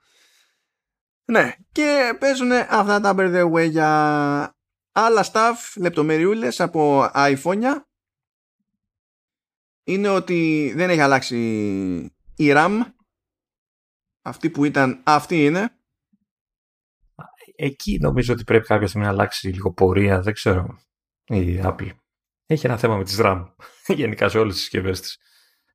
[1.25, 1.55] Ναι.
[1.71, 4.55] Και παίζουν αυτά τα by the way για
[4.91, 7.61] άλλα stuff, λεπτομεριούλες από iPhone.
[9.83, 11.37] Είναι ότι δεν έχει αλλάξει
[12.35, 12.81] η RAM.
[14.21, 15.76] Αυτή που ήταν, αυτή είναι
[17.57, 20.21] εκεί νομίζω ότι πρέπει κάποια στιγμή να αλλάξει λίγο πορεία.
[20.21, 20.79] Δεν ξέρω.
[21.23, 21.89] Η Apple.
[22.45, 23.45] Έχει ένα θέμα με τις RAM.
[23.87, 25.17] Γενικά σε όλες τις συσκευές της.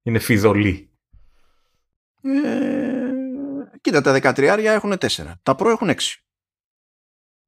[0.02, 0.90] Είναι φιδωλή.
[2.22, 3.10] Ε,
[3.80, 5.06] κοίτα, τα 13 έχουν 4.
[5.42, 5.94] Τα Pro έχουν 6.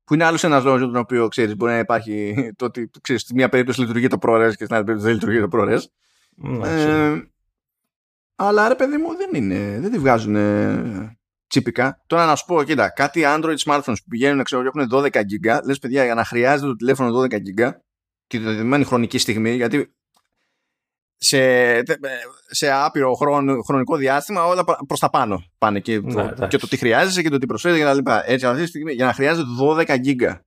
[0.04, 3.22] Που είναι άλλος ένας λόγος για τον οποίο ξέρεις, μπορεί να υπάρχει το ότι ξέρεις,
[3.22, 5.80] στη μία περίπτωση λειτουργεί το ProRes και στην άλλη περίπτωση δεν λειτουργεί το ProRes.
[6.36, 7.28] Ναι, ε,
[8.34, 9.80] αλλά ρε παιδί μου δεν είναι.
[9.80, 10.36] Δεν τη βγάζουν
[11.54, 12.02] τσίπικα.
[12.06, 15.78] Τώρα να σου πω, κοίτα, κάτι Android smartphones που πηγαίνουν ξέρω, έχουν 12 GB, λες
[15.78, 17.72] παιδιά για να χρειάζεται το τηλέφωνο 12 GB
[18.26, 19.94] τη δεδομένη χρονική στιγμή, γιατί
[21.16, 21.82] σε,
[22.46, 23.14] σε άπειρο
[23.64, 27.28] χρονικό διάστημα όλα προς τα πάνω πάνε και, ναι, το, και το τι χρειάζεσαι και
[27.28, 28.30] το τι προσφέρεις και τα λοιπά.
[28.30, 30.38] Έτσι αυτή τη στιγμή για να χρειάζεται 12 GB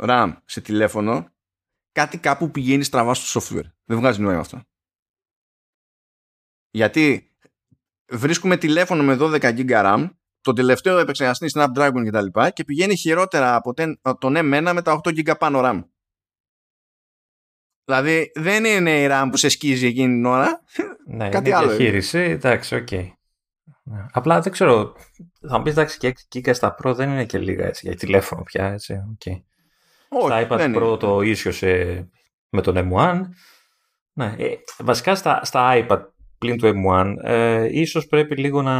[0.00, 1.28] RAM σε τηλέφωνο
[1.92, 3.70] κάτι κάπου πηγαίνει στραβά στο software.
[3.84, 4.60] Δεν βγάζει νόημα αυτό.
[6.70, 7.29] Γιατί
[8.10, 10.10] βρίσκουμε τηλέφωνο με 12 GB RAM,
[10.40, 12.26] το τελευταίο επεξεργαστή Snapdragon κτλ.
[12.40, 13.54] Και, και πηγαίνει χειρότερα
[14.02, 15.84] από τον M1 με τα 8 GB πάνω RAM.
[17.84, 20.60] Δηλαδή δεν είναι η RAM που σε σκίζει εκείνη την ώρα.
[21.06, 21.68] Ναι, Κάτι είναι άλλο.
[21.68, 22.88] διαχείριση, εντάξει, ok.
[22.90, 23.10] Okay.
[23.82, 24.06] Ναι.
[24.12, 24.96] Απλά δεν ξέρω.
[25.48, 27.96] Θα μου πεις εντάξει και 6 GB στα Pro δεν είναι και λίγα έτσι για
[27.96, 28.66] τηλέφωνο πια.
[28.66, 29.42] Έτσι, okay.
[30.08, 32.10] Όχι, στα iPad Pro το σε
[32.48, 33.20] με τον M1.
[34.12, 36.02] Ναι, ε, βασικά στα, στα iPad
[36.40, 38.74] πλην του M1, ε, ίσως πρέπει λίγο να...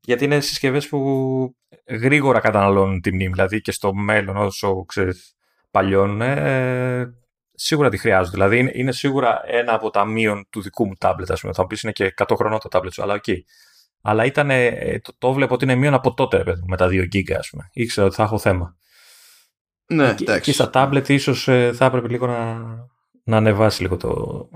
[0.00, 5.36] Γιατί είναι συσκευές που γρήγορα καταναλώνουν τη μνήμη, δηλαδή και στο μέλλον όσο ξέρεις
[5.70, 7.14] παλιώνουν, ε,
[7.54, 8.36] σίγουρα τη χρειάζονται.
[8.36, 11.52] Δηλαδή είναι, είναι, σίγουρα ένα από τα μείον του δικού μου τάμπλετ, ας πούμε.
[11.52, 13.22] Θα μου πεις είναι και 100 χρονών το τάμπλετ σου, αλλά ok.
[13.26, 13.38] Okay.
[14.02, 17.08] Αλλά ήταν, ε, το, το βλέπω ότι είναι μείον από τότε, παιδί, με τα 2
[17.12, 17.70] GB, ας πούμε.
[17.72, 18.76] Ήξερα ότι θα έχω θέμα.
[19.86, 22.58] Ναι, και, και στα τάμπλετ ίσως ε, θα έπρεπε λίγο να,
[23.24, 24.48] να ανεβάσει λίγο το,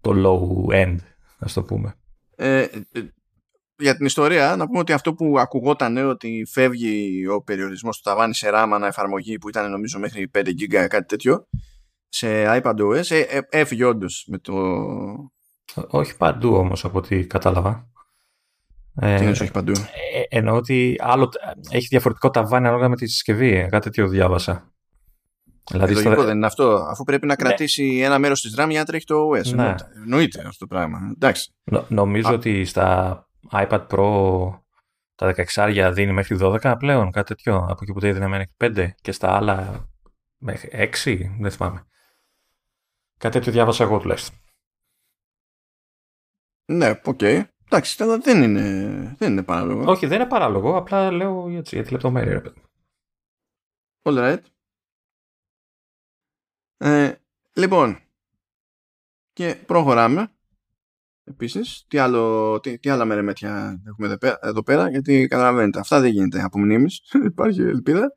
[0.00, 0.96] το low end,
[1.40, 1.94] ας το πούμε.
[2.36, 2.70] Ε, ε,
[3.76, 8.34] για την ιστορία, να πούμε ότι αυτό που ακουγόταν ότι φεύγει ο περιορισμός του ταβάνι
[8.34, 11.46] σε RAM ανά εφαρμογή που ήταν νομίζω μέχρι 5 GB κάτι τέτοιο
[12.10, 14.54] σε iPadOS, ε, ε, έφυγε όντως με το...
[15.88, 17.88] Όχι παντού όμως από ό,τι κατάλαβα.
[19.00, 21.28] Τι ε, όχι παντού; Ε, εννοώ ότι άλλο,
[21.70, 23.66] έχει διαφορετικό ταβάνι ανάλογα με τη συσκευή.
[23.70, 24.72] Κάτι τέτοιο διάβασα.
[25.70, 26.24] Δηλαδή Λογικό στα...
[26.24, 27.44] δεν είναι αυτό, αφού πρέπει να ναι.
[27.44, 29.54] κρατήσει ένα μέρος της RAM για να τρέχει το OS.
[29.54, 29.74] Ναι.
[30.02, 30.98] Εννοείται αυτό το πράγμα.
[31.14, 31.54] Εντάξει.
[31.64, 32.32] Νο, νομίζω Α.
[32.32, 34.58] ότι στα iPad Pro
[35.14, 37.56] τα 16 δίνει μέχρι 12 πλέον, κάτι τέτοιο.
[37.56, 39.86] Από εκεί που τα έδινε μέχρι 5 και στα άλλα
[40.38, 41.86] μέχρι 6, δεν θυμάμαι.
[43.18, 44.38] Κάτι τέτοιο διάβασα εγώ τουλάχιστον.
[46.64, 47.18] Ναι, ok.
[47.20, 47.42] Okay.
[47.64, 48.64] Εντάξει, αλλά δεν είναι,
[49.18, 49.90] δεν είναι παράλογο.
[49.90, 50.76] Όχι, δεν είναι παράλογο.
[50.76, 52.62] Απλά λέω έτσι, για τη λεπτομέρεια, ρε παιδί.
[54.02, 54.40] All right.
[56.82, 57.12] Ε,
[57.52, 57.98] λοιπόν,
[59.32, 60.32] και προχωράμε.
[61.24, 66.00] Επίσης, τι, άλλο, τι, τι άλλα μερεμέτια έχουμε εδώ πέρα, εδώ πέρα, γιατί καταλαβαίνετε, αυτά
[66.00, 67.02] δεν γίνεται από μνήμης,
[67.32, 68.16] υπάρχει ελπίδα.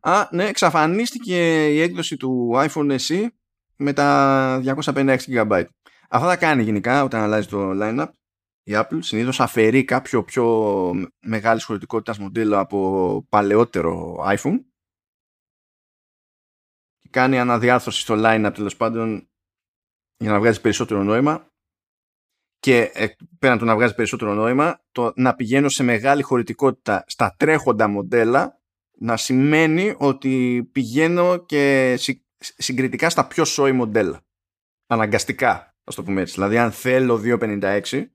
[0.00, 3.26] Α, ναι, εξαφανίστηκε η έκδοση του iPhone SE
[3.76, 5.64] με τα 256 GB.
[6.08, 8.08] Αυτά θα κάνει γενικά όταν αλλάζει το line-up.
[8.62, 10.46] Η Apple συνήθως αφαιρεί κάποιο πιο
[11.20, 14.58] μεγάλης χωρητικότητας μοντέλο από παλαιότερο iPhone
[17.14, 19.28] κάνει αναδιάρθρωση στο line-up τέλος πάντων
[20.16, 21.46] για να βγάζει περισσότερο νόημα
[22.58, 23.06] και ε,
[23.38, 28.60] πέραν του να βγάζει περισσότερο νόημα το να πηγαίνω σε μεγάλη χωρητικότητα στα τρέχοντα μοντέλα
[28.98, 31.94] να σημαίνει ότι πηγαίνω και
[32.38, 34.20] συγκριτικά στα πιο σόι μοντέλα.
[34.86, 36.34] Αναγκαστικά ας το πούμε έτσι.
[36.34, 38.06] Δηλαδή αν θέλω 256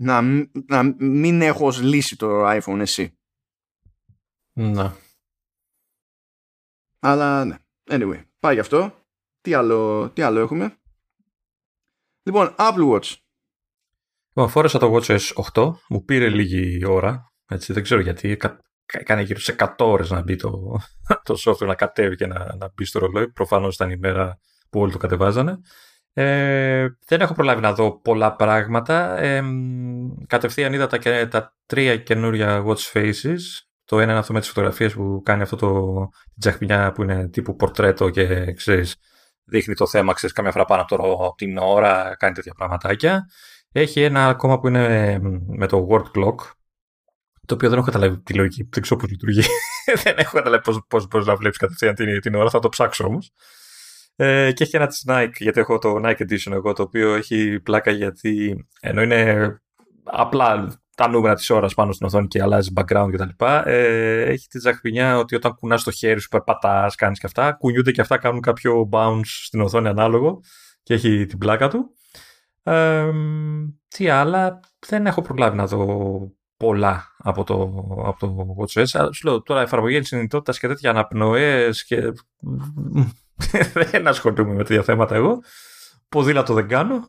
[0.00, 0.22] να,
[0.66, 3.18] να μην έχω ως λύση το iPhone εσύ.
[4.52, 4.96] Να
[7.00, 7.56] αλλά ναι
[7.88, 8.94] Anyway, πάει γι' αυτό.
[9.40, 10.78] Τι άλλο, τι άλλο έχουμε;
[12.22, 13.14] Λοιπόν, Apple Watch.
[14.28, 15.72] Λοιπόν, φόρεσα το Watch S8.
[15.88, 17.32] Μου πήρε λίγη ώρα.
[17.48, 18.36] Έτσι, δεν ξέρω γιατί.
[18.86, 20.80] Έκανε γύρω σε 100 ώρες να μπει το,
[21.28, 23.32] το software, να κατέβει και να, να μπει στο ρολόι.
[23.32, 24.38] Προφανώς ήταν η μέρα
[24.70, 25.58] που όλοι το κατεβάζανε.
[26.12, 29.18] Ε, δεν έχω προλάβει να δω πολλά πράγματα.
[29.18, 29.42] Ε,
[30.26, 33.38] κατευθείαν είδα τα, τα τρία καινούρια watch faces
[33.88, 36.08] το ένα είναι αυτό με τις φωτογραφίες που κάνει αυτό το
[36.40, 38.96] τζαχμινιά που είναι τύπου πορτρέτο και ξέρεις,
[39.44, 43.28] δείχνει το θέμα, ξέρεις, καμιά φορά πάνω από την ώρα, κάνει τέτοια πραγματάκια.
[43.72, 46.34] Έχει ένα ακόμα που είναι με το word clock,
[47.46, 49.42] το οποίο δεν έχω καταλάβει τη λογική, δεν ξέρω πώς λειτουργεί.
[50.02, 53.04] δεν έχω καταλάβει πώς, πώς μπορείς να βλέπεις κατευθείαν την, την ώρα, θα το ψάξω
[53.04, 53.32] όμως.
[54.16, 57.60] Ε, και έχει ένα της Nike, γιατί έχω το Nike Edition εγώ, το οποίο έχει
[57.60, 59.52] πλάκα γιατί ενώ είναι
[60.04, 63.44] απλά τα νούμερα της ώρας πάνω στην οθόνη και αλλάζει background κτλ.
[63.64, 67.90] Ε, έχει τη ζαχπινιά ότι όταν κουνάς το χέρι σου, περπατάς, κάνεις και αυτά, κουνιούνται
[67.90, 70.40] και αυτά, κάνουν κάποιο bounce στην οθόνη ανάλογο
[70.82, 71.90] και έχει την πλάκα του.
[72.62, 73.10] Ε,
[73.88, 77.54] τι άλλα, δεν έχω προλάβει να δω πολλά από το,
[78.04, 79.08] από το WatchOS.
[79.12, 82.12] Σου λέω τώρα εφαρμογή συνειδητότητα και τέτοια αναπνοές και.
[83.90, 85.38] δεν ασχολούμαι με τέτοια θέματα εγώ.
[86.08, 87.08] Ποδήλατο δεν κάνω.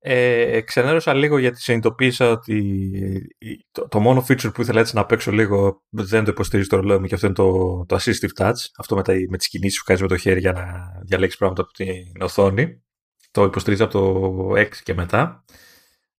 [0.00, 3.36] Ε, ε, ξενέρωσα λίγο γιατί συνειδητοποίησα ότι
[3.70, 6.98] το, το, μόνο feature που ήθελα έτσι να παίξω λίγο δεν το υποστηρίζει το ρολόι
[6.98, 8.54] μου και αυτό είναι το, το assistive touch.
[8.78, 11.62] Αυτό με, τα, με τις κινήσεις που κάνεις με το χέρι για να διαλέξεις πράγματα
[11.62, 12.82] από την οθόνη.
[13.30, 15.44] Το υποστηρίζει από το 6 και μετά.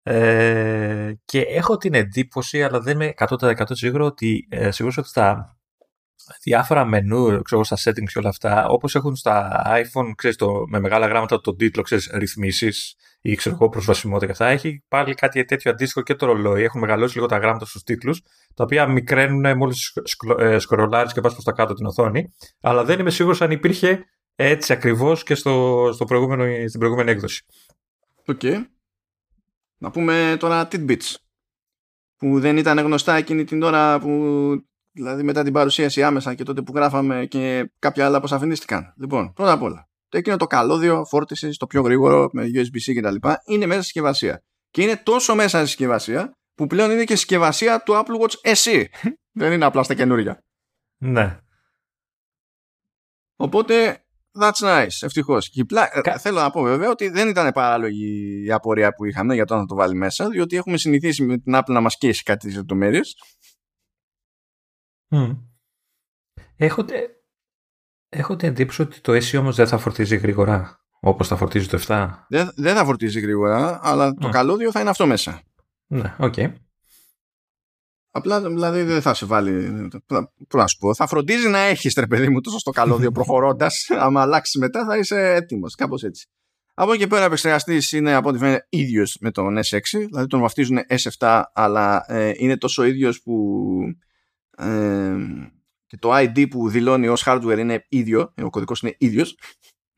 [0.04, 5.58] Ε, και έχω την εντύπωση, αλλά δεν είμαι 100% σίγουρο ότι, ε, σίγουρος ότι στα
[6.44, 10.80] διάφορα μενού, ξέρω, στα settings και όλα αυτά, όπως έχουν στα iPhone, ξέρεις, το, με
[10.80, 14.48] μεγάλα γράμματα το τίτλο, ξέρεις, ρυθμίσεις, ή ξέρω εγώ προσβασιμότητα και αυτά.
[14.48, 16.64] Έχει πάλι κάτι τέτοιο αντίστοιχο και το ρολόι.
[16.64, 18.22] Έχουν μεγαλώσει λίγο τα γράμματα στους τίτλους,
[18.56, 19.94] τα οποία μικραίνουν μόλις
[20.38, 22.34] ε, σκρολάρει και πας προς τα κάτω την οθόνη.
[22.62, 24.06] Αλλά δεν είμαι σίγουρος αν υπήρχε
[24.36, 27.46] έτσι ακριβώς και στο, στο προηγούμενο, στην προηγούμενη έκδοση.
[28.26, 28.40] Ok.
[28.44, 28.58] Okay.
[29.78, 31.16] Να πούμε τώρα tidbits
[32.18, 34.12] που δεν ήταν γνωστά εκείνη την ώρα που
[34.92, 38.94] δηλαδή μετά την παρουσίαση άμεσα και τότε που γράφαμε και κάποια άλλα αποσαφηνίστηκαν.
[38.98, 43.16] Λοιπόν, πρώτα απ' όλα, το εκείνο το καλώδιο φόρτιση, το πιο γρήγορο με USB-C κτλ.
[43.46, 44.44] είναι μέσα στη συσκευασία.
[44.70, 48.86] Και είναι τόσο μέσα στη συσκευασία που πλέον είναι και συσκευασία του Apple Watch SE.
[49.40, 50.44] Δεν είναι απλά στα καινούργια.
[50.98, 51.40] Ναι.
[53.36, 54.04] Οπότε
[54.42, 55.52] That's nice, ευτυχώς.
[56.02, 56.18] Κα...
[56.18, 59.66] Θέλω να πω βέβαια ότι δεν ήταν παράλογη η απορία που είχαμε για το να
[59.66, 62.56] το βάλει μέσα, διότι έχουμε συνηθίσει με την Apple να μας καίει σε κάτι τέτοιες
[62.56, 63.16] λεπτομέρειες.
[65.10, 65.38] Mm.
[66.56, 66.86] Έχω,
[68.10, 71.84] έχω την εντύπωση ότι το SE όμως δεν θα φορτίζει γρήγορα όπως θα φορτίζει το
[71.88, 72.10] 7.
[72.30, 75.42] Δεν, δεν θα φορτίζει γρήγορα, αλλά το καλώδιο θα είναι αυτό μέσα.
[75.88, 76.34] Ναι, OK.
[76.38, 76.54] Okay.
[78.12, 79.88] Απλά δηλαδή δεν θα σε βάλει.
[80.48, 83.88] Πού να σου πω, θα φροντίζει να έχεις τρε παιδί μου τόσο στο καλώδιο προχωρώντας.
[83.90, 85.76] άμα αλλάξεις μετά θα είσαι έτοιμος.
[85.76, 86.28] Κάπως έτσι.
[86.74, 90.28] Από εκεί και πέρα, ο επεξεργαστής είναι από ό,τι φαίνεται ίδιος με τον S6, δηλαδή
[90.28, 93.66] τον βαφτίζουν S7, αλλά ε, είναι τόσο ίδιος που
[94.58, 95.16] ε,
[95.90, 99.38] και το ID που δηλώνει ως hardware είναι ίδιο, ο κωδικός είναι ίδιος.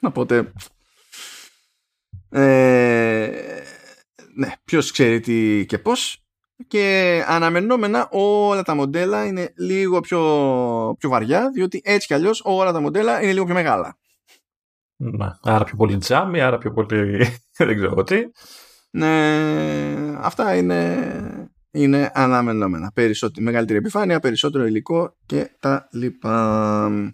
[0.02, 0.52] Οπότε,
[2.30, 3.62] ε,
[4.36, 6.24] ναι, ποιος ξέρει τι και πώς.
[6.68, 10.20] Και αναμενόμενα όλα τα μοντέλα είναι λίγο πιο,
[11.00, 13.98] πιο βαριά, διότι έτσι κι αλλιώς όλα τα μοντέλα είναι λίγο πιο μεγάλα.
[14.96, 17.28] Να, άρα πιο πολύ τζάμι, άρα πιο πολύ
[17.58, 18.24] δεν ξέρω τι.
[18.92, 21.41] Ναι, αυτά είναι
[21.72, 22.92] είναι αναμενόμενα.
[22.92, 27.14] Περισσότερη, μεγαλύτερη επιφάνεια, περισσότερο υλικό και τα λοιπά.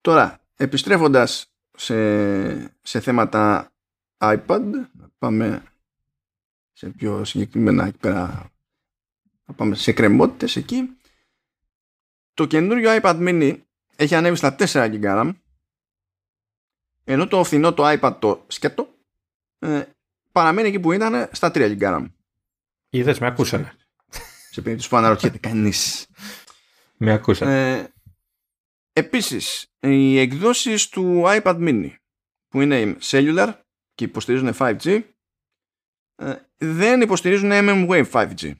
[0.00, 1.96] Τώρα, επιστρέφοντας σε,
[2.82, 3.72] σε θέματα
[4.18, 4.62] iPad,
[5.18, 5.62] πάμε
[6.72, 8.50] σε πιο συγκεκριμένα εκεί πέρα,
[9.56, 10.96] πάμε σε κρεμότητες εκεί.
[12.34, 13.60] Το καινούριο iPad mini
[13.96, 15.32] έχει ανέβει στα 4 GB
[17.04, 18.88] ενώ το φθηνό το iPad το σκέτο
[19.58, 19.82] ε,
[20.32, 22.06] παραμένει εκεί που ήταν στα 3 GB.
[22.94, 23.72] Είδες, με ακούσανε.
[24.50, 26.06] Σε περίπτωση που αναρωτιέται κανείς.
[26.96, 27.78] Με ακούσανε.
[27.78, 27.92] Ε,
[28.92, 31.90] επίσης, οι εκδόσεις του iPad mini
[32.48, 33.52] που είναι cellular
[33.94, 35.02] και υποστηρίζουν 5G
[36.14, 38.52] ε, δεν υποστηρίζουν MM-Wave 5G.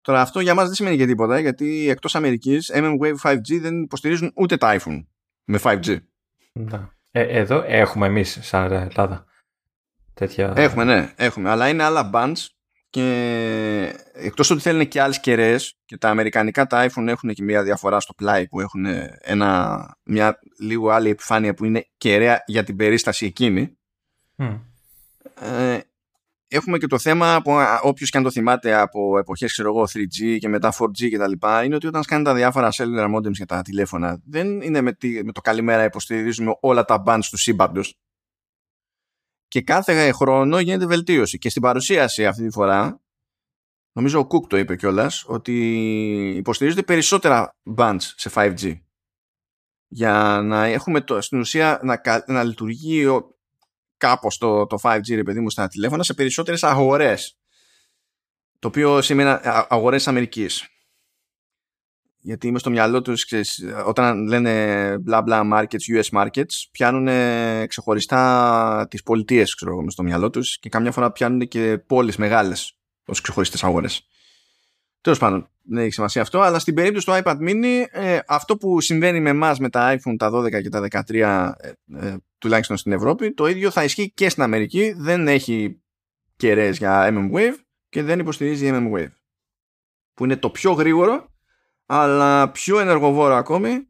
[0.00, 4.32] Τώρα αυτό για μας δεν σημαίνει για τίποτα γιατί εκτός Αμερικής MM-Wave 5G δεν υποστηρίζουν
[4.34, 5.04] ούτε τα iPhone
[5.44, 5.98] με 5G.
[7.10, 9.24] Ε, εδώ έχουμε εμείς σαν Ελλάδα
[10.14, 10.52] τέτοια...
[10.56, 11.50] Έχουμε ναι, έχουμε.
[11.50, 12.46] Αλλά είναι άλλα bands
[12.90, 17.62] και εκτός ότι θέλουν και άλλες κεραίες και τα αμερικανικά τα iPhone έχουν και μια
[17.62, 18.86] διαφορά στο πλάι που έχουν
[19.20, 23.78] ένα, μια λίγο άλλη επιφάνεια που είναι κεραία για την περίσταση εκείνη.
[25.40, 25.78] Ε,
[26.48, 27.52] έχουμε και το θέμα που
[27.82, 31.28] όποιος και αν το θυμάται από εποχές ξέρω εγώ 3G και μετά 4G και τα
[31.28, 34.96] λοιπά είναι ότι όταν σκάνε τα διάφορα cellular modems για τα τηλέφωνα δεν είναι με,
[35.24, 37.98] με το καλημέρα υποστηρίζουμε όλα τα bands του σύμπαντος
[39.50, 41.38] και κάθε χρόνο γίνεται βελτίωση.
[41.38, 43.00] Και στην παρουσίαση αυτή τη φορά,
[43.92, 45.54] νομίζω ο Κουκ το είπε κιόλας, ότι
[46.36, 48.80] υποστηρίζονται περισσότερα bands σε 5G.
[49.88, 53.06] Για να έχουμε το, στην ουσία να, να λειτουργεί
[53.96, 57.38] κάπως το, το 5G ρε παιδί μου στα τηλέφωνα σε περισσότερες αγορές.
[58.58, 60.68] Το οποίο σημαίνει αγορές Αμερικής
[62.20, 63.26] γιατί είμαι στο μυαλό τους,
[63.86, 67.08] όταν λένε μπλα μπλα markets, US markets, πιάνουν
[67.66, 72.78] ξεχωριστά τις πολιτείες, ξέρω εγώ, στο μυαλό τους και καμιά φορά πιάνουν και πόλεις μεγάλες
[73.04, 74.06] ως ξεχωριστές αγορές.
[75.00, 78.80] Τέλος πάντων, δεν έχει σημασία αυτό, αλλά στην περίπτωση του iPad mini, ε, αυτό που
[78.80, 81.72] συμβαίνει με εμάς με τα iPhone τα 12 και τα 13, ε,
[82.06, 84.92] ε, τουλάχιστον στην Ευρώπη, το ίδιο θα ισχύει και στην Αμερική.
[84.96, 85.82] Δεν έχει
[86.36, 87.54] κεραίες για MM-Wave
[87.88, 89.10] και δεν υποστηρίζει MM-Wave.
[90.14, 91.29] Που είναι το πιο γρήγορο
[91.92, 93.88] αλλά πιο ενεργοβόρο ακόμη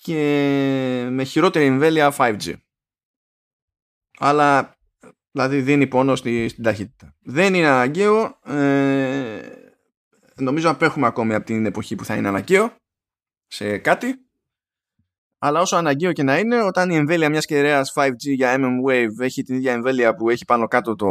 [0.00, 2.54] και με χειρότερη εμβέλεια 5G.
[4.18, 4.76] Αλλά
[5.30, 7.16] δηλαδή δίνει πόνο στη, στην ταχύτητα.
[7.20, 8.38] Δεν είναι αναγκαίο.
[8.44, 9.40] Ε,
[10.36, 12.76] νομίζω απέχουμε ακόμη από την εποχή που θα είναι αναγκαίο
[13.46, 14.14] σε κάτι.
[15.38, 19.42] Αλλά όσο αναγκαίο και να είναι, όταν η εμβέλεια μιας κεραίας 5G για MM-Wave έχει
[19.42, 21.08] την ίδια εμβέλεια που έχει πάνω κάτω το,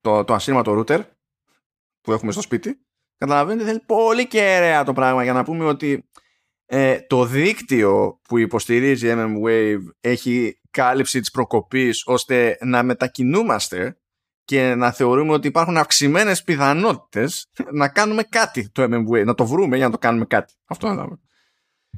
[0.00, 1.00] το, το ασύρματο router
[2.00, 2.87] που έχουμε στο σπίτι,
[3.18, 6.08] Καταλαβαίνετε, θέλει πολύ κεραία το πράγμα για να πούμε ότι
[6.66, 13.98] ε, το δίκτυο που υποστηρίζει MM-Wave έχει κάλυψη της προκοπής ώστε να μετακινούμαστε
[14.44, 19.76] και να θεωρούμε ότι υπάρχουν αυξημένες πιθανότητες να κάνουμε κάτι το MM-Wave, να το βρούμε
[19.76, 20.54] για να το κάνουμε κάτι.
[20.64, 21.06] Αυτό είναι.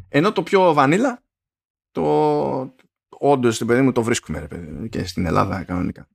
[0.08, 1.22] Ενώ το πιο βανίλα,
[1.90, 2.74] το
[3.08, 6.08] όντως στην παιδί μου το βρίσκουμε ρε παιδί, και στην Ελλάδα κανονικά.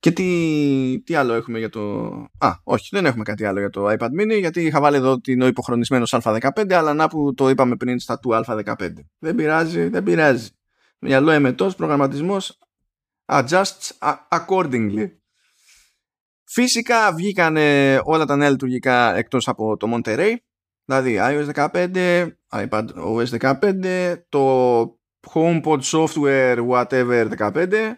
[0.00, 2.06] Και τι, τι άλλο έχουμε για το...
[2.38, 5.32] Α, όχι, δεν έχουμε κάτι άλλο για το iPad mini, γιατί είχα βάλει εδώ ότι
[5.32, 8.92] είναι ο υποχρονισμένος Α15, αλλά να που το είπαμε πριν στα του Α15.
[9.18, 10.48] Δεν πειράζει, δεν πειράζει.
[10.98, 12.58] Μυαλό εμετός, προγραμματισμός,
[13.26, 15.10] adjusts accordingly.
[16.44, 17.56] Φυσικά βγήκαν
[18.02, 20.34] όλα τα νέα λειτουργικά εκτός από το Monterey,
[20.84, 24.82] δηλαδή iOS 15, iPad OS 15, το
[25.32, 27.92] HomePod Software whatever 15,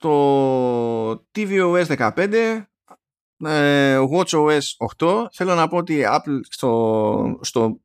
[0.00, 2.62] το tvOS 15
[3.44, 4.60] ε, WatchOS
[4.98, 7.80] 8 θέλω να πω ότι Apple στο, στο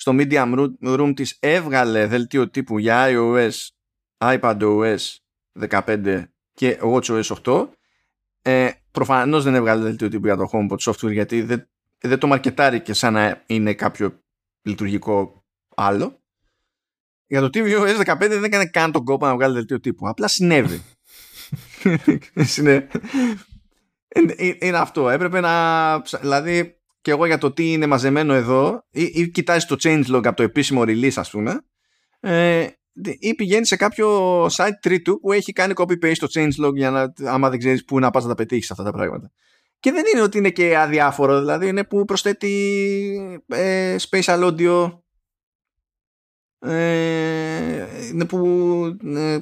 [0.00, 3.50] στο Medium Room της έβγαλε δελτίο τύπου για iOS,
[4.18, 4.98] iPadOS
[5.68, 7.68] 15 και WatchOS 8.
[8.42, 11.68] Ε, προφανώς δεν έβγαλε δελτίο τύπου για το HomePod software γιατί δεν,
[11.98, 14.22] δεν το μαρκετάρει και σαν να είναι κάποιο
[14.62, 15.44] λειτουργικό
[15.74, 16.20] άλλο.
[17.26, 20.08] Για το tvOS 15 δεν έκανε καν τον κόπο να βγάλει δελτίο τύπου.
[20.08, 20.82] Απλά συνέβη.
[22.54, 22.88] Είναι,
[24.60, 25.08] είναι αυτό.
[25.08, 26.00] Έπρεπε να.
[26.20, 30.36] Δηλαδή, και εγώ για το τι είναι μαζεμένο εδώ, ή, ή κοιτάζεις το changelog από
[30.36, 31.60] το επίσημο release, ας πούμε,
[32.20, 32.66] ε,
[33.18, 37.50] ή πηγαίνεις σε κάποιο site τρίτου που έχει κάνει copy-paste το changelog για να, άμα
[37.50, 39.30] δεν ξέρεις πού να πας να τα πετύχεις αυτά τα πράγματα.
[39.80, 45.00] Και δεν είναι ότι είναι και αδιάφορο, δηλαδή είναι που προσθέτει ε, spatial audio,
[46.58, 48.38] ε, είναι που
[49.04, 49.38] ε,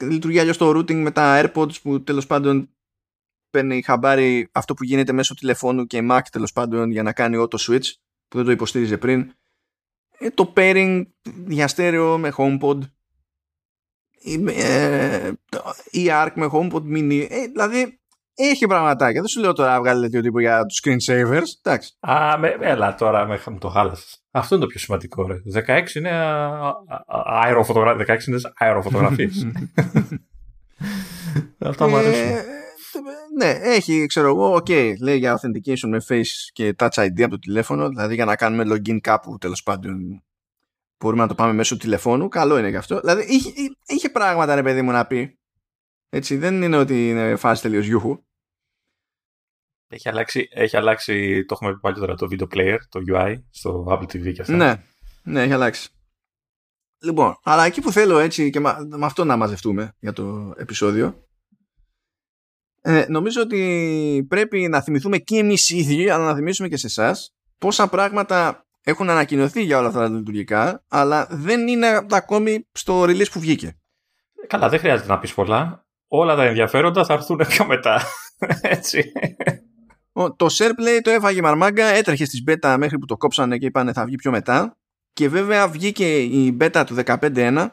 [0.00, 2.70] λειτουργεί αλλιώς το routing με τα AirPods που τέλος πάντων
[3.50, 7.58] παίρνει χαμπάρι αυτό που γίνεται μέσω τηλεφώνου και Mac τέλος πάντων για να κάνει auto
[7.58, 7.92] switch
[8.28, 9.32] που δεν το υποστήριζε πριν.
[10.18, 11.02] Ε, το pairing
[11.46, 12.78] για στέρεο με HomePod.
[14.46, 15.32] Ε,
[15.90, 17.26] η ARC με HomePod mini.
[17.30, 18.00] Ε, δηλαδή
[18.38, 19.20] έχει πραγματάκια.
[19.20, 21.42] Δεν σου λέω τώρα βγάλε τέτοιο τύπο για τους screensavers.
[21.62, 21.96] Εντάξει.
[22.00, 24.22] Α, με, έλα τώρα με, το χάλασες.
[24.30, 25.26] Αυτό είναι το πιο σημαντικό.
[25.26, 25.62] Ρε.
[25.66, 26.10] 16 είναι
[27.24, 28.04] αεροφωτογραφίε.
[28.08, 29.46] 16 είναι αεροφωτογραφίες.
[31.58, 32.26] Αυτά μου αρέσουν.
[32.26, 32.44] Ε,
[33.36, 37.38] ναι, έχει, ξέρω εγώ, ok, λέει για authentication με face και touch ID από το
[37.38, 40.22] τηλέφωνο, δηλαδή για να κάνουμε login κάπου τέλος πάντων
[40.98, 43.00] μπορούμε να το πάμε μέσω τηλεφώνου, καλό είναι γι' αυτό.
[43.00, 43.50] Δηλαδή είχε,
[43.86, 45.38] είχε πράγματα ρε παιδί μου να πει.
[46.08, 48.18] Έτσι, δεν είναι ότι είναι φάση τελείως γιούχου.
[49.88, 54.02] Έχει αλλάξει, έχει αλλάξει, το έχουμε πει παλιότερα, το video player, το UI, στο Apple
[54.02, 54.56] TV και αυτά.
[54.56, 54.82] Ναι,
[55.22, 55.88] ναι, έχει αλλάξει.
[57.02, 61.28] Λοιπόν, αλλά εκεί που θέλω έτσι και με αυτό να μαζευτούμε για το επεισόδιο,
[62.80, 66.86] ε, νομίζω ότι πρέπει να θυμηθούμε και εμείς οι ίδιοι, αλλά να θυμίσουμε και σε
[66.86, 73.02] εσάς πόσα πράγματα έχουν ανακοινωθεί για όλα αυτά τα λειτουργικά, αλλά δεν είναι ακόμη στο
[73.02, 73.76] release που βγήκε.
[74.46, 75.86] Καλά, δεν χρειάζεται να πεις πολλά.
[76.08, 78.02] Όλα τα ενδιαφέροντα θα έρθουν πιο μετά.
[78.62, 79.12] Έτσι.
[80.36, 84.04] Το SharePlay το έφαγε μαρμάγκα, έτρεχε στις beta μέχρι που το κόψανε και είπανε θα
[84.04, 84.76] βγει πιο μετά.
[85.12, 87.68] Και βέβαια βγήκε η beta του 15.1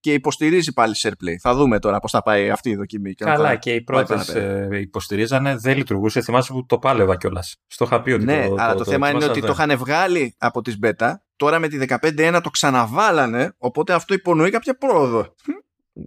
[0.00, 1.36] και υποστηρίζει πάλι SharePlay.
[1.40, 3.14] Θα δούμε τώρα πώς θα πάει αυτή η δοκιμή.
[3.14, 6.20] Καλά, και οι πρώτες ε, υποστηρίζανε, δεν λειτουργούσε.
[6.20, 7.56] Θυμάσαι που το πάλευα κιόλας.
[7.66, 10.34] Στο είχα πει ότι Ναι, το, αλλά το, το, θέμα είναι ότι το είχαν βγάλει
[10.38, 11.12] από τις beta.
[11.36, 15.34] Τώρα με τη 15.1 το ξαναβάλανε, οπότε αυτό υπονοεί κάποια πρόοδο.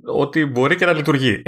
[0.05, 1.41] Ότι μπορεί και να λειτουργεί.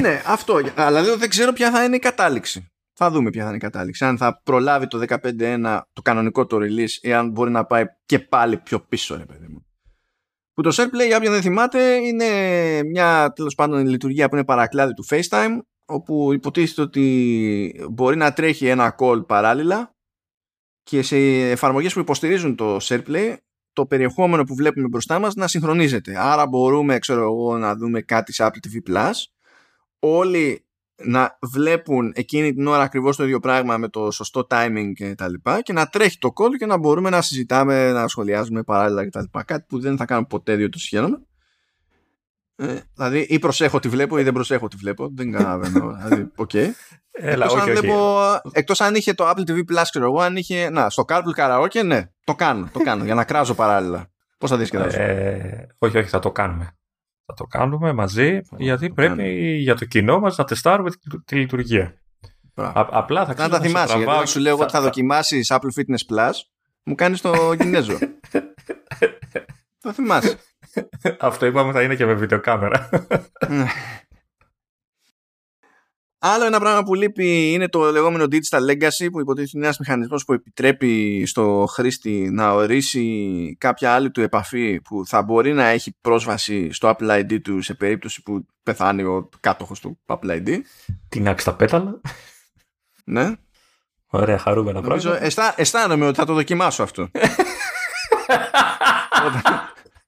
[0.00, 0.60] ναι, αυτό.
[0.74, 2.70] Αλλά δεν ξέρω ποια θα είναι η κατάληξη.
[3.00, 4.04] Θα δούμε ποια θα είναι η κατάληξη.
[4.04, 8.18] Αν θα προλάβει το 15.1 το κανονικό το release ή αν μπορεί να πάει και
[8.18, 9.66] πάλι πιο πίσω, ρε παιδί μου.
[10.52, 12.26] Που το SharePlay, για όποιον δεν θυμάται, είναι
[12.82, 18.66] μια τέλος πάντων λειτουργία που είναι παρακλάδι του FaceTime, όπου υποτίθεται ότι μπορεί να τρέχει
[18.66, 19.94] ένα call παράλληλα
[20.82, 21.16] και σε
[21.50, 23.36] εφαρμογές που υποστηρίζουν το SharePlay
[23.72, 26.18] το περιεχόμενο που βλέπουμε μπροστά μας να συγχρονίζεται.
[26.18, 29.12] Άρα μπορούμε, ξέρω εγώ, να δούμε κάτι σε Apple TV Plus.
[29.98, 30.67] Όλοι
[31.04, 35.28] να βλέπουν εκείνη την ώρα ακριβώς το ίδιο πράγμα με το σωστό timing και τα
[35.28, 39.10] λοιπά και να τρέχει το call και να μπορούμε να συζητάμε, να σχολιάζουμε παράλληλα και
[39.10, 39.44] τα λοιπά.
[39.44, 41.22] Κάτι που δεν θα κάνω ποτέ διότι το συγχαίρομαι.
[42.56, 45.08] Ε, δηλαδή ή προσέχω τι βλέπω ή δεν προσέχω τι βλέπω.
[45.14, 45.92] Δεν καταλαβαίνω.
[46.04, 46.68] δηλαδή, okay.
[47.10, 48.20] Έλα, εκτός, όχι, αν βλέπω,
[48.52, 50.70] εκτός αν είχε το Apple TV Plus, ξέρω εγώ, αν είχε.
[50.70, 54.10] Να, στο Carpool Karaoke, ναι, το κάνω, το κάνω για να κράζω παράλληλα.
[54.38, 55.00] Πώς θα διασκεδάσω.
[55.00, 56.77] Ε, όχι, όχι, θα το κάνουμε.
[57.30, 60.90] Θα το κάνουμε μαζί, γιατί πρέπει για το κοινό μας να τεστάρουμε
[61.24, 61.94] τη, λειτουργία.
[62.54, 66.16] Α, απλά θα Να τα θυμάσαι, γιατί σου λέω ότι θα, θα δοκιμάσεις Apple Fitness
[66.16, 66.32] Plus,
[66.82, 67.98] μου κάνεις το Κινέζο.
[69.82, 70.38] θα θυμάσαι.
[71.18, 72.88] Αυτό είπαμε θα είναι και με βιντεοκάμερα.
[76.20, 76.30] Ναι.
[76.30, 80.24] Άλλο ένα πράγμα που λείπει είναι το λεγόμενο digital legacy που υποτίθεται είναι ένας μηχανισμός
[80.24, 85.96] που επιτρέπει στο χρήστη να ορίσει κάποια άλλη του επαφή που θα μπορεί να έχει
[86.00, 90.58] πρόσβαση στο Apple ID του σε περίπτωση που πεθάνει ο κάτοχος του Apple ID.
[91.08, 92.00] Την άξι τα πέταλα.
[93.04, 93.32] Ναι.
[94.10, 95.22] Ωραία, χαρούμενα πράγματα.
[95.22, 97.10] Αισθά, αισθάνομαι ότι θα το δοκιμάσω αυτό.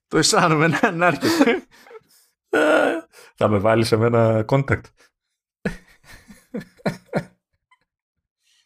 [0.08, 1.62] το αισθάνομαι να, να έρχεται.
[3.36, 4.80] θα με βάλεις σε μένα contact.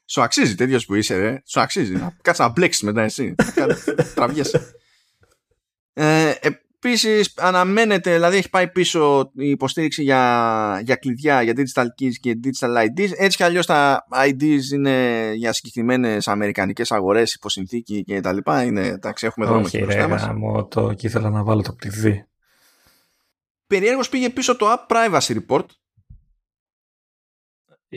[0.06, 1.42] Σου αξίζει τέτοιος που είσαι, ρε.
[1.46, 2.12] Σου αξίζει.
[2.22, 3.34] Κάτσε να μπλέξεις μετά εσύ.
[4.14, 4.74] Τραβιέσαι.
[5.92, 6.32] Ε,
[6.86, 12.38] Επίσης, αναμένεται, δηλαδή έχει πάει πίσω η υποστήριξη για, για κλειδιά, για digital keys και
[12.44, 13.10] digital IDs.
[13.16, 18.62] Έτσι κι αλλιώς τα IDs είναι για συγκεκριμένες αμερικανικές αγορές, υποσυνθήκη και τα λοιπά.
[18.62, 20.28] Είναι, εντάξει, έχουμε δρόμο εκεί μπροστά μας.
[20.68, 22.26] το και ήθελα να βάλω το κλειδί.
[23.66, 25.66] Περιέργως πήγε πίσω το App Privacy Report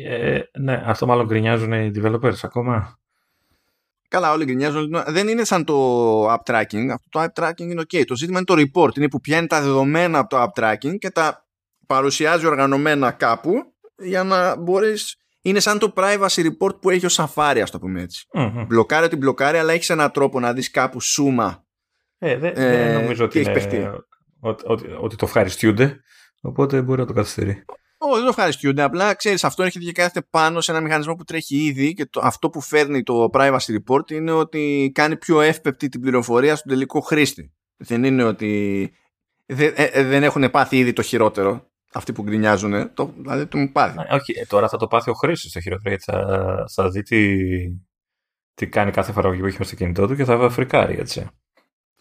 [0.06, 3.00] ε, ναι, αυτό μάλλον γκρινιάζουν οι developers ακόμα.
[4.10, 5.04] Καλά, όλοι γκρινιάζουν.
[5.08, 6.88] Δεν είναι σαν το app tracking.
[6.94, 8.04] Αυτό το app tracking είναι ok.
[8.06, 8.98] Το ζήτημα είναι το report.
[8.98, 11.48] Είναι που πιάνει τα δεδομένα από το app tracking και τα
[11.88, 13.52] παρουσιάζει οργανωμένα κάπου
[13.98, 14.94] για να μπορεί.
[15.42, 18.26] Είναι σαν το privacy report που έχει ο Safari, ας το πούμε έτσι.
[18.34, 18.66] Mm-hmm.
[18.68, 21.66] Μπλοκάρει ότι μπλοκάρει, αλλά έχεις έναν τρόπο να δεις κάπου σούμα.
[22.18, 23.52] Ε, δεν ε, νομίζω ότι, είναι,
[24.40, 26.02] ότι, ότι, ότι, το ευχαριστούνται.
[26.42, 27.66] Οπότε μπορεί να το καθυστερεί.
[27.98, 28.82] Όχι, δεν το ευχαριστούνται.
[28.82, 32.22] Απλά ξέρεις, αυτό έρχεται και κάθεται πάνω σε ένα μηχανισμό που τρέχει ήδη και το,
[32.24, 37.00] αυτό που φέρνει το privacy report είναι ότι κάνει πιο εύπεπτη την πληροφορία στον τελικό
[37.00, 37.54] χρήστη.
[37.78, 38.92] Δεν είναι ότι
[39.46, 42.94] δεν, ε, ε, δεν έχουν πάθει ήδη το χειρότερο αυτοί που γκρινιάζουν.
[42.94, 43.98] Το, δηλαδή το μου πάθει.
[44.12, 47.38] όχι, ε, τώρα θα το πάθει ο χρήστη το χειρότερο γιατί θα, θα δει τι,
[48.54, 51.28] τι κάνει κάθε εφαρμογή που έχει στο κινητό του και θα φρικάρει έτσι.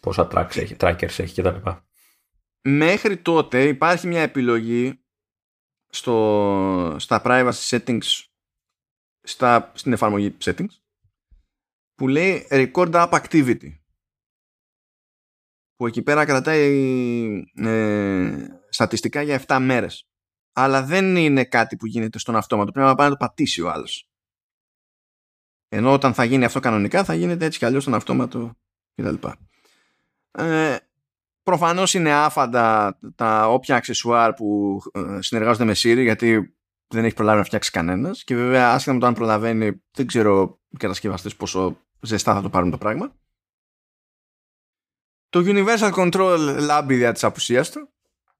[0.01, 1.69] Πόσα tracks έχει, trackers έχει κτλ.
[2.61, 4.99] Μέχρι τότε υπάρχει μια επιλογή
[5.89, 8.27] στο, στα privacy settings
[9.21, 10.79] στα, στην εφαρμογή settings
[11.95, 13.77] που λέει record app activity.
[15.75, 20.07] Που εκεί πέρα κρατάει ε, στατιστικά για 7 μέρες.
[20.53, 23.69] Αλλά δεν είναι κάτι που γίνεται στον αυτόματο πρέπει να πάει να το πατήσει ο
[23.69, 24.09] άλλος.
[25.69, 28.57] Ενώ όταν θα γίνει αυτό κανονικά θα γίνεται έτσι κι αλλιώς στον αυτόματο
[28.95, 29.27] κτλ.
[30.31, 30.77] Ε,
[31.47, 36.55] Προφανώς είναι άφαντα τα όποια αξεσουάρ που ε, συνεργάζονται με Siri γιατί
[36.87, 38.23] δεν έχει προλάβει να φτιάξει κανένας.
[38.23, 42.49] Και βέβαια, άσχετα με το αν προλαβαίνει, δεν ξέρω οι κατασκευαστές πόσο ζεστά θα το
[42.49, 43.15] πάρουν το πράγμα.
[45.29, 47.89] Το Universal Control λάμπει δια της απουσίας του.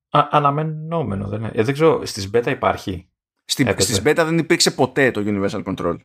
[0.10, 1.52] Α, αναμενόμενο, δεν είναι.
[1.54, 3.10] Ε, δεν ξέρω, στις beta υπάρχει;
[3.46, 5.96] Στη, στις beta δεν υπήρξε ποτέ το Universal Control.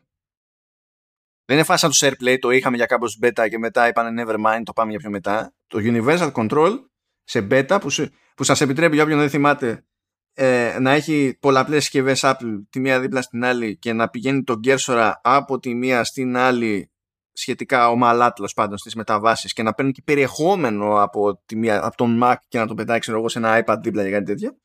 [1.45, 4.35] Δεν είναι φάση σαν το SharePlay, το είχαμε για κάπως beta και μετά είπανε never
[4.35, 5.53] mind, το πάμε για πιο μετά.
[5.67, 6.77] Το Universal Control
[7.23, 9.85] σε beta που, που σας επιτρέπει για όποιον δεν θυμάται
[10.33, 14.59] ε, να έχει πολλαπλές συσκευές Apple τη μία δίπλα στην άλλη και να πηγαίνει τον
[14.59, 16.91] κέρσορα από τη μία στην άλλη
[17.33, 21.97] σχετικά ομαλά τέλος πάντων στις μεταβάσεις και να παίρνει και περιεχόμενο από, τη μία, από
[21.97, 24.57] τον Mac και να το πετάξει εγώ σε ένα iPad δίπλα για κάτι τέτοιο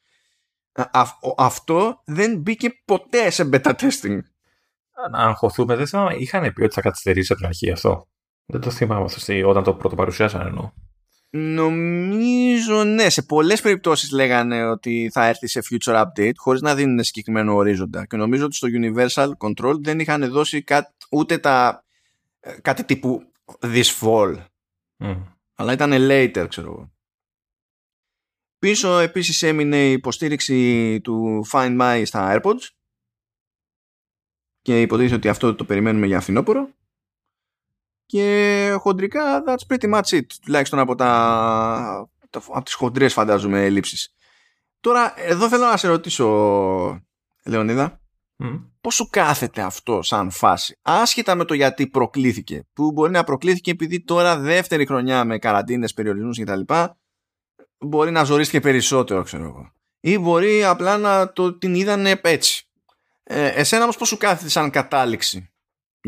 [1.37, 4.19] αυτό δεν μπήκε ποτέ σε beta testing.
[5.11, 8.09] Να αγχωθούμε δεν θυμάμαι είχαν πει ότι θα καθυστερήσει από την αρχή αυτό.
[8.45, 10.71] Δεν το θυμάμαι αυτό όταν το πρώτο παρουσιάσαν εννοώ
[11.31, 17.05] Νομίζω ναι, σε πολλές περιπτώσεις λέγανε ότι θα έρθει σε future update χωρίς να δίνουν
[17.05, 18.07] συγκεκριμένο ορίζοντα.
[18.07, 20.65] Και νομίζω ότι στο Universal Control δεν είχαν δώσει
[21.11, 21.85] ούτε τα
[22.41, 24.37] ε, κάτι τύπου this fall.
[25.55, 26.93] Αλλά ήταν later ξέρω εγώ.
[28.59, 32.69] Πίσω επίσης έμεινε η υποστήριξη του Find My στα AirPods.
[34.63, 36.71] Και υποτίθεται ότι αυτό το περιμένουμε για φθινόπωρο
[38.09, 44.15] και χοντρικά that's pretty much it τουλάχιστον από, τα, από τις χοντρές φαντάζομαι ελλείψεις.
[44.81, 46.27] Τώρα εδώ θέλω να σε ρωτήσω
[47.45, 48.01] Λεωνίδα
[48.43, 48.61] mm.
[48.81, 53.71] πώς σου κάθεται αυτό σαν φάση άσχετα με το γιατί προκλήθηκε που μπορεί να προκλήθηκε
[53.71, 56.61] επειδή τώρα δεύτερη χρονιά με καραντίνες, περιορισμούς κτλ
[57.79, 59.73] μπορεί να ζορίστηκε περισσότερο ξέρω εγώ.
[60.01, 62.69] Ή μπορεί απλά να το, την είδανε έτσι.
[63.23, 65.51] Ε, εσένα όμως πώς σου κάθεται σαν κατάληξη;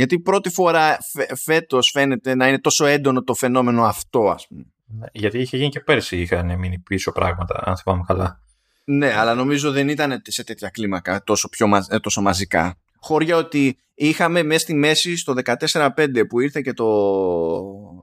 [0.01, 0.99] Γιατί πρώτη φορά
[1.37, 4.65] φέτος φαίνεται να είναι τόσο έντονο το φαινόμενο αυτό, ας πούμε.
[4.87, 8.41] Ναι, γιατί είχε γίνει και πέρσι, είχαν μείνει πίσω πράγματα, αν θυμάμαι καλά.
[8.85, 12.79] Ναι, αλλά νομίζω δεν ήταν σε τέτοια κλίμακα τόσο, πιο, ε, τόσο μαζικά.
[13.01, 15.35] Χώρια ότι είχαμε μέσα στη μέση στο
[15.71, 16.87] 14.5 που ήρθε και το,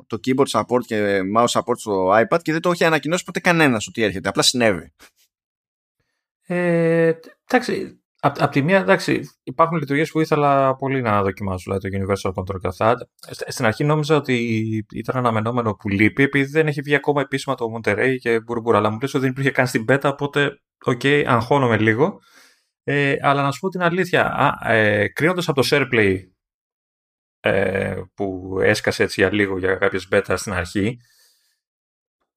[0.07, 3.87] το keyboard support και mouse support στο iPad και δεν το είχε ανακοινώσει ποτέ κανένας
[3.87, 4.29] ότι έρχεται.
[4.29, 4.93] Απλά συνέβη.
[6.45, 7.13] Ε,
[7.47, 12.05] εντάξει, Απ' απ τη μία, εντάξει, υπάρχουν λειτουργίες που ήθελα πολύ να δοκιμάσω, δηλαδή το
[12.05, 12.95] Universal Control και αυτά.
[13.47, 14.35] Στην αρχή νόμιζα ότι
[14.93, 18.77] ήταν αναμενόμενο που λείπει, επειδή δεν έχει βγει ακόμα επίσημα το Monterey και μπουρμπούρα.
[18.77, 22.19] Αλλά μου λες ότι δεν υπήρχε καν στην beta, οπότε, OK, okay, αγχώνομαι λίγο.
[22.83, 26.17] Ε, αλλά να σου πω την αλήθεια, ε, κρίνοντας από το SharePlay
[27.39, 30.97] ε, που έσκασε έτσι για λίγο για κάποιες beta στην αρχή,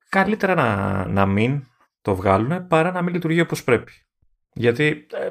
[0.09, 1.65] καλύτερα να, να μην
[2.01, 3.93] το βγάλουν παρά να μην λειτουργεί όπως πρέπει.
[4.52, 5.31] Γιατί ε,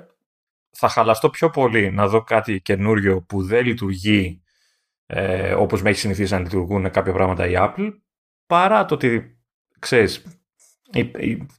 [0.72, 4.44] θα χαλαστώ πιο πολύ να δω κάτι καινούριο που δεν λειτουργεί
[5.06, 7.92] ε, όπως με έχει συνηθίσει να λειτουργούν κάποια πράγματα η Apple
[8.46, 9.40] παρά το ότι
[9.80, 10.24] ξέρεις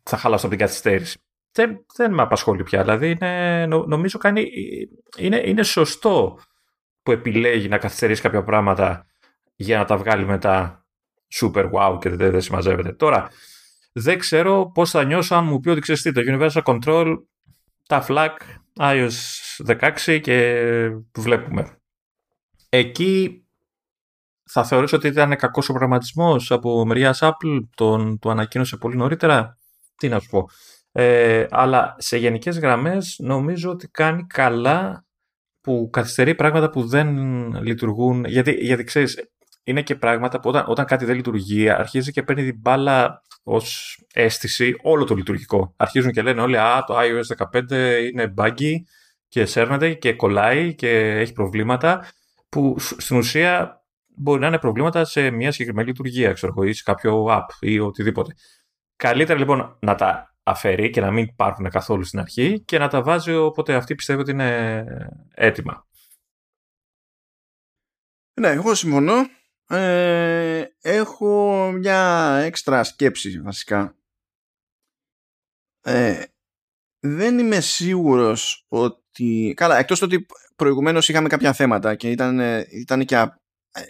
[0.03, 1.19] θα χαλαστώ από την καθυστέρηση.
[1.53, 2.83] Δεν, δεν με απασχολεί πια.
[2.83, 4.51] Δηλαδή είναι, νομίζω κάνει,
[5.19, 6.39] είναι, είναι σωστό
[7.03, 9.07] που επιλέγει να καθυστερήσει κάποια πράγματα
[9.55, 10.85] για να τα βγάλει μετά
[11.41, 12.93] super wow και δεν, δεν συμμαζεύεται.
[12.93, 13.29] Τώρα,
[13.93, 17.17] δεν ξέρω πώς θα νιώσω αν μου πει ότι ξέρεις τι, το Universal Control,
[17.91, 18.31] τα FLAC
[18.79, 19.11] iOS
[20.07, 21.79] 16 και βλέπουμε.
[22.69, 23.45] Εκεί
[24.45, 29.59] θα θεωρήσω ότι ήταν κακός ο προγραμματισμός από μεριά Apple, τον, το ανακοίνωσε πολύ νωρίτερα.
[29.97, 30.49] Τι να σου πω.
[30.93, 35.05] Ε, αλλά σε γενικές γραμμές νομίζω ότι κάνει καλά
[35.61, 37.09] που καθυστερεί πράγματα που δεν
[37.63, 38.25] λειτουργούν.
[38.25, 39.31] Γιατί, γιατί ξέρεις,
[39.65, 43.99] είναι και πράγματα που όταν, όταν κάτι δεν λειτουργεί, αρχίζει και παίρνει την μπάλα ως
[44.13, 45.75] αίσθηση όλο το λειτουργικό.
[45.77, 47.71] Αρχίζουν και λένε όλοι, Α, το iOS 15
[48.13, 48.75] είναι buggy
[49.29, 52.09] και σέρνεται και κολλάει και έχει προβλήματα.
[52.49, 56.83] Που στην ουσία μπορεί να είναι προβλήματα σε μια συγκεκριμένη λειτουργία, ξέρω εγώ, ή σε
[56.83, 58.35] κάποιο app ή οτιδήποτε.
[58.97, 63.03] Καλύτερα λοιπόν να τα αφαιρεί και να μην υπάρχουν καθόλου στην αρχή και να τα
[63.03, 64.85] βάζει όποτε αυτή πιστεύει ότι είναι
[65.35, 65.87] έτοιμα.
[68.41, 69.15] Ναι, εγώ συμφωνώ.
[69.71, 73.97] Ε, έχω μια έξτρα σκέψη βασικά.
[75.83, 76.23] Ε,
[77.01, 79.53] δεν είμαι σίγουρος ότι...
[79.57, 80.27] Καλά, εκτός ότι
[80.57, 82.41] προηγουμένως είχαμε κάποια θέματα και ήταν,
[82.71, 83.39] ήταν και α,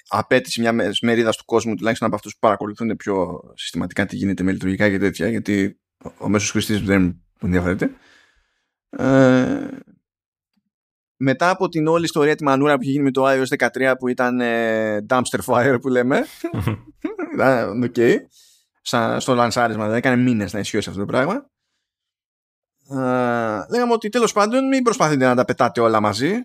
[0.08, 4.52] απαίτηση μια μερίδα του κόσμου τουλάχιστον από αυτούς που παρακολουθούν πιο συστηματικά τι γίνεται με
[4.52, 5.80] λειτουργικά και τέτοια γιατί
[6.18, 7.90] ο μέσος χρήστης δεν ενδιαφέρεται.
[8.90, 9.68] Ε,
[11.22, 14.08] μετά από την όλη ιστορία τη μανούρα που είχε γίνει με το iOS 13 που
[14.08, 16.18] ήταν ε, dumpster fire που λέμε.
[17.84, 17.94] OK.
[17.96, 18.16] Okay.
[19.18, 21.50] στο λανσάρισμα δεν έκανε μήνες να ισιώσει αυτό το πράγμα.
[22.90, 26.40] Ε, λέγαμε ότι τέλος πάντων μην προσπαθείτε να τα πετάτε όλα μαζί.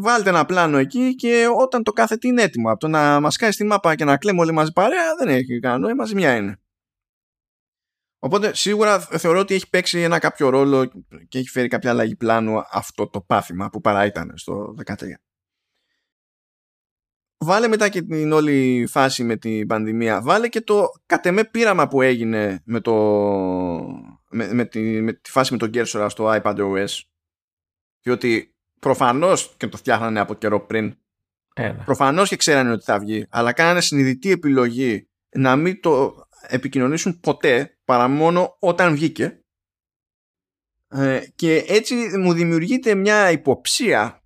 [0.00, 2.70] Βάλτε ένα πλάνο εκεί και όταν το κάθε τι είναι έτοιμο.
[2.70, 5.60] Από το να μας κάνει στη μάπα και να κλαίμε όλοι μαζί παρέα δεν έχει
[5.60, 6.60] κανένα νόημα, μαζί μια είναι
[8.22, 10.92] Οπότε σίγουρα θεωρώ ότι έχει παίξει ένα κάποιο ρόλο
[11.28, 14.94] και έχει φέρει κάποια αλλαγή πλάνου αυτό το πάθημα που παρά ήταν στο 13.
[17.44, 20.22] Βάλε μετά και την όλη φάση με την πανδημία.
[20.22, 22.92] Βάλε και το κατεμέ πείραμα που έγινε με, το,
[24.30, 27.00] με, με, τη, με τη φάση με τον Κέρσορα στο iPadOS.
[28.00, 30.96] Διότι προφανώς και το φτιάχνανε από καιρό πριν.
[31.54, 31.82] Ένα.
[31.84, 33.26] Προφανώς και ξέρανε ότι θα βγει.
[33.30, 36.14] Αλλά κάνανε συνειδητή επιλογή να μην το
[36.48, 39.44] επικοινωνήσουν ποτέ παρά μόνο όταν βγήκε.
[40.88, 44.22] Ε, και έτσι μου δημιουργείται μια υποψία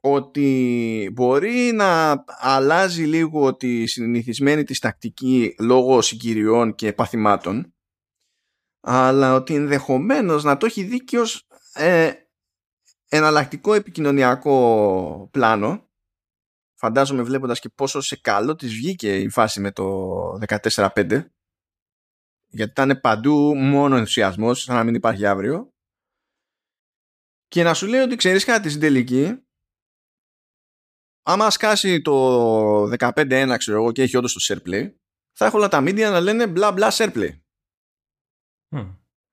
[0.00, 7.74] ότι μπορεί να αλλάζει λίγο τη συνηθισμένη της τακτική λόγω συγκυριών και παθημάτων
[8.80, 12.12] αλλά ότι ενδεχομένως να το έχει δει και ως ε,
[13.08, 15.88] εναλλακτικό επικοινωνιακό πλάνο.
[16.74, 20.12] Φαντάζομαι βλέποντας και πόσο σε καλό της βγήκε η φάση με το
[20.46, 21.24] 14.5
[22.48, 25.72] γιατί ήταν παντού μόνο ενθουσιασμός, σαν να μην υπάρχει αύριο.
[27.48, 29.46] Και να σου λέει ότι ξέρεις κάτι στην τελική,
[31.22, 34.92] άμα σκάσει το 15-1, ξέρω εγώ, και έχει όντως το SharePlay,
[35.32, 37.40] θα έχω όλα τα media να λένε μπλα μπλα SharePlay.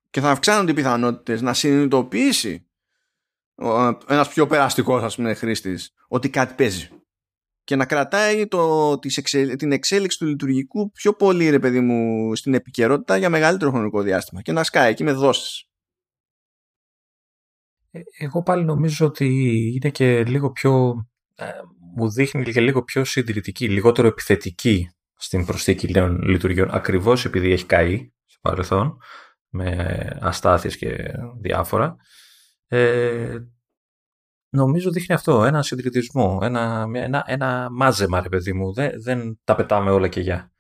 [0.10, 2.70] Και θα αυξάνονται οι πιθανότητες να συνειδητοποιήσει
[4.08, 6.90] ένας πιο περαστικός, ας πούμε, χρήστης ότι κάτι παίζει
[7.66, 9.00] και να κρατάει το,
[9.58, 14.42] την εξέλιξη του λειτουργικού πιο πολύ ρε παιδί μου στην επικαιρότητα για μεγαλύτερο χρονικό διάστημα
[14.42, 15.64] και να σκάει εκεί με δόσεις.
[17.92, 19.28] Ε, εγώ πάλι νομίζω ότι
[19.76, 21.06] είναι και λίγο πιο
[21.36, 21.46] ε,
[21.96, 27.66] μου δείχνει και λίγο πιο συντηρητική, λιγότερο επιθετική στην προσθήκη νέων λειτουργιών ακριβώς επειδή έχει
[27.66, 28.98] καεί στο παρελθόν
[29.50, 31.12] με αστάθειες και
[31.42, 31.96] διάφορα
[32.68, 33.38] ε,
[34.56, 38.74] νομίζω δείχνει αυτό, ένα συντηρητισμό, ένα, ένα, ένα μάζεμα, ρε παιδί μου.
[38.74, 40.52] Δεν, δεν τα πετάμε όλα και για.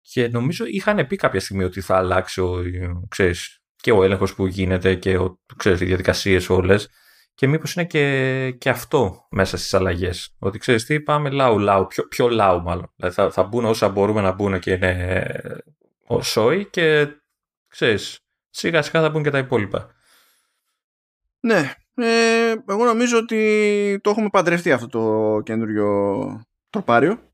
[0.00, 2.62] Και νομίζω είχαν πει κάποια στιγμή ότι θα αλλάξει ο,
[3.08, 6.88] ξέρεις, και ο έλεγχος που γίνεται και ο, ξέρεις, οι διαδικασίες όλες.
[7.34, 10.36] Και μήπως είναι και, και αυτό μέσα στις αλλαγές.
[10.38, 12.92] Ότι ξέρεις τι, πάμε λαού, λαού, πιο, πιο λαού μάλλον.
[12.96, 15.26] Δηλαδή θα, θα μπουν όσα μπορούμε να μπουν και είναι
[16.06, 17.08] ο σόι και
[17.68, 18.18] ξέρεις,
[18.50, 19.94] σιγά σιγά θα μπουν και τα υπόλοιπα.
[21.40, 26.40] Ναι, ε, εγώ νομίζω ότι το έχουμε παντρευτεί αυτό το καινούριο
[26.70, 27.32] τροπάριο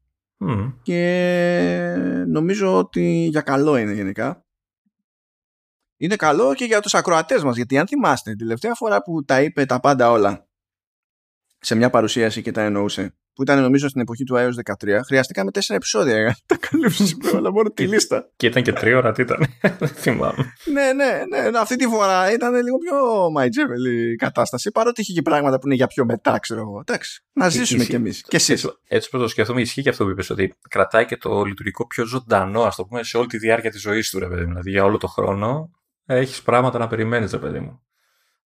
[0.82, 1.94] και
[2.26, 4.47] νομίζω ότι για καλό είναι γενικά.
[5.97, 9.43] Είναι καλό και για τους ακροατές μας γιατί αν θυμάστε την τελευταία φορά που τα
[9.43, 10.48] είπε τα πάντα όλα
[11.59, 15.51] σε μια παρουσίαση και τα εννοούσε που ήταν νομίζω στην εποχή του iOS 13, χρειαστήκαμε
[15.51, 18.31] τέσσερα επεισόδια για να τα καλύψουμε όλα μόνο τη λίστα.
[18.37, 19.47] Και ήταν και τρία ώρα, τι ήταν.
[19.79, 20.53] Δεν θυμάμαι.
[20.73, 21.59] ναι, ναι, ναι.
[21.59, 23.49] Αυτή τη φορά ήταν λίγο πιο my
[23.89, 26.81] η κατάσταση, παρότι είχε και πράγματα που είναι για πιο μετά, ξέρω εγώ.
[26.81, 28.23] Εντάξει, να ζήσουμε κι εμείς.
[28.23, 28.69] Και εσείς.
[28.89, 32.07] Έτσι που το σκεφτούμε, ισχύει και αυτό που είπες, ότι κρατάει και το λειτουργικό πιο
[32.07, 34.49] ζωντανό, ας το πούμε, σε όλη τη διάρκεια της ζωής του, ρε παιδί μου.
[34.49, 35.71] Δηλαδή για όλο το χρόνο
[36.07, 37.83] έχεις πράγματα να περιμένεις, ρε παιδί μου.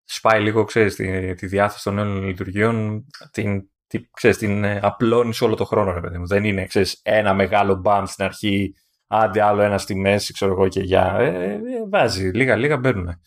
[0.03, 5.41] Σπάει λίγο, ξέρεις, τη, τη διάθεση των νέων λειτουργιών, την τι, ξέρεις, την ε, απλώνεις
[5.41, 6.27] όλο το χρόνο, ρε παιδί μου.
[6.27, 8.75] Δεν είναι, ξέρεις, ένα μεγάλο μπαμ στην αρχή,
[9.07, 11.15] άντε άλλο ένα στη μέση, ξέρω εγώ και για.
[11.19, 11.59] Ε, ε, ε
[11.89, 13.21] βάζει, λίγα-λίγα μπαίνουν.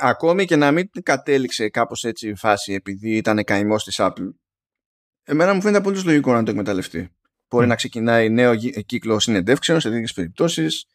[0.00, 4.32] Ακόμη και να μην κατέληξε κάπως έτσι η φάση επειδή ήταν καημός της Apple,
[5.24, 7.10] εμένα μου φαίνεται πολύ λογικό να το εκμεταλλευτεί.
[7.48, 8.54] Μπορεί να ξεκινάει νέο
[8.86, 10.86] κύκλο συνεντεύξεων σε τέτοιες περιπτώσεις.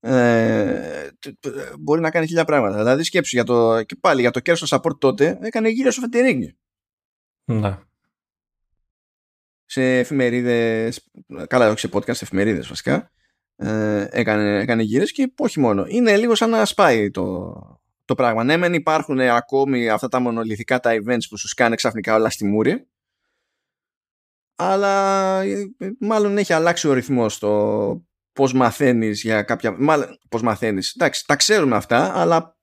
[0.00, 1.08] Ε,
[1.80, 2.76] μπορεί να κάνει χίλια πράγματα.
[2.76, 6.56] Δηλαδή, σκέψου για το, και πάλι για το κέρδο support τότε έκανε γύρω στο φετερίγγι.
[7.44, 7.78] Ναι
[9.66, 11.10] σε εφημερίδες,
[11.46, 13.10] καλά όχι σε podcast, σε εφημερίδες βασικά,
[13.56, 15.84] ε, έκανε, έκανε γύρες και όχι μόνο.
[15.88, 17.52] Είναι λίγο σαν να σπάει το,
[18.04, 18.44] το πράγμα.
[18.44, 22.44] Ναι, μεν υπάρχουν ακόμη αυτά τα μονολυθικά τα events που σου κάνει ξαφνικά όλα στη
[22.44, 22.86] μούρη,
[24.56, 25.64] αλλά ε,
[26.00, 29.76] μάλλον έχει αλλάξει ο ρυθμός το πώς μαθαίνεις για κάποια...
[29.78, 30.94] Μάλλον πώς μαθαίνεις.
[30.94, 32.56] Εντάξει, τα ξέρουμε αυτά, αλλά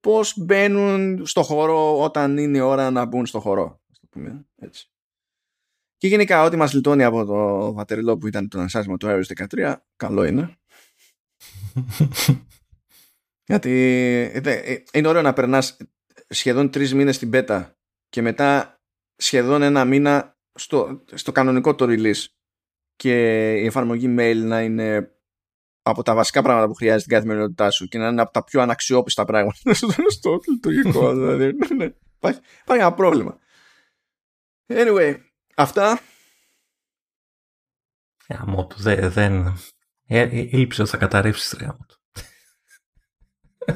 [0.00, 3.80] πώς μπαίνουν στο χώρο όταν είναι η ώρα να μπουν στο χώρο.
[4.56, 4.90] Έτσι.
[6.00, 9.74] Και γενικά ό,τι μας λιτώνει από το βατεριλό που ήταν το ανασάσιμο του iOS 13,
[9.96, 10.56] καλό είναι.
[13.50, 13.70] Γιατί
[14.44, 15.76] ε, είναι ωραίο να περνάς
[16.28, 17.78] σχεδόν τρεις μήνες στην πέτα
[18.08, 18.80] και μετά
[19.16, 22.24] σχεδόν ένα μήνα στο, στο κανονικό το release
[22.96, 23.14] και
[23.52, 25.14] η εφαρμογή mail να είναι
[25.82, 28.60] από τα βασικά πράγματα που χρειάζεται την καθημερινότητά σου και να είναι από τα πιο
[28.60, 29.74] αναξιόπιστα πράγματα
[30.08, 31.14] στο λειτουργικό.
[31.14, 31.44] δηλαδή,
[31.76, 31.84] ναι,
[32.16, 33.38] υπάρχει, υπάρχει ένα πρόβλημα.
[34.66, 35.29] Anyway,
[35.60, 36.00] αυτά.
[38.28, 39.10] Γάμο του, δεν...
[39.10, 39.58] δεν...
[40.06, 40.22] Ε,
[40.62, 41.96] ότι θα καταρρεύσεις το γάμο του.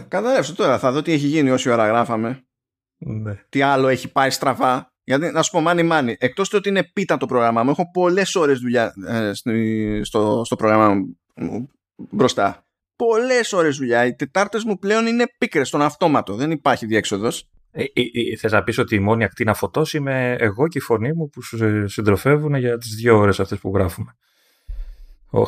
[0.09, 2.47] Καταρρεύσω τώρα, θα δω τι έχει γίνει όση ώρα γράφαμε.
[2.97, 3.35] Ναι.
[3.49, 4.93] Τι άλλο έχει πάει στραβά.
[5.05, 7.91] Γιατί να σου πω, μάνι μάνι, εκτός του ότι είναι πίτα το πρόγραμμά μου, έχω
[7.91, 9.33] πολλές ώρες δουλειά ε,
[10.03, 10.95] στο, στο πρόγραμμα
[11.35, 12.67] μου μπροστά.
[12.97, 14.05] Πολλές ώρες δουλειά.
[14.05, 16.35] Οι Τετάρτες μου πλέον είναι πίκρες στον αυτόματο.
[16.35, 17.49] Δεν υπάρχει διέξοδος.
[17.77, 20.81] Ε, ε, ε, θες να πεις ότι η μόνη ακτίνα φωτός είμαι εγώ και η
[20.81, 24.17] φωνή μου που σου συντροφεύουν για τις δύο ώρες αυτές που γράφουμε.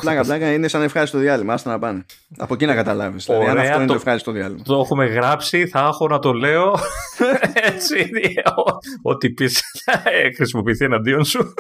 [0.00, 1.54] Πλάκα, πλάκα είναι σαν ευχάριστο διάλειμμα.
[1.54, 2.04] Άστα να πάνε.
[2.44, 3.24] Από εκεί να καταλάβεις.
[3.24, 4.62] Δηλαδή, αν αυτό είναι το ευχάριστο διάλειμμα.
[4.62, 6.78] Το έχουμε γράψει, θα έχω να το λέω.
[7.72, 8.10] Έτσι.
[9.02, 10.02] Ό,τι πεις θα
[10.36, 11.54] χρησιμοποιηθεί εναντίον σου.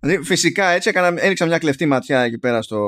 [0.00, 2.78] Δηλαδή, φυσικά έτσι έκανα, έριξα μια κλεφτή ματιά εκεί πέρα στο,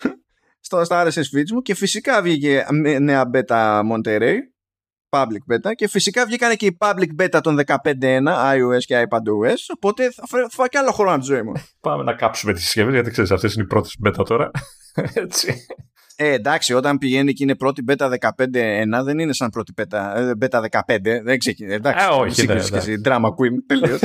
[0.60, 2.66] στο, στα RSS feeds μου και φυσικά βγήκε
[3.00, 4.36] νέα beta Monterey
[5.10, 7.74] public beta και φυσικά βγήκαν και η public beta των 15.1
[8.54, 11.52] iOS και iPadOS οπότε θα φάω και άλλο χρόνο από τη ζωή μου.
[11.80, 14.50] Πάμε να κάψουμε τις συσκευές γιατί ξέρεις αυτές είναι οι πρώτες beta τώρα.
[15.14, 15.66] Έτσι.
[16.22, 20.32] Ε, εντάξει, όταν πηγαίνει και είναι πρώτη beta 15.1 δεν είναι σαν πρώτη beta, ε,
[20.40, 21.20] beta 15.
[21.22, 21.74] Δεν ξεκινάει.
[21.74, 23.00] Εντάξει, ε, όχι, ναι, ναι.
[23.04, 24.00] drama queen, τελείως.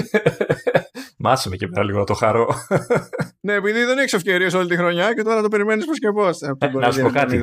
[1.18, 2.48] Μάσε με και πέρα λίγο να το χαρώ.
[3.46, 6.42] ναι, επειδή δεν έχεις ευκαιρίες όλη τη χρονιά και τώρα το περιμένεις πώ και πώς.
[6.42, 7.42] Ε, να σου πω κάτι.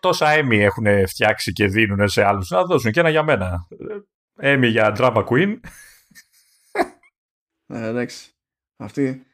[0.00, 2.50] Τόσα Emmy έχουν φτιάξει και δίνουν σε άλλους.
[2.50, 3.66] Να δώσουν και ένα για μένα.
[4.42, 5.60] Emmy για drama queen.
[7.66, 8.30] Ε, εντάξει.
[8.76, 9.26] Αυτή.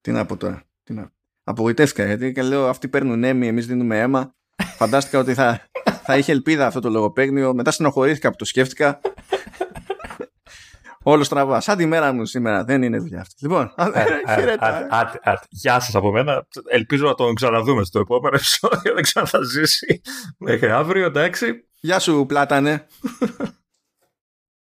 [0.00, 0.62] Τι να πω τώρα.
[0.82, 1.12] Τι να...
[1.44, 4.34] Απογοητεύτηκα γιατί και λέω αυτοί παίρνουν έμι, εμείς δίνουμε αίμα.
[4.78, 5.60] Φαντάστηκα ότι θα,
[6.02, 7.54] θα είχε ελπίδα αυτό το λογοπαίγνιο.
[7.54, 9.00] Μετά στενοχωρήθηκα που το σκέφτηκα.
[11.06, 11.60] Όλος στραβά.
[11.60, 12.64] Σαν τη μέρα μου σήμερα.
[12.64, 13.34] Δεν είναι δουλειά αυτή.
[13.38, 13.74] Λοιπόν,
[15.48, 16.46] Γεια σας από μένα.
[16.68, 18.94] Ελπίζω να τον ξαναδούμε στο επόμενο επεισόδιο.
[18.94, 20.00] Δεν ξαναζήσει.
[20.38, 21.68] Μέχρι αύριο, εντάξει.
[21.80, 22.86] Γεια σου, πλάτανε.